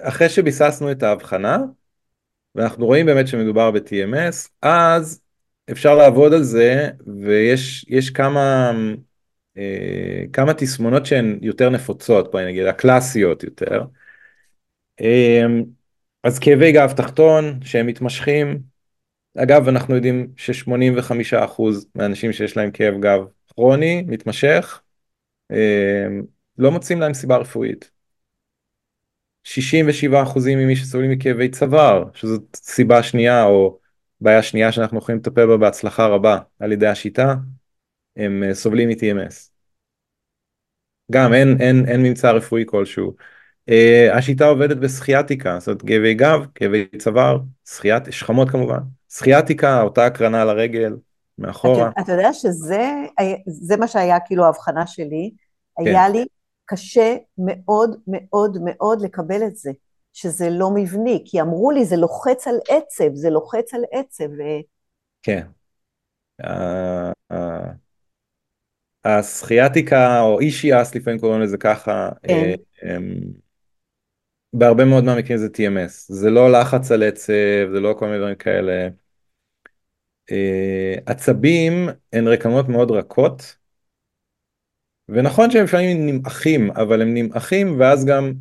אחרי 0.01 0.29
שביססנו 0.29 0.91
את 0.91 1.03
ההבחנה, 1.03 1.57
ואנחנו 2.55 2.85
רואים 2.85 3.05
באמת 3.05 3.27
שמדובר 3.27 3.71
ב-TMS, 3.71 4.49
אז 4.61 5.22
אפשר 5.71 5.95
לעבוד 5.95 6.33
על 6.33 6.43
זה, 6.43 6.89
ויש 7.23 8.09
כמה, 8.13 8.71
אה, 9.57 10.23
כמה 10.33 10.53
תסמונות 10.53 11.05
שהן 11.05 11.39
יותר 11.41 11.69
נפוצות, 11.69 12.31
בואי 12.31 12.45
נגיד, 12.45 12.65
הקלאסיות 12.65 13.43
יותר. 13.43 13.83
אמ, 15.01 15.63
אז 16.23 16.39
כאבי 16.39 16.71
גב 16.71 16.93
תחתון 16.97 17.59
שהם 17.63 17.87
מתמשכים, 17.87 18.59
אגב 19.37 19.67
אנחנו 19.67 19.95
יודעים 19.95 20.27
ש-85% 20.35 21.85
מהאנשים 21.95 22.33
שיש 22.33 22.57
להם 22.57 22.71
כאב 22.71 22.93
גב 23.01 23.19
כרוני, 23.47 24.03
מתמשך, 24.07 24.81
אמ, 25.51 26.21
לא 26.57 26.71
מוצאים 26.71 26.99
להם 26.99 27.13
סיבה 27.13 27.37
רפואית. 27.37 27.91
67% 29.43 30.55
ממי 30.55 30.75
שסובלים 30.75 31.11
מכאבי 31.11 31.49
צוואר, 31.49 32.05
שזאת 32.13 32.41
סיבה 32.55 33.03
שנייה 33.03 33.43
או 33.45 33.79
בעיה 34.23 34.43
שנייה 34.43 34.71
שאנחנו 34.71 34.97
יכולים 34.97 35.19
לטפל 35.19 35.47
בה 35.47 35.57
בהצלחה 35.57 36.07
רבה 36.07 36.37
על 36.59 36.71
ידי 36.71 36.87
השיטה, 36.87 37.35
הם 38.17 38.43
אה, 38.43 38.53
סובלים 38.53 38.89
מ-TMS. 38.89 39.49
גם 41.11 41.33
אין, 41.33 41.57
אין, 41.59 41.85
אין 41.87 42.03
ממצא 42.03 42.31
רפואי 42.31 42.63
כלשהו. 42.65 43.13
Uh, 43.69 44.13
השיטה 44.13 44.45
עובדת 44.45 44.77
בסחיאטיקה, 44.77 45.59
זאת 45.59 45.67
אומרת 45.67 45.81
כאבי 45.81 46.13
גב, 46.13 46.45
כאבי 46.55 46.85
צוואר, 46.97 47.39
שחיית, 47.69 48.03
שכמות 48.09 48.49
כמובן, 48.49 48.79
סחיאטיקה, 49.09 49.81
אותה 49.81 50.05
הקרנה 50.05 50.41
על 50.41 50.49
הרגל, 50.49 50.95
מאחורה. 51.37 51.89
אתה, 51.89 52.01
אתה 52.01 52.11
יודע 52.11 52.33
שזה 52.33 53.77
מה 53.77 53.87
שהיה 53.87 54.17
כאילו 54.19 54.45
ההבחנה 54.45 54.87
שלי, 54.87 55.31
כן. 55.77 55.87
היה 55.87 56.09
לי 56.09 56.25
קשה 56.65 57.15
מאוד 57.37 57.95
מאוד 58.07 58.57
מאוד 58.63 59.01
לקבל 59.01 59.43
את 59.47 59.55
זה, 59.55 59.71
שזה 60.13 60.49
לא 60.49 60.69
מבני, 60.75 61.23
כי 61.25 61.41
אמרו 61.41 61.71
לי 61.71 61.85
זה 61.85 61.95
לוחץ 61.95 62.47
על 62.47 62.55
עצב, 62.69 63.13
זה 63.13 63.29
לוחץ 63.29 63.73
על 63.73 63.81
עצב. 63.91 64.29
ו... 64.29 64.41
כן. 65.21 65.43
הסכיאטיקה 69.05 70.21
או 70.21 70.39
אישיאס 70.39 70.95
לפעמים 70.95 71.19
קוראים 71.19 71.41
לזה 71.41 71.57
ככה, 71.57 72.09
כן. 72.23 72.33
אה, 72.33 72.95
אמ, 72.95 73.15
בהרבה 74.53 74.85
מאוד 74.85 75.03
מהמקרים 75.03 75.37
זה 75.39 75.47
TMS, 75.47 75.91
זה 76.07 76.29
לא 76.29 76.51
לחץ 76.51 76.91
על 76.91 77.03
עצב, 77.03 77.71
זה 77.73 77.79
לא 77.79 77.95
כל 77.99 78.05
מיני 78.05 78.17
דברים 78.17 78.35
כאלה. 78.35 78.87
אה, 80.31 80.95
עצבים 81.05 81.89
הן 82.13 82.27
רקמות 82.27 82.69
מאוד 82.69 82.91
רכות, 82.91 83.55
ונכון 85.09 85.51
שהם 85.51 85.63
לפעמים 85.63 86.05
נמעכים, 86.05 86.71
אבל 86.71 87.01
הם 87.01 87.13
נמעכים 87.13 87.79
ואז 87.79 88.05
גם 88.05 88.33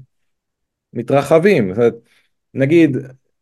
מתרחבים. 0.93 1.69
זאת 1.69 1.79
אומרת, 1.79 1.95
נגיד 2.55 2.97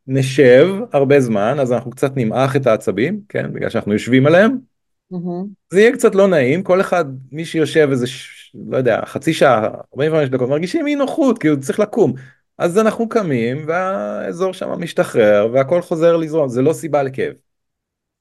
נשב 0.06 0.68
הרבה 0.92 1.20
זמן, 1.20 1.56
אז 1.60 1.72
אנחנו 1.72 1.90
קצת 1.90 2.12
נמעך 2.16 2.56
את 2.56 2.66
העצבים, 2.66 3.20
כן, 3.28 3.52
בגלל 3.52 3.70
שאנחנו 3.70 3.92
יושבים 3.92 4.26
עליהם, 4.26 4.58
Mm-hmm. 5.12 5.46
זה 5.70 5.80
יהיה 5.80 5.92
קצת 5.92 6.14
לא 6.14 6.28
נעים, 6.28 6.62
כל 6.62 6.80
אחד, 6.80 7.04
מי 7.32 7.44
שיושב 7.44 7.88
איזה, 7.90 8.06
ש... 8.06 8.50
לא 8.70 8.76
יודע, 8.76 9.00
חצי 9.04 9.32
שעה, 9.32 9.68
45 9.94 10.28
דקות, 10.28 10.48
מרגישים 10.48 10.86
אי 10.86 10.94
נוחות, 10.94 11.38
כאילו 11.38 11.60
צריך 11.60 11.80
לקום. 11.80 12.12
אז 12.58 12.78
אנחנו 12.78 13.08
קמים 13.08 13.64
והאזור 13.66 14.52
שם 14.52 14.70
משתחרר 14.80 15.48
והכל 15.52 15.82
חוזר 15.82 16.16
לזרום, 16.16 16.48
זה 16.48 16.62
לא 16.62 16.72
סיבה 16.72 17.02
לכאב. 17.02 17.32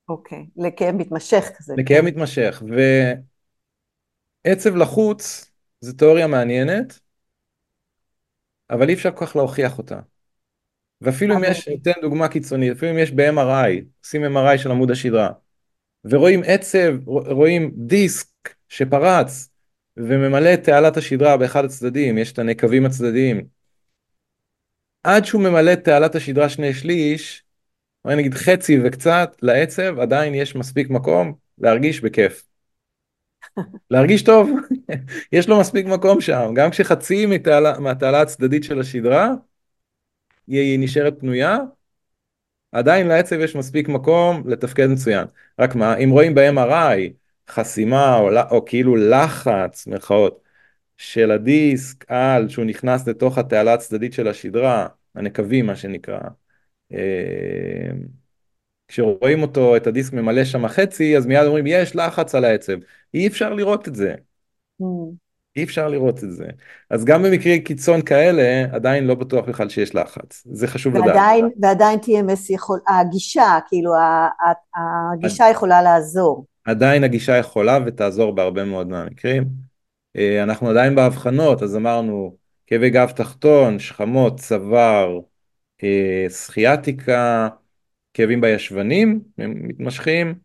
אוקיי, 0.10 0.38
okay. 0.38 0.64
לכאב 0.66 0.96
מתמשך 0.96 1.50
כזה. 1.58 1.74
לכאב 1.78 2.06
מתמשך, 2.06 2.64
ועצב 4.46 4.76
לחוץ 4.76 5.52
זה 5.82 5.98
תיאוריה 5.98 6.28
מעניינת, 6.28 7.00
אבל 8.70 8.90
אי 8.90 8.94
אפשר 8.94 9.12
כל 9.12 9.26
כך 9.26 9.36
להוכיח 9.36 9.78
אותה. 9.78 10.00
ואפילו 11.02 11.36
אם 11.36 11.44
יש, 11.44 11.68
ניתן 11.68 11.92
דוגמה 12.02 12.28
קיצונית, 12.28 12.72
אפילו 12.72 12.92
אם 12.92 12.98
יש 12.98 13.12
ב-MRI, 13.12 13.84
עושים 14.04 14.38
MRI 14.38 14.58
של 14.58 14.72
עמוד 14.72 14.92
השדרה, 14.92 15.30
ורואים 16.06 16.42
עצב, 16.46 16.94
רואים 17.06 17.72
דיסק 17.76 18.28
שפרץ 18.68 19.50
וממלא 19.98 20.54
את 20.54 20.64
תעלת 20.64 20.98
השדרה 20.98 21.38
באחד 21.38 21.66
הצדדים, 21.66 22.18
יש 22.18 22.32
את 22.32 22.40
הנקבים 22.40 22.86
הצדדיים. 22.86 23.48
עד 25.04 25.26
שהוא 25.26 25.42
ממלא 25.42 25.74
את 25.74 25.84
תעלת 25.84 26.16
השדרה 26.16 26.50
שני 26.50 26.74
שליש, 26.74 27.44
או 28.06 28.16
נגיד 28.16 28.34
חצי 28.34 28.80
וקצת 28.84 29.36
לעצב, 29.42 30.00
עדיין 30.00 30.36
יש 30.36 30.56
מספיק 30.56 30.90
מקום 30.90 31.34
להרגיש 31.58 32.02
בכיף. 32.02 32.46
להרגיש 33.92 34.24
טוב, 34.24 34.50
יש 35.32 35.50
לו 35.50 35.60
מספיק 35.60 35.86
מקום 35.86 36.22
שם, 36.22 36.52
גם 36.56 36.70
כשחצי 36.70 37.26
מתעלה, 37.26 37.80
מהתעלה 37.80 38.22
הצדדית 38.22 38.64
של 38.64 38.80
השדרה, 38.80 39.34
היא 40.48 40.80
נשארת 40.80 41.20
פנויה, 41.20 41.58
עדיין 42.72 43.08
לעצב 43.08 43.40
יש 43.40 43.56
מספיק 43.56 43.88
מקום 43.90 44.44
לתפקד 44.46 44.88
מצוין. 44.88 45.26
רק 45.60 45.76
מה, 45.76 45.98
אם 45.98 46.10
רואים 46.10 46.36
ב-MRI 46.36 47.14
חסימה 47.50 48.18
או, 48.18 48.30
או 48.52 48.66
כאילו 48.66 48.96
לחץ, 48.96 49.88
מירכאות, 49.88 50.44
של 50.98 51.32
הדיסק 51.32 52.06
על 52.12 52.50
שהוא 52.50 52.66
נכנס 52.66 53.08
לתוך 53.08 53.38
התעלה 53.38 53.74
הצדדית 53.74 54.14
של 54.14 54.28
השדרה, 54.28 54.88
הנקבים 55.16 55.66
מה 55.66 55.76
שנקרא, 55.76 56.20
אה, 56.94 57.92
כשרואים 58.88 59.42
אותו, 59.42 59.76
את 59.78 59.88
הדיסק 59.88 60.14
ממלא 60.14 60.44
שם 60.46 60.68
חצי, 60.68 61.18
אז 61.18 61.26
מיד 61.26 61.46
אומרים 61.46 61.68
יש 61.68 61.96
לחץ 61.96 62.36
על 62.36 62.46
העצב. 62.46 62.74
אי 63.14 63.28
אפשר 63.28 63.54
לראות 63.54 63.88
את 63.88 63.96
זה. 63.96 64.16
Mm. 64.82 65.30
אי 65.56 65.64
אפשר 65.64 65.88
לראות 65.88 66.24
את 66.24 66.32
זה. 66.32 66.46
אז 66.90 67.06
גם 67.06 67.24
במקרי 67.24 67.60
קיצון 67.60 68.02
כאלה, 68.02 68.66
עדיין 68.72 69.08
לא 69.08 69.16
בטוח 69.16 69.46
בכלל 69.46 69.70
שיש 69.70 69.96
לחץ. 69.96 70.44
זה 70.52 70.68
חשוב 70.68 70.96
ועדיין, 70.96 71.46
לדעת. 71.46 71.58
ועדיין 71.62 72.00
TMS 72.00 72.54
יכול, 72.54 72.80
הגישה, 72.88 73.60
כאילו 73.68 73.92
הגישה 75.14 75.46
יכולה 75.52 75.82
לעזור. 75.82 76.46
עדיין 76.66 77.04
הגישה 77.04 77.38
יכולה 77.38 77.80
ותעזור 77.86 78.36
בהרבה 78.36 78.66
מאוד 78.66 78.88
מהמקרים. 78.88 79.46
אה, 80.18 80.44
אנחנו 80.44 80.70
עדיין 80.70 80.96
בהבחנות, 80.96 81.64
אז 81.64 81.76
אמרנו 81.76 82.36
כאבי 82.68 82.90
גב 82.90 83.12
תחתון, 83.16 83.80
שכמות, 83.80 84.40
צוואר, 84.40 85.20
אה, 85.84 86.26
סחיאטיקה, 86.30 87.50
כאבים 88.14 88.42
בישבנים, 88.42 89.22
הם 89.38 89.54
מתמשכים. 89.68 90.36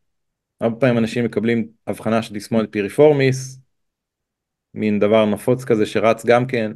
הרבה 0.61 0.77
פעמים 0.77 0.99
אנשים 0.99 1.25
מקבלים 1.25 1.69
הבחנה 1.87 2.23
של 2.23 2.35
תסמונת 2.35 2.69
פיריפורמיס, 2.73 3.64
מין 4.75 4.99
דבר 4.99 5.27
נפוץ 5.27 5.65
כזה 5.65 5.87
שרץ 5.87 6.27
גם 6.27 6.47
כן, 6.47 6.73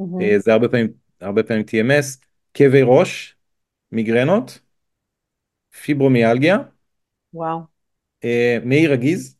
mm-hmm. 0.00 0.38
זה 0.38 0.52
הרבה 0.52 0.68
פעמים, 0.68 0.92
הרבה 1.20 1.42
פעמים 1.42 1.64
TMS, 1.68 2.24
כאבי 2.54 2.82
ראש, 2.84 3.36
מיגרנות, 3.92 4.60
פיברומיאלגיה, 5.82 6.58
וואו. 7.34 7.58
אה, 8.24 8.58
מעי 8.64 8.86
רגיז, 8.86 9.36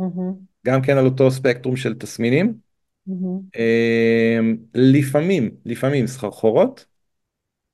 mm-hmm. 0.00 0.34
גם 0.66 0.82
כן 0.82 0.96
על 0.96 1.04
אותו 1.04 1.30
ספקטרום 1.30 1.76
של 1.76 1.94
תסמינים, 1.94 2.54
mm-hmm. 3.08 3.58
לפעמים, 4.74 5.50
לפעמים 5.64 6.06
סחרחורות, 6.06 6.86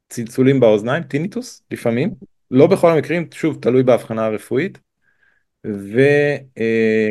צלצולים 0.09 0.61
באוזניים, 0.61 1.03
טיניטוס, 1.03 1.63
לפעמים, 1.71 2.15
לא 2.51 2.67
בכל 2.67 2.91
המקרים, 2.91 3.29
שוב, 3.33 3.59
תלוי 3.63 3.83
בהבחנה 3.83 4.27
הרפואית, 4.27 4.79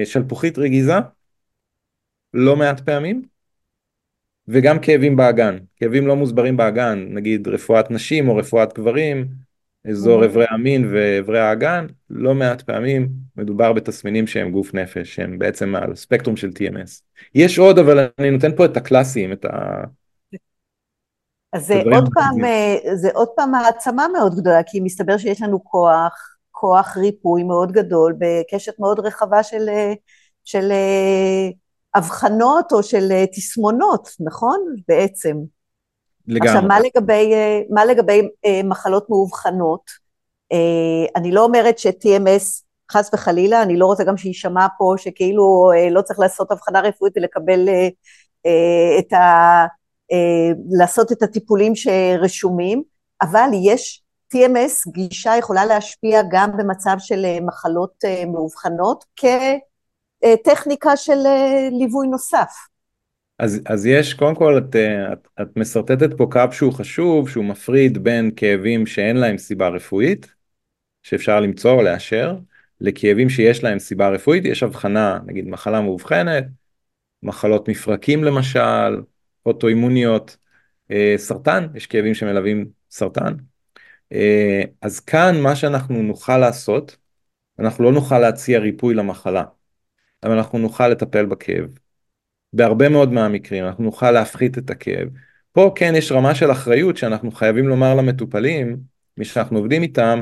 ושלפוחית 0.06 0.58
רגיזה, 0.58 0.94
לא 2.34 2.56
מעט 2.56 2.80
פעמים, 2.80 3.22
וגם 4.48 4.80
כאבים 4.80 5.16
באגן, 5.16 5.58
כאבים 5.76 6.08
לא 6.08 6.16
מוסברים 6.16 6.58
באגן, 6.58 7.06
נגיד 7.10 7.48
רפואת 7.48 7.92
נשים 7.92 8.30
או 8.30 8.36
רפואת 8.36 8.74
גברים, 8.74 9.28
אזור 9.90 10.26
אברי 10.26 10.46
המין 10.50 10.90
ואברי 10.94 11.40
האגן, 11.40 11.86
לא 12.10 12.36
מעט 12.36 12.62
פעמים 12.62 13.10
מדובר 13.38 13.74
בתסמינים 13.74 14.28
שהם 14.28 14.52
גוף 14.52 14.74
נפש, 14.74 15.16
שהם 15.16 15.40
בעצם 15.40 15.76
על 15.76 15.96
ספקטרום 15.96 16.36
של 16.36 16.50
TMS. 16.50 17.02
יש 17.36 17.60
עוד, 17.60 17.80
אבל 17.80 18.08
אני 18.20 18.32
נותן 18.32 18.56
פה 18.56 18.66
את 18.66 18.78
הקלאסיים, 18.78 19.32
את 19.32 19.46
ה... 19.46 19.84
אז 21.54 21.68
זה 21.68 21.82
עוד 21.94 22.10
פעם, 22.14 22.36
זה 22.96 23.10
עוד 23.14 23.28
פעם 23.36 23.56
העצמה 23.56 24.08
מאוד 24.14 24.36
גדולה, 24.36 24.64
כי 24.66 24.80
מסתבר 24.80 25.18
שיש 25.18 25.42
לנו 25.42 25.64
כוח, 25.64 26.38
כוח 26.52 26.98
ריפוי 26.98 27.44
מאוד 27.44 27.72
גדול, 27.72 28.16
בקשת 28.18 28.80
מאוד 28.80 29.00
רחבה 29.00 29.44
של, 29.44 29.70
של 30.44 30.72
אבחנות 31.96 32.72
או 32.72 32.84
של 32.84 33.12
אה, 33.12 33.26
תסמונות, 33.28 34.10
נכון? 34.20 34.60
בעצם. 34.88 35.38
לגמרי. 36.28 36.50
עכשיו, 36.50 36.68
מה 36.68 36.80
לגבי, 36.80 37.34
אה, 37.34 37.62
מה 37.70 37.86
לגבי 37.86 38.22
אה, 38.46 38.62
מחלות 38.64 39.10
מאובחנות? 39.10 40.04
אני 41.16 41.32
לא 41.32 41.44
אומרת 41.44 41.80
ש-TMS, 41.80 42.64
חס 42.92 43.10
וחלילה, 43.14 43.62
אני 43.62 43.78
לא 43.78 43.86
רוצה 43.86 44.04
גם 44.04 44.18
שיישמע 44.18 44.68
פה 44.78 44.94
שכאילו 44.98 45.72
לא 45.92 46.02
צריך 46.02 46.20
לעשות 46.20 46.52
אבחנה 46.52 46.82
רפואית 46.82 47.14
ולקבל 47.18 47.70
את 49.00 49.14
ה... 49.14 49.66
לעשות 50.70 51.12
את 51.12 51.24
הטיפולים 51.24 51.76
שרשומים, 51.76 52.84
אבל 53.22 53.50
יש 53.64 54.04
TMS, 54.36 54.92
גישה 54.92 55.38
יכולה 55.38 55.66
להשפיע 55.66 56.22
גם 56.32 56.58
במצב 56.58 56.96
של 57.00 57.26
מחלות 57.42 58.04
מאובחנות, 58.28 59.06
כ... 59.16 59.26
טכניקה 60.44 60.98
של 60.98 61.26
אה, 61.26 61.70
ליווי 61.72 62.08
נוסף. 62.08 62.68
אז, 63.40 63.62
אז 63.66 63.86
יש, 63.86 64.14
קודם 64.14 64.36
כל 64.36 64.58
את, 64.58 64.76
אה, 64.76 65.14
את, 65.14 65.28
את 65.42 65.58
משרטטת 65.58 66.18
פה 66.18 66.28
קו 66.32 66.40
שהוא 66.52 66.74
חשוב, 66.74 67.30
שהוא 67.30 67.46
מפריד 67.46 68.04
בין 68.04 68.32
כאבים 68.36 68.86
שאין 68.86 69.18
להם 69.18 69.38
סיבה 69.38 69.68
רפואית, 69.68 70.34
שאפשר 71.04 71.40
למצוא 71.40 71.72
או 71.72 71.82
לאשר, 71.82 72.36
לכאבים 72.82 73.30
שיש 73.30 73.64
להם 73.64 73.80
סיבה 73.80 74.10
רפואית, 74.10 74.46
יש 74.46 74.64
הבחנה, 74.64 75.20
נגיד 75.26 75.48
מחלה 75.48 75.82
מאובחנת, 75.82 76.44
מחלות 77.24 77.70
מפרקים 77.70 78.24
למשל, 78.24 79.02
אוטואימוניות, 79.46 80.38
אה, 80.92 81.14
סרטן, 81.18 81.68
יש 81.76 81.88
כאבים 81.88 82.14
שמלווים 82.14 82.66
סרטן. 82.92 83.34
אה, 84.12 84.62
אז 84.82 85.00
כאן 85.00 85.42
מה 85.42 85.56
שאנחנו 85.56 86.04
נוכל 86.04 86.38
לעשות, 86.38 86.98
אנחנו 87.60 87.84
לא 87.84 87.92
נוכל 87.92 88.20
להציע 88.20 88.60
ריפוי 88.60 88.94
למחלה. 88.94 89.44
אבל 90.24 90.38
אנחנו 90.38 90.60
נוכל 90.60 90.88
לטפל 90.88 91.26
בכאב. 91.26 91.66
בהרבה 92.54 92.90
מאוד 92.90 93.14
מהמקרים 93.14 93.66
אנחנו 93.66 93.84
נוכל 93.84 94.12
להפחית 94.12 94.58
את 94.58 94.70
הכאב. 94.70 95.08
פה 95.52 95.72
כן 95.76 95.94
יש 95.98 96.12
רמה 96.12 96.36
של 96.36 96.52
אחריות 96.52 96.98
שאנחנו 96.98 97.32
חייבים 97.32 97.68
לומר 97.68 97.96
למטופלים, 97.96 98.78
מי 99.18 99.26
שאנחנו 99.26 99.58
עובדים 99.58 99.82
איתם, 99.82 100.22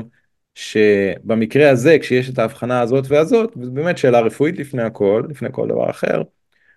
שבמקרה 0.54 1.70
הזה 1.70 1.96
כשיש 2.00 2.30
את 2.30 2.38
ההבחנה 2.38 2.80
הזאת 2.80 3.04
והזאת, 3.08 3.52
וזו 3.56 3.72
באמת 3.72 3.98
שאלה 3.98 4.20
רפואית 4.20 4.58
לפני 4.58 4.82
הכל, 4.82 5.22
לפני 5.30 5.48
כל 5.52 5.68
דבר 5.68 5.90
אחר, 5.90 6.22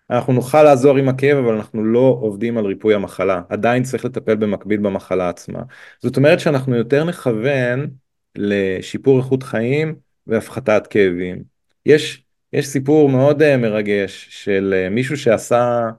אנחנו 0.10 0.34
נוכל 0.34 0.64
לעזור 0.64 0.98
עם 0.98 1.10
הכאב 1.10 1.38
אבל 1.38 1.56
אנחנו 1.56 1.86
לא 1.86 2.18
עובדים 2.22 2.58
על 2.58 2.66
ריפוי 2.66 2.96
המחלה, 2.96 3.42
עדיין 3.50 3.84
צריך 3.84 4.06
לטפל 4.06 4.36
במקביל 4.36 4.80
במחלה 4.80 5.30
עצמה. 5.30 5.60
זאת 6.00 6.18
אומרת 6.18 6.40
שאנחנו 6.40 6.76
יותר 6.76 7.04
נכוון 7.04 7.88
לשיפור 8.36 9.18
איכות 9.18 9.44
חיים 9.44 9.96
והפחתת 10.28 10.88
כאבים. 10.88 11.44
יש, 11.86 12.25
יש 12.54 12.68
סיפור 12.68 13.10
מאוד 13.10 13.42
uh, 13.42 13.58
מרגש 13.58 14.28
של 14.30 14.74
uh, 14.88 14.94
מישהו 14.94 15.18
שעשה 15.18 15.90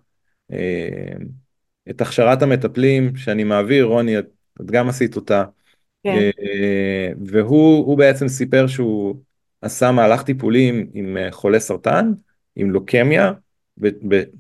uh, 0.53 0.55
את 1.91 2.01
הכשרת 2.01 2.43
המטפלים 2.43 3.17
שאני 3.17 3.45
מעביר, 3.45 3.85
רוני, 3.85 4.19
את, 4.19 4.27
את 4.61 4.71
גם 4.71 4.89
עשית 4.89 5.17
אותה, 5.17 5.45
כן. 6.05 6.31
והוא 7.27 7.99
בעצם 7.99 8.29
סיפר 8.29 8.67
שהוא 8.67 9.17
עשה 9.63 9.93
מהלך 9.93 10.23
טיפולים 10.23 10.91
עם 10.95 11.17
חולה 11.31 11.61
סרטן, 11.61 12.13
עם 12.57 12.71
לוקמיה, 12.71 13.33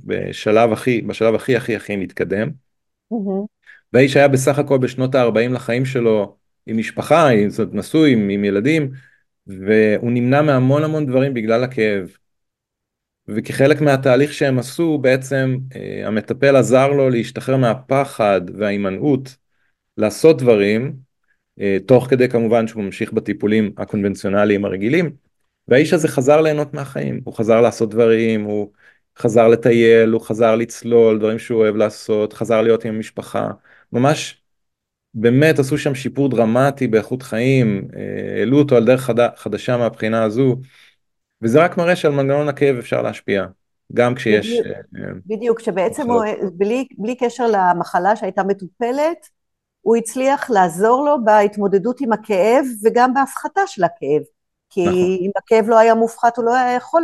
בשלב 0.04 0.72
הכי, 0.72 1.00
בשלב 1.00 1.34
הכי 1.34 1.57
הכי 1.57 1.76
הכי 1.76 1.96
מתקדם. 1.96 2.50
Mm-hmm. 3.12 3.46
והאיש 3.92 4.16
היה 4.16 4.28
בסך 4.28 4.59
הכל 4.59 4.78
בשנות 4.78 5.14
ה-40 5.14 5.52
לחיים 5.52 5.84
שלו 5.84 6.36
עם 6.66 6.78
משפחה, 6.78 7.28
זאת 7.48 7.59
אומרת 7.59 7.74
נשוי, 7.74 8.12
עם, 8.12 8.28
עם 8.28 8.44
ילדים, 8.44 8.90
והוא 9.47 10.11
נמנע 10.12 10.42
מהמון 10.42 10.84
המון 10.84 11.07
דברים 11.07 11.34
בגלל 11.34 11.64
הכאב. 11.64 12.16
וכחלק 13.28 13.80
מהתהליך 13.80 14.32
שהם 14.32 14.59
עשו, 14.59 14.99
בעצם 14.99 15.57
אה, 15.76 16.07
המטפל 16.07 16.57
עזר 16.57 16.88
לו 16.88 17.11
להשתחרר 17.11 17.57
מהפחד 17.57 18.40
וההימנעות 18.59 19.36
לעשות 19.97 20.42
דברים, 20.42 20.97
אה, 21.61 21.76
תוך 21.86 22.07
כדי 22.11 22.28
כמובן 22.28 22.66
שהוא 22.66 22.82
ממשיך 22.84 23.12
בטיפולים 23.12 23.72
הקונבנציונליים 23.78 24.64
הרגילים, 24.64 25.11
והאיש 25.68 25.92
הזה 25.92 26.09
חזר 26.09 26.40
ליהנות 26.40 26.74
מהחיים, 26.74 27.20
הוא 27.24 27.34
חזר 27.34 27.61
לעשות 27.61 27.90
דברים, 27.90 28.44
הוא 28.44 28.72
חזר 29.18 29.49
לטייל, 29.49 30.11
הוא 30.11 30.20
חזר 30.20 30.57
לצלול, 30.57 31.18
דברים 31.18 31.38
שהוא 31.38 31.61
אוהב 31.61 31.76
לעשות, 31.76 32.32
חזר 32.32 32.62
להיות 32.62 32.84
עם 32.84 32.94
המשפחה, 32.94 33.51
ממש 33.92 34.42
באמת 35.18 35.58
עשו 35.58 35.78
שם 35.78 35.94
שיפור 35.94 36.28
דרמטי 36.28 36.86
באיכות 36.86 37.22
חיים, 37.22 37.88
אה, 37.96 38.38
העלו 38.38 38.58
אותו 38.58 38.76
על 38.76 38.84
דרך 38.84 39.00
חד... 39.00 39.36
חדשה 39.36 39.76
מהבחינה 39.76 40.24
הזו, 40.24 40.56
וזה 41.42 41.64
רק 41.64 41.78
מראה 41.78 41.96
שעל 41.96 42.12
מנגנון 42.12 42.48
הכאב 42.48 42.76
אפשר 42.76 43.02
להשפיע, 43.02 43.46
גם 43.92 44.14
כשיש... 44.14 44.60
בדיוק, 44.60 44.76
אה, 44.96 45.10
בדיוק 45.26 45.60
שבעצם 45.60 46.10
הוא, 46.10 46.24
בלי, 46.52 46.86
בלי 46.98 47.16
קשר 47.16 47.46
למחלה 47.46 48.16
שהייתה 48.16 48.44
מטופלת, 48.44 49.28
הוא 49.80 49.96
הצליח 49.96 50.50
לעזור 50.50 51.04
לו 51.04 51.24
בהתמודדות 51.24 52.00
עם 52.00 52.12
הכאב 52.12 52.64
וגם 52.84 53.14
בהפחתה 53.14 53.60
של 53.66 53.84
הכאב. 53.84 54.22
כי 54.70 54.86
נכון. 54.86 54.98
אם 54.98 55.30
הכאב 55.36 55.68
לא 55.68 55.78
היה 55.78 55.94
מופחת, 55.94 56.36
הוא 56.36 56.44
לא 56.44 56.54
היה 56.54 56.76
יכול 56.76 57.02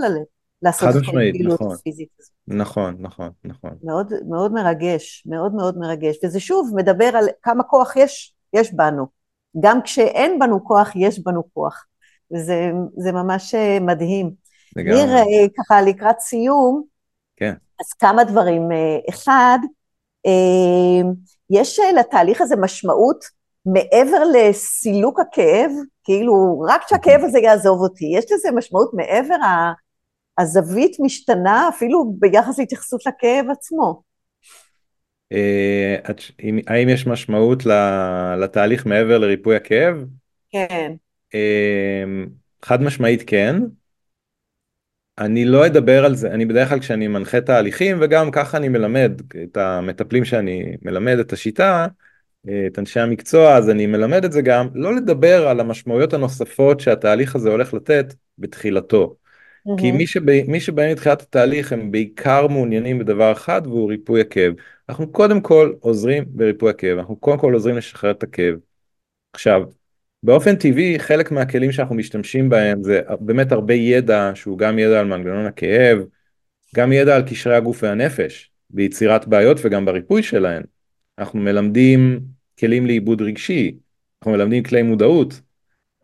לעשות 0.62 0.88
את 0.88 1.08
הפעילות 1.08 1.60
נכון. 1.60 1.74
הפיזית 1.74 2.08
הזאת. 2.20 2.32
נכון, 2.46 2.96
נכון, 2.98 3.30
נכון. 3.44 3.70
מאוד, 3.84 4.12
מאוד 4.28 4.52
מרגש, 4.52 5.24
מאוד 5.26 5.54
מאוד 5.54 5.78
מרגש. 5.78 6.16
וזה 6.24 6.40
שוב 6.40 6.72
מדבר 6.74 7.10
על 7.16 7.28
כמה 7.42 7.62
כוח 7.62 7.96
יש, 7.96 8.34
יש 8.52 8.74
בנו. 8.74 9.06
גם 9.60 9.82
כשאין 9.82 10.38
בנו 10.38 10.64
כוח, 10.64 10.92
יש 10.96 11.18
בנו 11.24 11.42
כוח. 11.54 11.86
וזה 12.32 13.12
ממש 13.12 13.54
אה, 13.54 13.78
מדהים. 13.80 14.30
לגמרי. 14.76 15.04
ניר, 15.04 15.16
אה, 15.16 15.46
ככה 15.58 15.82
לקראת 15.82 16.20
סיום, 16.20 16.82
כן. 17.36 17.54
אז 17.80 17.92
כמה 17.92 18.24
דברים. 18.24 18.72
אה, 18.72 18.98
אחד, 19.08 19.58
יש 21.50 21.80
לתהליך 21.98 22.40
הזה 22.40 22.56
משמעות 22.56 23.24
מעבר 23.66 24.22
לסילוק 24.32 25.20
הכאב, 25.20 25.70
כאילו 26.04 26.64
רק 26.68 26.88
שהכאב 26.88 27.20
הזה 27.24 27.38
יעזוב 27.38 27.80
אותי, 27.80 28.04
יש 28.16 28.24
לזה 28.32 28.48
משמעות 28.54 28.90
מעבר 28.94 29.34
הזווית 30.38 30.96
משתנה 31.00 31.68
אפילו 31.68 32.14
ביחס 32.18 32.58
להתייחסות 32.58 33.06
לכאב 33.06 33.46
עצמו. 33.50 34.02
אה, 35.32 35.96
האם 36.66 36.88
יש 36.88 37.06
משמעות 37.06 37.62
לתהליך 38.38 38.86
מעבר 38.86 39.18
לריפוי 39.18 39.56
הכאב? 39.56 40.04
כן. 40.50 40.92
אה, 41.34 42.04
חד 42.62 42.82
משמעית 42.82 43.22
כן. 43.26 43.56
אני 45.18 45.44
לא 45.44 45.66
אדבר 45.66 46.04
על 46.04 46.14
זה, 46.14 46.30
אני 46.30 46.44
בדרך 46.44 46.68
כלל 46.68 46.80
כשאני 46.80 47.08
מנחה 47.08 47.40
תהליכים 47.40 47.98
וגם 48.00 48.30
ככה 48.30 48.56
אני 48.56 48.68
מלמד 48.68 49.12
את 49.42 49.56
המטפלים 49.56 50.24
שאני 50.24 50.76
מלמד 50.82 51.18
את 51.18 51.32
השיטה, 51.32 51.86
אה, 52.48 52.66
את 52.66 52.78
אנשי 52.78 53.00
המקצוע, 53.00 53.56
אז 53.56 53.70
אני 53.70 53.86
מלמד 53.86 54.24
את 54.24 54.32
זה 54.32 54.42
גם, 54.42 54.68
לא 54.74 54.94
לדבר 54.94 55.48
על 55.48 55.60
המשמעויות 55.60 56.14
הנוספות 56.14 56.80
שהתהליך 56.80 57.36
הזה 57.36 57.50
הולך 57.50 57.74
לתת 57.74 58.14
בתחילתו. 58.38 59.16
Mm-hmm. 59.66 59.80
כי 59.80 59.92
מי, 59.92 60.06
שבא, 60.06 60.32
מי 60.48 60.60
שבאים 60.60 60.90
לתחילת 60.90 61.22
התהליך 61.22 61.72
הם 61.72 61.90
בעיקר 61.90 62.46
מעוניינים 62.46 62.98
בדבר 62.98 63.32
אחד 63.32 63.62
והוא 63.64 63.90
ריפוי 63.90 64.20
הכאב. 64.20 64.52
אנחנו 64.88 65.12
קודם 65.12 65.40
כל 65.40 65.72
עוזרים 65.80 66.24
בריפוי 66.28 66.70
הכאב, 66.70 66.98
אנחנו 66.98 67.16
קודם 67.16 67.38
כל 67.38 67.52
עוזרים 67.52 67.76
לשחרר 67.76 68.10
את 68.10 68.22
הכאב. 68.22 68.54
עכשיו, 69.32 69.62
באופן 70.22 70.56
טבעי 70.56 70.98
חלק 70.98 71.30
מהכלים 71.30 71.72
שאנחנו 71.72 71.94
משתמשים 71.94 72.48
בהם 72.48 72.82
זה 72.82 73.00
באמת 73.20 73.52
הרבה 73.52 73.74
ידע 73.74 74.30
שהוא 74.34 74.58
גם 74.58 74.78
ידע 74.78 75.00
על 75.00 75.06
מנגנון 75.06 75.46
הכאב, 75.46 75.98
גם 76.76 76.92
ידע 76.92 77.16
על 77.16 77.22
קשרי 77.22 77.56
הגוף 77.56 77.82
והנפש, 77.82 78.50
ביצירת 78.70 79.28
בעיות 79.28 79.58
וגם 79.64 79.84
בריפוי 79.84 80.22
שלהם. 80.22 80.62
אנחנו 81.18 81.40
מלמדים 81.40 82.20
כלים 82.58 82.86
לעיבוד 82.86 83.22
רגשי, 83.22 83.76
אנחנו 84.22 84.32
מלמדים 84.32 84.62
כלי 84.62 84.82
מודעות, 84.82 85.40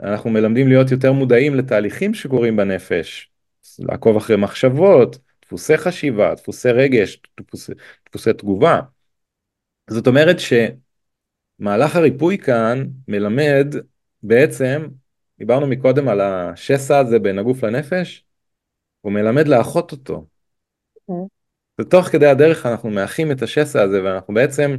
אנחנו 0.03 0.31
מלמדים 0.31 0.69
להיות 0.69 0.91
יותר 0.91 1.13
מודעים 1.13 1.55
לתהליכים 1.55 2.15
שקורים 2.15 2.57
בנפש, 2.57 3.31
לעקוב 3.79 4.17
אחרי 4.17 4.37
מחשבות, 4.37 5.19
דפוסי 5.45 5.77
חשיבה, 5.77 6.35
דפוסי 6.35 6.71
רגש, 6.71 7.23
דפוסי, 7.41 7.73
דפוסי 8.09 8.33
תגובה. 8.33 8.81
זאת 9.91 10.07
אומרת 10.07 10.37
שמהלך 10.39 11.97
הריפוי 11.97 12.39
כאן 12.39 12.87
מלמד 13.09 13.75
בעצם, 14.23 14.89
דיברנו 15.39 15.67
מקודם 15.67 16.09
על 16.09 16.21
השסע 16.21 16.99
הזה 16.99 17.19
בין 17.19 17.39
הגוף 17.39 17.65
לנפש, 17.65 18.25
הוא 19.01 19.13
מלמד 19.13 19.49
לאחות 19.49 19.93
אותו. 19.93 20.27
Mm. 21.11 21.15
ותוך 21.81 22.07
כדי 22.07 22.27
הדרך 22.27 22.67
אנחנו 22.67 22.91
מאחים 22.91 23.33
את 23.33 23.43
השסע 23.43 23.83
הזה 23.83 24.05
ואנחנו 24.05 24.35
בעצם 24.35 24.77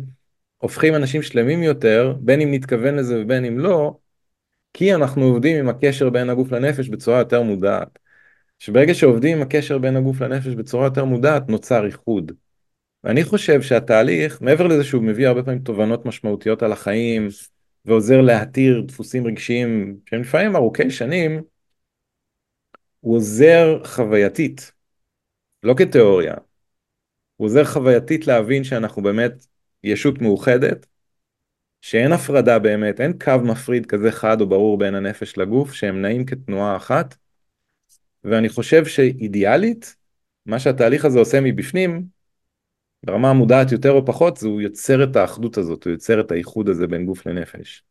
הופכים 0.58 0.96
אנשים 0.96 1.22
שלמים 1.22 1.64
יותר, 1.64 2.16
בין 2.20 2.42
אם 2.42 2.54
נתכוון 2.54 2.96
לזה 2.96 3.22
ובין 3.22 3.46
אם 3.46 3.60
לא, 3.60 3.98
כי 4.74 4.96
אנחנו 4.96 5.24
עובדים 5.24 5.58
עם 5.58 5.70
הקשר 5.70 6.10
בין 6.10 6.30
הגוף 6.30 6.52
לנפש 6.52 6.90
בצורה 6.90 7.20
יותר 7.20 7.42
מודעת. 7.42 8.00
שברגע 8.60 8.94
שעובדים 8.94 9.38
עם 9.38 9.44
הקשר 9.44 9.78
בין 9.78 9.96
הגוף 9.96 10.22
לנפש 10.22 10.48
בצורה 10.48 10.86
יותר 10.86 11.06
מודעת, 11.06 11.50
נוצר 11.50 11.86
איחוד. 11.86 12.32
ואני 13.04 13.24
חושב 13.24 13.62
שהתהליך, 13.62 14.42
מעבר 14.42 14.68
לזה 14.68 14.84
שהוא 14.84 15.04
מביא 15.04 15.28
הרבה 15.28 15.44
פעמים 15.44 15.60
תובנות 15.60 16.06
משמעותיות 16.06 16.64
על 16.64 16.72
החיים, 16.72 17.28
ועוזר 17.86 18.22
להתיר 18.22 18.82
דפוסים 18.88 19.28
רגשיים 19.28 19.98
שהם 20.06 20.22
לפעמים 20.22 20.56
ארוכי 20.56 20.92
שנים, 20.92 21.42
הוא 23.00 23.16
עוזר 23.16 23.82
חווייתית, 23.86 24.72
לא 25.64 25.74
כתיאוריה. 25.78 26.36
הוא 27.36 27.46
עוזר 27.46 27.66
חווייתית 27.66 28.28
להבין 28.28 28.64
שאנחנו 28.64 29.04
באמת 29.04 29.46
ישות 29.84 30.22
מאוחדת, 30.22 30.86
שאין 31.82 32.12
הפרדה 32.12 32.60
באמת, 32.60 33.02
אין 33.02 33.14
קו 33.24 33.40
מפריד 33.44 33.86
כזה 33.86 34.12
חד 34.12 34.42
או 34.42 34.50
ברור 34.50 34.78
בין 34.78 34.96
הנפש 34.96 35.38
לגוף, 35.38 35.74
שהם 35.74 36.02
נעים 36.02 36.26
כתנועה 36.26 36.76
אחת, 36.76 37.16
ואני 38.24 38.50
חושב 38.50 38.86
שאידיאלית, 38.86 39.96
מה 40.46 40.60
שהתהליך 40.60 41.06
הזה 41.06 41.20
עושה 41.20 41.42
מבפנים, 41.42 42.06
ברמה 43.04 43.30
המודעת 43.30 43.72
יותר 43.72 43.92
או 43.92 44.06
פחות, 44.06 44.38
זה 44.38 44.48
הוא 44.48 44.62
יוצר 44.62 45.04
את 45.04 45.16
האחדות 45.16 45.58
הזאת, 45.58 45.84
הוא 45.84 45.92
יוצר 45.92 46.20
את 46.20 46.32
האיחוד 46.32 46.70
הזה 46.70 46.88
בין 46.88 47.06
גוף 47.06 47.26
לנפש. 47.26 47.84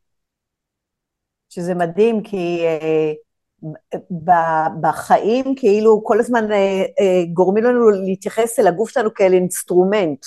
שזה 1.49 1.75
מדהים, 1.75 2.23
כי 2.23 2.61
אה, 2.67 3.13
בחיים 4.81 5.55
כאילו 5.57 6.05
כל 6.05 6.21
הזמן 6.21 6.53
אה, 6.53 6.57
אה, 7.01 7.23
גורמים 7.33 7.65
לנו 7.65 7.91
להתייחס 7.91 8.59
אל 8.59 8.67
הגוף 8.67 8.91
שלנו 8.91 9.15
כאל 9.15 9.33
אינסטרומנט. 9.33 10.27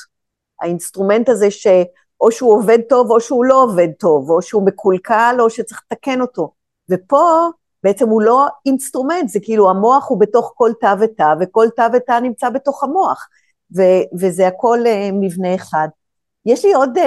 האינסטרומנט 0.62 1.30
הזה 1.30 1.52
שאו 1.52 2.32
שהוא 2.32 2.54
עובד 2.54 2.80
טוב 2.90 3.12
או 3.12 3.22
שהוא 3.22 3.46
לא 3.46 3.64
עובד 3.64 3.88
טוב, 4.00 4.30
או 4.30 4.42
שהוא 4.42 4.66
מקולקל 4.66 5.36
או 5.40 5.50
שצריך 5.50 5.82
לתקן 5.86 6.22
אותו. 6.22 6.52
ופה 6.90 7.50
בעצם 7.84 8.10
הוא 8.10 8.22
לא 8.22 8.48
אינסטרומנט, 8.66 9.30
זה 9.30 9.40
כאילו 9.40 9.70
המוח 9.70 10.10
הוא 10.10 10.20
בתוך 10.20 10.54
כל 10.56 10.72
תא 10.82 10.96
ותא, 11.00 11.34
וכל 11.40 11.68
תא 11.76 11.88
ותא 11.94 12.20
נמצא 12.20 12.50
בתוך 12.50 12.84
המוח, 12.84 13.28
ו- 13.78 14.18
וזה 14.20 14.48
הכל 14.48 14.80
אה, 14.86 15.14
מבנה 15.14 15.56
אחד. 15.56 15.88
יש 16.46 16.66
לי 16.66 16.74
עוד 16.74 16.98
uh, 16.98 17.02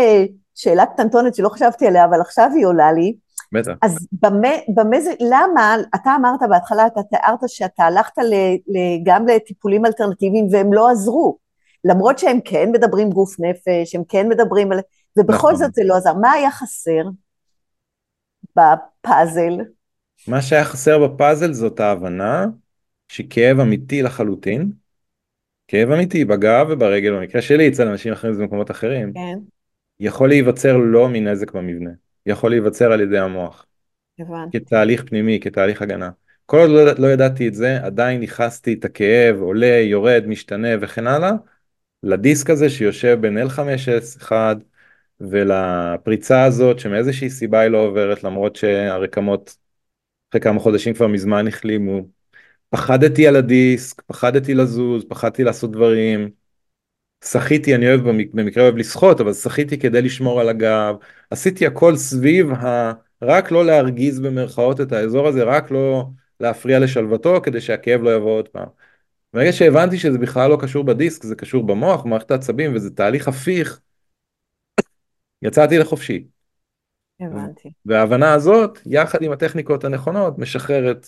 שאלה 0.55 0.87
קטנטונת 0.87 1.35
שלא 1.35 1.49
חשבתי 1.49 1.87
עליה, 1.87 2.05
אבל 2.05 2.21
עכשיו 2.21 2.51
היא 2.55 2.67
עולה 2.67 2.93
לי. 2.93 3.17
בטח. 3.53 3.73
אז 3.83 4.09
במה, 4.23 4.49
במה 4.75 5.01
זה, 5.01 5.15
למה, 5.21 5.77
אתה 5.95 6.17
אמרת 6.17 6.41
בהתחלה, 6.51 6.87
אתה 6.87 7.01
תיארת 7.03 7.39
שאתה 7.47 7.85
הלכת 7.85 8.19
ל, 8.19 8.35
ל, 8.67 8.79
גם 9.05 9.27
לטיפולים 9.27 9.87
אלטרנטיביים 9.87 10.47
והם 10.51 10.73
לא 10.73 10.91
עזרו. 10.91 11.39
למרות 11.85 12.19
שהם 12.19 12.41
כן 12.45 12.71
מדברים 12.73 13.11
גוף 13.11 13.37
נפש, 13.41 13.95
הם 13.95 14.03
כן 14.09 14.29
מדברים 14.29 14.73
על... 14.73 14.81
ובכל 15.19 15.35
נכון. 15.35 15.57
זאת 15.57 15.75
זה 15.75 15.83
לא 15.85 15.95
עזר. 15.95 16.15
מה 16.15 16.33
היה 16.33 16.51
חסר 16.51 17.03
בפאזל? 18.57 19.59
מה 20.29 20.43
שהיה 20.43 20.65
חסר 20.65 21.07
בפאזל 21.09 21.53
זאת 21.53 21.81
ההבנה 21.81 22.47
שכאב 23.09 23.61
אמיתי 23.61 24.03
לחלוטין, 24.03 24.73
כאב 25.69 25.91
אמיתי 25.91 26.25
בגב 26.25 26.67
וברגל, 26.71 27.17
במקרה 27.17 27.43
שלי 27.43 27.69
אצל 27.69 27.89
אנשים 27.89 28.13
אחרים 28.13 28.35
זה 28.35 28.43
במקומות 28.43 28.71
אחרים, 28.71 29.13
כן. 29.15 29.39
יכול 30.01 30.29
להיווצר 30.29 30.77
לא 30.77 31.09
מנזק 31.09 31.53
במבנה, 31.53 31.91
יכול 32.27 32.51
להיווצר 32.51 32.93
על 32.93 33.01
ידי 33.01 33.19
המוח. 33.19 33.67
הבנתי. 34.19 34.59
כתהליך 34.59 35.05
פנימי, 35.05 35.41
כתהליך 35.41 35.83
הגנה. 35.83 36.11
כל 36.47 36.59
עוד 36.59 36.71
לא, 36.71 36.93
לא 36.99 37.13
ידעתי 37.13 37.49
את 37.49 37.55
זה, 37.55 37.85
עדיין 37.85 38.23
ייחסתי 38.23 38.73
את 38.73 38.85
הכאב, 38.85 39.37
עולה, 39.41 39.81
יורד, 39.81 40.25
משתנה 40.27 40.69
וכן 40.81 41.07
הלאה, 41.07 41.33
לדיסק 42.03 42.51
הזה 42.51 42.71
שיושב 42.71 43.19
בין 43.21 43.39
L5S1 43.39 44.33
ולפריצה 45.21 46.45
הזאת 46.45 46.79
שמאיזושהי 46.79 47.31
סיבה 47.31 47.61
היא 47.61 47.69
לא 47.71 47.79
עוברת 47.79 48.25
למרות 48.25 48.57
שהרקמות 48.57 49.57
אחרי 50.35 50.41
כמה 50.41 50.61
חודשים 50.61 50.95
כבר 50.95 51.07
מזמן 51.07 51.49
החלימו. 51.49 52.01
פחדתי 52.71 53.29
על 53.29 53.37
הדיסק, 53.37 54.03
פחדתי 54.03 54.55
לזוז, 54.55 55.05
פחדתי 55.09 55.45
לעשות 55.45 55.73
דברים. 55.73 56.31
שחיתי, 57.25 57.75
אני 57.75 57.89
אוהב 57.89 58.01
במקרה 58.33 58.63
אוהב 58.63 58.77
לשחות, 58.77 59.21
אבל 59.21 59.33
שחיתי 59.33 59.79
כדי 59.79 60.03
לשמור 60.03 60.41
על 60.41 60.49
הגב. 60.49 60.95
עשיתי 61.31 61.67
הכל 61.67 61.97
סביב 61.97 62.53
ה... 62.53 62.93
רק 63.23 63.51
לא 63.51 63.65
להרגיז 63.65 64.21
במרכאות 64.21 64.81
את 64.81 64.93
האזור 64.93 65.29
הזה, 65.29 65.43
רק 65.45 65.71
לא 65.71 66.07
להפריע 66.41 66.79
לשלוותו 66.79 67.41
כדי 67.43 67.61
שהכאב 67.61 68.03
לא 68.03 68.17
יבוא 68.17 68.39
עוד 68.39 68.49
פעם. 68.49 68.69
ברגע 69.35 69.53
שהבנתי 69.53 69.99
שזה 69.99 70.19
בכלל 70.19 70.51
לא 70.51 70.59
קשור 70.61 70.85
בדיסק, 70.85 71.23
זה 71.25 71.35
קשור 71.35 71.67
במוח, 71.67 72.03
במערכת 72.03 72.31
העצבים, 72.31 72.75
וזה 72.75 72.91
תהליך 72.91 73.29
הפיך, 73.29 73.81
יצאתי 75.43 75.79
לחופשי. 75.79 76.34
הבנתי. 77.27 77.73
וההבנה 77.87 78.33
הזאת, 78.33 78.79
יחד 78.87 79.23
עם 79.23 79.33
הטכניקות 79.33 79.85
הנכונות, 79.85 80.39
משחררת 80.39 81.07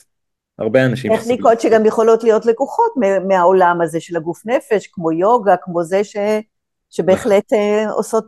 הרבה 0.58 0.86
אנשים. 0.86 1.16
טכניקות 1.16 1.60
שגם 1.60 1.86
יכולות 1.86 2.24
להיות 2.24 2.46
לקוחות 2.46 2.92
מהעולם 3.28 3.80
הזה 3.80 4.00
של 4.00 4.16
הגוף 4.16 4.46
נפש, 4.46 4.86
כמו 4.86 5.12
יוגה, 5.12 5.56
כמו 5.56 5.82
זה 5.82 6.04
ש... 6.04 6.16
שבהחלט 6.90 7.52
אה, 7.52 7.90
עושות, 7.90 8.24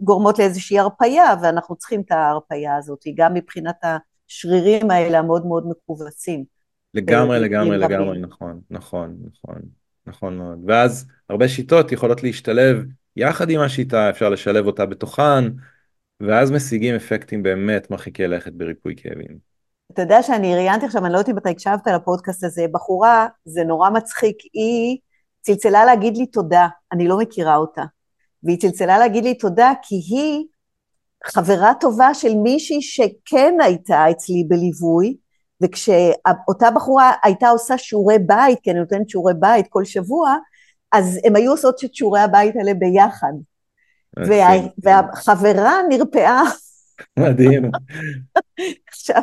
גורמות 0.00 0.38
לאיזושהי 0.38 0.78
הרפייה, 0.78 1.34
ואנחנו 1.42 1.76
צריכים 1.76 2.00
את 2.00 2.12
ההרפייה 2.12 2.76
הזאת, 2.76 3.04
גם 3.16 3.34
מבחינת 3.34 3.76
השרירים 3.82 4.90
האלה 4.90 5.18
המאוד 5.18 5.46
מאוד 5.46 5.68
מכווצים. 5.70 6.44
לגמרי, 6.94 7.40
לגמרי, 7.40 7.78
לגמרי, 7.78 8.18
נכון, 8.18 8.60
נכון, 8.70 9.16
נכון, 9.32 9.60
נכון 10.06 10.36
מאוד. 10.36 10.58
ואז 10.66 11.06
הרבה 11.30 11.48
שיטות 11.48 11.92
יכולות 11.92 12.22
להשתלב 12.22 12.84
יחד 13.16 13.50
עם 13.50 13.60
השיטה, 13.60 14.10
אפשר 14.10 14.28
לשלב 14.28 14.66
אותה 14.66 14.86
בתוכן, 14.86 15.44
ואז 16.28 16.50
משיגים 16.50 16.94
אפקטים 16.94 17.42
באמת 17.42 17.90
מרחיקי 17.90 18.26
לכת 18.26 18.52
בריפוי 18.52 18.94
כאבים. 18.96 19.52
אתה 19.92 20.02
יודע 20.02 20.22
שאני 20.22 20.54
ראיינתי 20.54 20.86
עכשיו, 20.86 21.04
אני 21.04 21.12
לא 21.12 21.18
יודעת 21.18 21.28
אם 21.34 21.38
אתה 21.38 21.50
הקשבת 21.50 21.86
לפודקאסט 21.86 22.44
הזה, 22.44 22.66
בחורה, 22.72 23.26
זה 23.44 23.64
נורא 23.64 23.90
מצחיק, 23.90 24.36
היא 24.52 24.98
צלצלה 25.40 25.84
להגיד 25.84 26.16
לי 26.16 26.26
תודה, 26.26 26.68
אני 26.92 27.08
לא 27.08 27.18
מכירה 27.18 27.56
אותה. 27.56 27.82
והיא 28.42 28.58
צלצלה 28.58 28.98
להגיד 28.98 29.24
לי 29.24 29.34
תודה 29.34 29.72
כי 29.82 29.94
היא 29.94 30.44
חברה 31.24 31.72
טובה 31.80 32.14
של 32.14 32.34
מישהי 32.34 32.82
שכן 32.82 33.54
הייתה 33.62 34.10
אצלי 34.10 34.44
בליווי, 34.48 35.16
וכשאותה 35.62 36.70
בחורה 36.74 37.12
הייתה 37.24 37.48
עושה 37.48 37.78
שיעורי 37.78 38.18
בית, 38.18 38.58
כי 38.62 38.70
אני 38.70 38.78
נותנת 38.78 39.10
שיעורי 39.10 39.34
בית 39.38 39.66
כל 39.68 39.84
שבוע, 39.84 40.36
אז 40.92 41.18
הם 41.24 41.36
היו 41.36 41.50
עושות 41.50 41.84
את 41.84 41.94
שיעורי 41.94 42.20
הבית 42.20 42.56
האלה 42.56 42.74
ביחד. 42.74 43.32
וה, 44.16 44.48
והחברה 44.82 45.80
נרפאה. 45.88 46.42
מדהים. 47.18 47.70
עכשיו, 48.88 49.22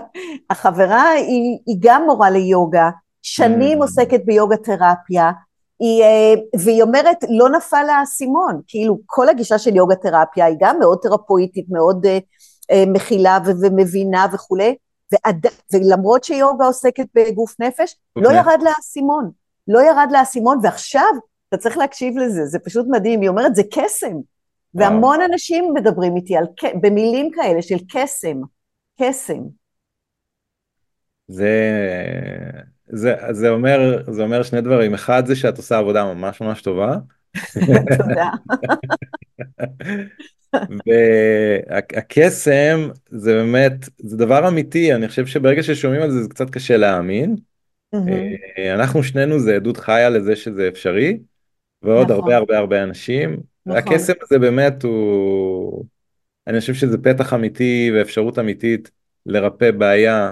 החברה 0.50 1.10
היא, 1.10 1.60
היא 1.66 1.78
גם 1.80 2.04
מורה 2.06 2.30
ליוגה, 2.30 2.90
שנים 3.22 3.78
mm. 3.78 3.82
עוסקת 3.82 4.22
ביוגה 4.26 4.58
תרפיה, 4.58 5.32
היא, 5.80 6.04
אה, 6.04 6.34
והיא 6.60 6.84
אומרת, 6.84 7.18
לא 7.30 7.50
נפל 7.50 7.84
לה 7.84 7.94
האסימון, 7.94 8.62
כאילו 8.68 9.00
כל 9.06 9.30
הגישה 9.30 9.58
של 9.58 9.76
יוגה 9.76 9.96
תרפיה 9.96 10.46
היא 10.46 10.58
גם 10.60 10.80
מאוד 10.80 10.98
תרפואיטית, 11.02 11.66
מאוד 11.70 12.06
uh, 12.06 12.10
uh, 12.10 12.90
מכילה 12.90 13.38
ו- 13.46 13.52
ומבינה 13.62 14.26
וכולי, 14.34 14.76
ועד, 15.12 15.46
ולמרות 15.74 16.24
שיוגה 16.24 16.66
עוסקת 16.66 17.06
בגוף 17.16 17.56
נפש, 17.60 17.92
okay. 17.92 18.22
לא 18.22 18.28
אוקיי. 18.28 18.40
ירד 18.40 18.62
לה 18.62 18.72
האסימון, 18.78 19.32
לא 19.68 19.80
ירד 19.80 20.08
לה 20.12 20.20
האסימון, 20.20 20.60
ועכשיו 20.64 21.10
אתה 21.50 21.58
צריך 21.58 21.78
להקשיב 21.78 22.18
לזה, 22.18 22.46
זה 22.46 22.60
פשוט 22.60 22.86
מדהים, 22.90 23.22
היא 23.22 23.30
אומרת, 23.30 23.56
זה 23.56 23.64
קסם, 23.72 24.16
והמון 24.74 25.22
אנשים 25.22 25.74
מדברים 25.74 26.16
איתי 26.16 26.38
על, 26.38 26.44
במילים 26.82 27.32
כאלה 27.32 27.62
של 27.62 27.78
קסם, 27.90 28.42
קסם. 29.02 29.42
זה, 31.28 31.52
זה, 32.88 33.16
זה, 33.32 33.50
אומר, 33.50 34.04
זה 34.12 34.24
אומר 34.24 34.44
שני 34.44 34.62
דברים, 34.62 34.94
אחד 34.94 35.26
זה 35.26 35.36
שאת 35.36 35.58
עושה 35.58 35.78
עבודה 35.78 36.14
ממש 36.14 36.42
ממש 36.42 36.62
טובה. 36.62 36.96
תודה. 37.98 38.30
והקסם 40.88 42.90
זה 43.10 43.34
באמת, 43.34 43.90
זה 43.98 44.18
דבר 44.18 44.48
אמיתי, 44.48 44.94
אני 44.94 45.08
חושב 45.08 45.26
שברגע 45.26 45.64
ששומעים 45.64 46.02
על 46.02 46.12
זה 46.12 46.24
זה 46.24 46.30
קצת 46.30 46.50
קשה 46.50 46.78
להאמין. 46.78 47.36
אה, 47.94 48.74
אנחנו 48.74 49.04
שנינו 49.04 49.40
זה 49.40 49.56
עדות 49.56 49.78
חיה 49.78 50.10
לזה 50.10 50.36
שזה 50.36 50.68
אפשרי, 50.68 51.20
ועוד 51.82 52.12
הרבה 52.12 52.22
נכון. 52.22 52.34
הרבה 52.34 52.58
הרבה 52.58 52.84
אנשים. 52.84 53.49
נכון. 53.66 53.78
הקסם 53.78 54.14
הזה 54.22 54.40
באמת 54.40 54.84
הוא, 54.84 55.86
אני 56.48 56.60
חושב 56.60 56.74
שזה 56.74 56.98
פתח 56.98 57.34
אמיתי 57.34 57.92
ואפשרות 57.96 58.40
אמיתית 58.40 58.92
לרפא 59.26 59.72
בעיה, 59.72 60.32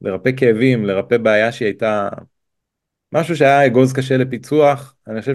לרפא 0.00 0.30
כאבים, 0.36 0.84
לרפא 0.84 1.16
בעיה 1.16 1.52
שהיא 1.52 1.66
הייתה 1.66 2.08
משהו 3.12 3.36
שהיה 3.36 3.66
אגוז 3.66 3.92
קשה 3.92 4.16
לפיצוח, 4.16 4.94
אני 5.08 5.20
חושב 5.20 5.34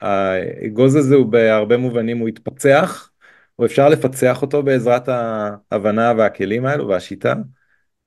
שהאגוז 0.00 0.96
הזה 0.96 1.14
הוא 1.14 1.26
בהרבה 1.26 1.76
מובנים 1.76 2.18
הוא 2.18 2.28
התפצח, 2.28 3.10
או 3.58 3.64
אפשר 3.64 3.88
לפצח 3.88 4.42
אותו 4.42 4.62
בעזרת 4.62 5.08
ההבנה 5.08 6.12
והכלים 6.16 6.66
האלו 6.66 6.88
והשיטה, 6.88 7.34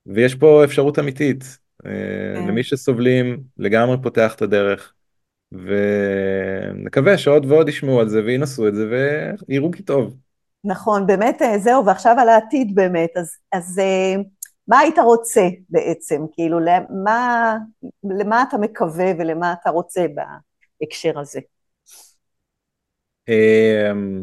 ויש 0.06 0.34
פה 0.34 0.64
אפשרות 0.64 0.98
אמיתית. 0.98 1.58
אה, 1.86 1.90
כן. 2.34 2.48
למי 2.48 2.62
שסובלים 2.62 3.42
לגמרי 3.58 3.96
פותח 4.02 4.34
את 4.34 4.42
הדרך. 4.42 4.92
ונקווה 5.52 7.18
שעוד 7.18 7.44
ועוד 7.46 7.68
ישמעו 7.68 8.00
על 8.00 8.08
זה 8.08 8.24
וינסו 8.24 8.68
את 8.68 8.74
זה 8.74 8.86
ויראו 9.48 9.70
כי 9.70 9.82
טוב. 9.82 10.16
נכון, 10.64 11.06
באמת 11.06 11.42
אה, 11.42 11.58
זהו, 11.58 11.86
ועכשיו 11.86 12.16
על 12.18 12.28
העתיד 12.28 12.74
באמת, 12.74 13.10
אז, 13.16 13.30
אז 13.52 13.78
אה, 13.78 14.22
מה 14.68 14.78
היית 14.78 14.98
רוצה 14.98 15.48
בעצם, 15.68 16.22
כאילו, 16.32 16.60
למה, 16.60 17.56
למה 18.04 18.44
אתה 18.48 18.58
מקווה 18.58 19.12
ולמה 19.18 19.54
אתה 19.60 19.70
רוצה 19.70 20.06
בהקשר 20.80 21.18
הזה? 21.18 21.40
אמ, 23.28 24.22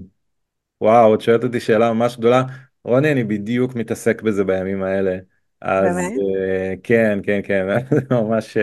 וואו, 0.82 1.16
את 1.16 1.22
שואלת 1.22 1.44
אותי 1.44 1.60
שאלה 1.60 1.94
ממש 1.94 2.18
גדולה. 2.18 2.44
רוני, 2.84 3.12
אני 3.12 3.24
בדיוק 3.24 3.76
מתעסק 3.76 4.22
בזה 4.22 4.44
בימים 4.44 4.84
האלה. 4.84 5.18
אז 5.62 5.96
באמת? 5.96 6.12
אה, 6.12 6.74
כן, 6.84 7.20
כן, 7.24 7.40
כן, 7.44 7.68
ממש... 8.12 8.58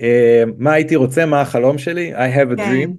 אה, 0.00 0.42
מה 0.58 0.72
הייתי 0.72 0.96
רוצה, 0.96 1.26
מה 1.26 1.40
החלום 1.40 1.78
שלי? 1.78 2.14
I 2.14 2.36
have 2.36 2.52
a 2.52 2.56
כן, 2.56 2.62
dream. 2.62 2.90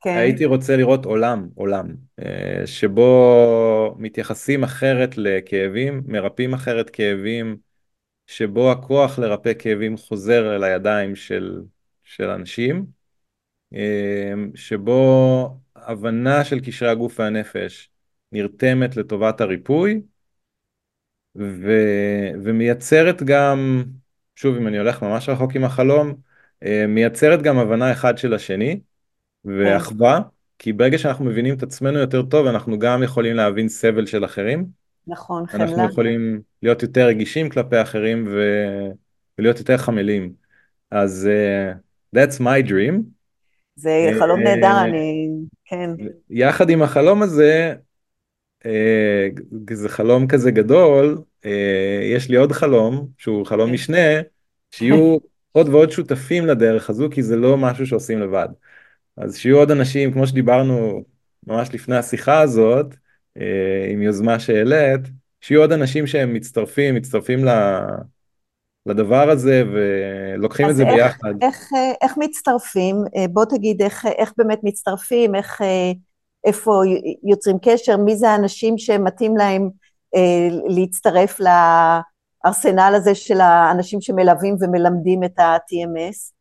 כן. 0.00 0.16
הייתי 0.16 0.44
רוצה 0.44 0.76
לראות 0.76 1.04
עולם, 1.04 1.48
עולם, 1.54 1.94
אה, 2.18 2.66
שבו 2.66 3.94
מתייחסים 3.98 4.62
אחרת 4.62 5.18
לכאבים, 5.18 6.02
מרפאים 6.06 6.54
אחרת 6.54 6.90
כאבים, 6.90 7.56
שבו 8.26 8.72
הכוח 8.72 9.18
לרפא 9.18 9.52
כאבים 9.58 9.96
חוזר 9.96 10.56
אל 10.56 10.64
הידיים 10.64 11.16
של, 11.16 11.62
של 12.04 12.30
אנשים, 12.30 12.86
אה, 13.74 14.32
שבו 14.54 15.56
הבנה 15.76 16.44
של 16.44 16.60
קשרי 16.60 16.88
הגוף 16.88 17.20
והנפש 17.20 17.90
נרתמת 18.32 18.96
לטובת 18.96 19.40
הריפוי, 19.40 20.00
ו, 21.36 21.72
ומייצרת 22.44 23.22
גם, 23.22 23.84
שוב 24.36 24.56
אם 24.56 24.66
אני 24.66 24.78
הולך 24.78 25.02
ממש 25.02 25.28
רחוק 25.28 25.56
עם 25.56 25.64
החלום, 25.64 26.14
מייצרת 26.88 27.42
גם 27.42 27.58
הבנה 27.58 27.92
אחד 27.92 28.18
של 28.18 28.34
השני 28.34 28.80
ואחווה, 29.44 30.20
כי 30.58 30.72
ברגע 30.72 30.98
שאנחנו 30.98 31.24
מבינים 31.24 31.54
את 31.54 31.62
עצמנו 31.62 31.98
יותר 31.98 32.22
טוב 32.22 32.46
אנחנו 32.46 32.78
גם 32.78 33.02
יכולים 33.02 33.36
להבין 33.36 33.68
סבל 33.68 34.06
של 34.06 34.24
אחרים. 34.24 34.66
נכון, 35.06 35.46
חמלה. 35.46 35.64
אנחנו 35.64 35.84
יכולים 35.84 36.40
להיות 36.62 36.82
יותר 36.82 37.06
רגישים 37.06 37.48
כלפי 37.48 37.82
אחרים 37.82 38.28
ו... 38.30 38.40
ולהיות 39.38 39.58
יותר 39.58 39.76
חמלים. 39.76 40.32
אז 40.90 41.28
uh, 41.30 42.16
that's 42.16 42.40
my 42.40 42.68
dream. 42.68 42.94
זה 43.76 44.10
חלום 44.18 44.40
נהדר, 44.40 44.80
אני, 44.84 45.28
כן. 45.64 45.90
יחד 46.30 46.70
עם 46.70 46.82
החלום 46.82 47.22
הזה, 47.22 47.74
זה 49.72 49.88
חלום 49.88 50.26
כזה 50.26 50.50
גדול, 50.50 51.18
יש 52.02 52.28
לי 52.28 52.36
עוד 52.36 52.52
חלום, 52.52 53.08
שהוא 53.18 53.46
חלום 53.46 53.66
כן. 53.66 53.74
משנה, 53.74 54.20
שיהיו 54.70 55.18
עוד 55.52 55.68
ועוד 55.68 55.90
שותפים 55.90 56.46
לדרך 56.46 56.90
הזו, 56.90 57.08
כי 57.10 57.22
זה 57.22 57.36
לא 57.36 57.56
משהו 57.56 57.86
שעושים 57.86 58.20
לבד. 58.20 58.48
אז 59.16 59.36
שיהיו 59.36 59.58
עוד 59.58 59.70
אנשים, 59.70 60.12
כמו 60.12 60.26
שדיברנו 60.26 61.02
ממש 61.46 61.68
לפני 61.74 61.96
השיחה 61.96 62.40
הזאת, 62.40 62.94
אה, 63.36 63.88
עם 63.92 64.02
יוזמה 64.02 64.38
שהעלית, 64.40 65.00
שיהיו 65.40 65.60
עוד 65.60 65.72
אנשים 65.72 66.06
שהם 66.06 66.34
מצטרפים, 66.34 66.94
מצטרפים 66.94 67.44
לדבר 68.86 69.30
הזה 69.30 69.62
ולוקחים 69.72 70.70
את 70.70 70.76
זה 70.76 70.82
איך, 70.82 70.94
ביחד. 70.94 71.34
איך, 71.42 71.68
איך 72.02 72.14
מצטרפים? 72.18 72.96
אה, 73.16 73.28
בוא 73.28 73.44
תגיד 73.44 73.82
איך, 73.82 74.06
איך 74.06 74.32
באמת 74.36 74.60
מצטרפים, 74.62 75.34
איך, 75.34 75.62
אה, 75.62 75.92
איפה 76.44 76.82
יוצרים 77.24 77.56
קשר, 77.62 77.96
מי 77.96 78.16
זה 78.16 78.30
האנשים 78.30 78.78
שמתאים 78.78 79.36
להם 79.36 79.70
להצטרף 80.68 81.40
הארסנל 82.44 82.92
הזה 82.96 83.14
של 83.14 83.40
האנשים 83.40 84.00
שמלווים 84.00 84.56
ומלמדים 84.60 85.24
את 85.24 85.38
ה-TMS? 85.38 86.32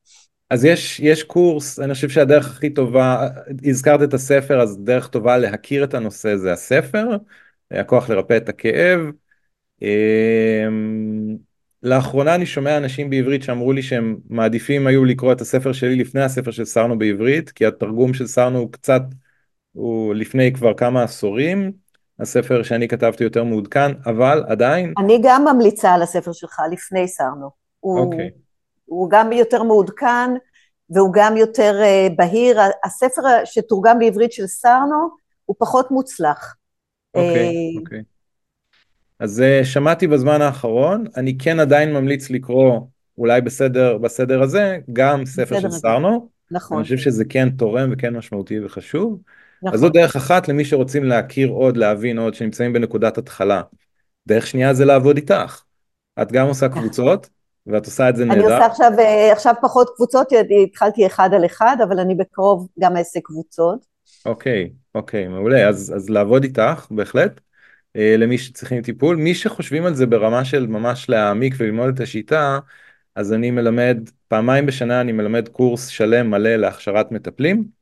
אז 0.50 0.66
יש, 0.66 1.00
יש 1.00 1.24
קורס, 1.24 1.80
אני 1.80 1.94
חושב 1.94 2.10
שהדרך 2.10 2.48
הכי 2.52 2.70
טובה, 2.70 3.28
הזכרת 3.66 4.02
את 4.02 4.14
הספר, 4.14 4.62
אז 4.62 4.80
דרך 4.84 5.08
טובה 5.08 5.38
להכיר 5.38 5.84
את 5.84 5.94
הנושא 5.94 6.36
זה 6.36 6.54
הספר, 6.54 7.08
הכוח 7.72 8.10
לרפא 8.10 8.38
את 8.38 8.50
הכאב. 8.50 9.00
אמ, 9.82 11.38
לאחרונה 11.84 12.36
אני 12.36 12.46
שומע 12.46 12.78
אנשים 12.78 13.10
בעברית 13.10 13.44
שאמרו 13.44 13.74
לי 13.74 13.82
שהם 13.82 14.18
מעדיפים 14.30 14.88
היו 14.88 15.06
לקרוא 15.06 15.32
את 15.32 15.42
הספר 15.42 15.74
שלי 15.74 15.96
לפני 15.96 16.22
הספר 16.22 16.52
של 16.52 16.66
סרנו 16.66 16.98
בעברית, 16.98 17.50
כי 17.50 17.66
התרגום 17.66 18.14
של 18.14 18.28
סרנו 18.28 18.60
הוא 18.60 18.72
קצת, 18.72 19.02
הוא 19.72 20.16
לפני 20.16 20.54
כבר 20.54 20.74
כמה 20.74 21.04
עשורים, 21.04 21.72
הספר 22.20 22.64
שאני 22.64 22.88
כתבתי 22.88 23.24
יותר 23.24 23.44
מעודכן, 23.44 23.92
אבל 24.06 24.44
עדיין... 24.48 24.94
אני 24.98 25.20
גם 25.24 25.46
ממליצה 25.54 25.94
על 25.94 26.02
הספר 26.02 26.32
שלך 26.32 26.62
לפני 26.72 27.08
סרנו. 27.08 27.50
אוקיי. 27.84 28.28
Okay. 28.28 28.40
הוא 28.86 29.10
גם 29.10 29.32
יותר 29.32 29.64
מעודכן 29.64 30.30
והוא 30.90 31.14
גם 31.14 31.38
יותר 31.38 31.82
uh, 31.82 32.14
בהיר. 32.16 32.60
הספר 32.84 33.22
שתורגם 33.46 34.00
בעברית 34.00 34.32
של 34.32 34.48
סרנו 34.48 35.10
הוא 35.46 35.56
פחות 35.60 35.92
מוצלח. 35.92 36.56
אוקיי, 37.14 37.74
okay, 37.76 37.80
אוקיי. 37.80 38.00
Okay. 38.00 38.04
אז 39.20 39.44
uh, 39.62 39.66
שמעתי 39.66 40.08
בזמן 40.08 40.42
האחרון, 40.42 41.06
אני 41.18 41.38
כן 41.38 41.60
עדיין 41.60 41.94
ממליץ 41.94 42.30
לקרוא, 42.30 42.80
אולי 43.18 43.42
בסדר, 43.42 43.98
בסדר 43.98 44.42
הזה, 44.42 44.78
גם 44.94 45.26
ספר 45.26 45.60
של 45.60 45.72
סרנו. 45.72 46.30
נכון. 46.52 46.78
אני 46.78 46.84
חושב 46.84 46.98
שזה 46.98 47.26
כן 47.26 47.50
תורם 47.50 47.90
וכן 47.94 48.18
משמעותי 48.18 48.66
וחשוב. 48.66 49.20
נכון. 49.64 49.74
אז 49.74 49.80
זו 49.80 49.90
דרך 49.90 50.16
אחת 50.16 50.48
למי 50.48 50.66
שרוצים 50.66 51.04
להכיר 51.04 51.50
עוד, 51.50 51.78
להבין 51.78 52.20
עוד, 52.20 52.34
שנמצאים 52.34 52.74
בנקודת 52.74 53.18
התחלה. 53.18 53.62
דרך 54.28 54.48
שנייה 54.48 54.74
זה 54.74 54.86
לעבוד 54.86 55.16
איתך. 55.16 55.62
את 56.22 56.32
גם 56.32 56.48
עושה 56.48 56.70
קבוצות, 56.70 57.30
ואת 57.68 57.86
עושה 57.86 58.10
את 58.10 58.16
זה 58.16 58.26
נהדר. 58.26 58.46
אני 58.46 58.54
עושה 58.54 58.66
עכשיו, 58.66 58.92
אה, 59.00 59.32
עכשיו 59.32 59.54
פחות 59.62 59.90
קבוצות, 59.96 60.28
התחלתי 60.64 61.08
אחד 61.08 61.30
על 61.34 61.46
אחד, 61.46 61.78
אבל 61.84 62.00
אני 62.00 62.16
בקרוב 62.16 62.68
גם 62.80 62.98
אעשה 62.98 63.20
קבוצות. 63.24 63.86
אוקיי, 64.26 64.70
אוקיי, 64.96 65.28
מעולה. 65.28 65.68
אז, 65.68 65.94
אז 65.96 66.10
לעבוד 66.10 66.44
איתך, 66.44 66.88
בהחלט. 66.92 67.40
אה, 67.96 68.16
למי 68.18 68.38
שצריכים 68.38 68.82
טיפול. 68.82 69.16
מי 69.16 69.36
שחושבים 69.36 69.86
על 69.86 69.94
זה 69.94 70.06
ברמה 70.06 70.46
של 70.46 70.68
ממש 70.68 71.10
להעמיק 71.10 71.54
וללמוד 71.58 71.94
את 71.94 72.00
השיטה, 72.00 72.60
אז 73.16 73.34
אני 73.34 73.52
מלמד, 73.52 74.10
פעמיים 74.28 74.66
בשנה 74.66 75.02
אני 75.02 75.12
מלמד 75.12 75.48
קורס 75.48 75.88
שלם 75.88 76.32
מלא 76.32 76.56
להכשרת 76.56 77.12
מטפלים. 77.12 77.79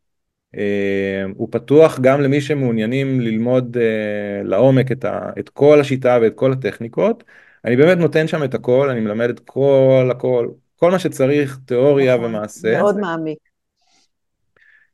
אה, 0.57 1.23
הוא 1.35 1.47
פתוח 1.51 1.99
גם 1.99 2.21
למי 2.21 2.41
שמעוניינים 2.41 3.21
ללמוד 3.21 3.77
אה, 3.77 4.43
לעומק 4.43 4.91
את, 4.91 5.05
ה, 5.05 5.29
את 5.39 5.49
כל 5.49 5.79
השיטה 5.79 6.17
ואת 6.21 6.33
כל 6.35 6.51
הטכניקות. 6.51 7.23
אני 7.65 7.75
באמת 7.75 7.97
נותן 7.97 8.27
שם 8.27 8.43
את 8.43 8.53
הכל, 8.53 8.89
אני 8.89 8.99
מלמד 8.99 9.29
את 9.29 9.39
כל 9.39 10.09
הכל, 10.11 10.49
כל 10.75 10.91
מה 10.91 10.99
שצריך, 10.99 11.59
תיאוריה 11.65 12.15
נכון, 12.15 12.25
ומעשה. 12.25 12.77
מאוד 12.77 12.97
מעמיק. 12.97 13.37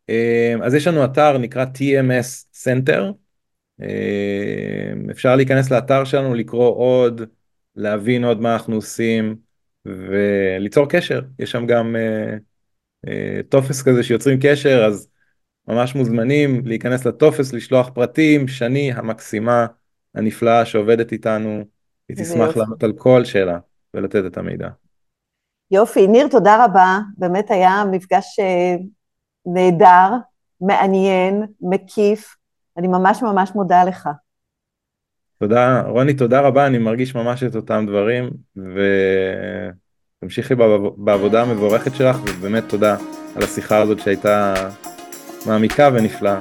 אה, 0.10 0.56
אז 0.62 0.74
יש 0.74 0.88
לנו 0.88 1.06
אתר 1.06 1.38
נקרא 1.38 1.66
TMS 1.66 2.64
Center, 2.64 3.02
אפשר 5.12 5.36
להיכנס 5.36 5.72
לאתר 5.72 6.04
שלנו, 6.04 6.34
לקרוא 6.34 6.76
עוד, 6.76 7.22
להבין 7.76 8.24
עוד 8.24 8.42
מה 8.42 8.54
אנחנו 8.54 8.76
עושים 8.76 9.36
וליצור 9.86 10.90
קשר, 10.90 11.22
יש 11.40 11.52
שם 11.52 11.66
גם 11.66 11.96
טופס 13.50 13.82
כזה 13.82 14.04
שיוצרים 14.04 14.40
קשר, 14.42 14.86
אז 14.86 15.10
ממש 15.68 15.96
מוזמנים 15.96 16.62
להיכנס 16.66 17.06
לטופס, 17.06 17.54
לשלוח 17.54 17.90
פרטים, 17.90 18.48
שני 18.48 18.92
המקסימה 18.94 19.66
הנפלאה 20.16 20.66
שעובדת 20.66 21.12
איתנו, 21.12 21.64
היא 22.10 22.18
תשמח 22.18 22.58
לענות 22.58 22.84
על 22.84 22.94
כל 22.98 23.26
שאלה 23.26 23.58
ולתת 23.94 24.24
את 24.28 24.38
המידע. 24.38 24.70
יופי, 25.72 26.08
ניר, 26.08 26.28
תודה 26.28 26.66
רבה, 26.66 27.00
באמת 27.18 27.52
היה 27.52 27.84
מפגש 27.92 28.40
אה, 28.40 28.76
נהדר, 29.46 30.10
מעניין, 30.62 31.46
מקיף, 31.62 32.36
אני 32.78 32.88
ממש 32.88 33.22
ממש 33.22 33.52
מודה 33.56 33.84
לך. 33.84 34.10
תודה, 35.40 35.82
רוני, 35.82 36.14
תודה 36.14 36.42
רבה, 36.42 36.68
אני 36.68 36.78
מרגיש 36.78 37.16
ממש 37.16 37.44
את 37.44 37.56
אותם 37.56 37.86
דברים, 37.88 38.30
ותמשיכי 40.22 40.56
בעבודה 40.98 41.42
המבורכת 41.42 41.96
שלך, 41.96 42.18
ובאמת 42.28 42.64
תודה 42.70 42.98
על 43.36 43.44
השיחה 43.44 43.82
הזאת 43.82 44.00
שהייתה 44.00 44.54
מעמיקה 45.46 45.90
ונפלאה. 45.94 46.40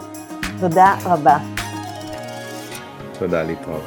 תודה 0.61 0.95
רבה. 1.05 1.39
תודה, 3.19 3.43
להתראות. 3.43 3.83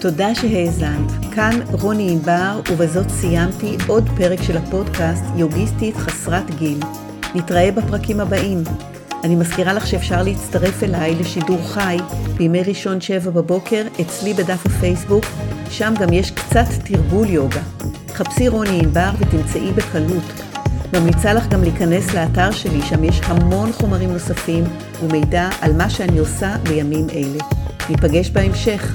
תודה 0.00 0.34
שהאזנת. 0.34 1.12
כאן 1.34 1.60
רוני 1.72 2.12
ענבר, 2.12 2.60
ובזאת 2.70 3.10
סיימתי 3.10 3.76
עוד 3.86 4.08
פרק 4.16 4.42
של 4.42 4.56
הפודקאסט 4.56 5.24
יוגיסטית 5.36 5.96
חסרת 5.96 6.54
גיל. 6.54 6.80
נתראה 7.34 7.72
בפרקים 7.72 8.20
הבאים. 8.20 8.62
אני 9.24 9.34
מזכירה 9.34 9.72
לך 9.72 9.86
שאפשר 9.86 10.22
להצטרף 10.22 10.82
אליי 10.82 11.14
לשידור 11.14 11.58
חי 11.62 11.96
בימי 12.36 12.62
ראשון 12.62 13.00
שבע 13.00 13.30
בבוקר 13.30 13.86
אצלי 14.00 14.34
בדף 14.34 14.66
הפייסבוק, 14.66 15.24
שם 15.70 15.94
גם 16.00 16.12
יש 16.12 16.30
קצת 16.30 16.66
תרגול 16.84 17.26
יוגה. 17.30 17.62
חפשי 18.14 18.48
רוני 18.48 18.80
ענבר 18.82 19.10
ותמצאי 19.18 19.72
בקלות. 19.72 20.55
ממליצה 20.92 21.32
לך 21.32 21.48
גם 21.48 21.62
להיכנס 21.62 22.14
לאתר 22.14 22.50
שלי, 22.50 22.82
שם 22.82 23.04
יש 23.04 23.20
המון 23.24 23.72
חומרים 23.72 24.12
נוספים 24.12 24.64
ומידע 25.02 25.48
על 25.60 25.72
מה 25.72 25.90
שאני 25.90 26.18
עושה 26.18 26.56
בימים 26.62 27.06
אלה. 27.10 27.44
ניפגש 27.90 28.30
בהמשך. 28.30 28.92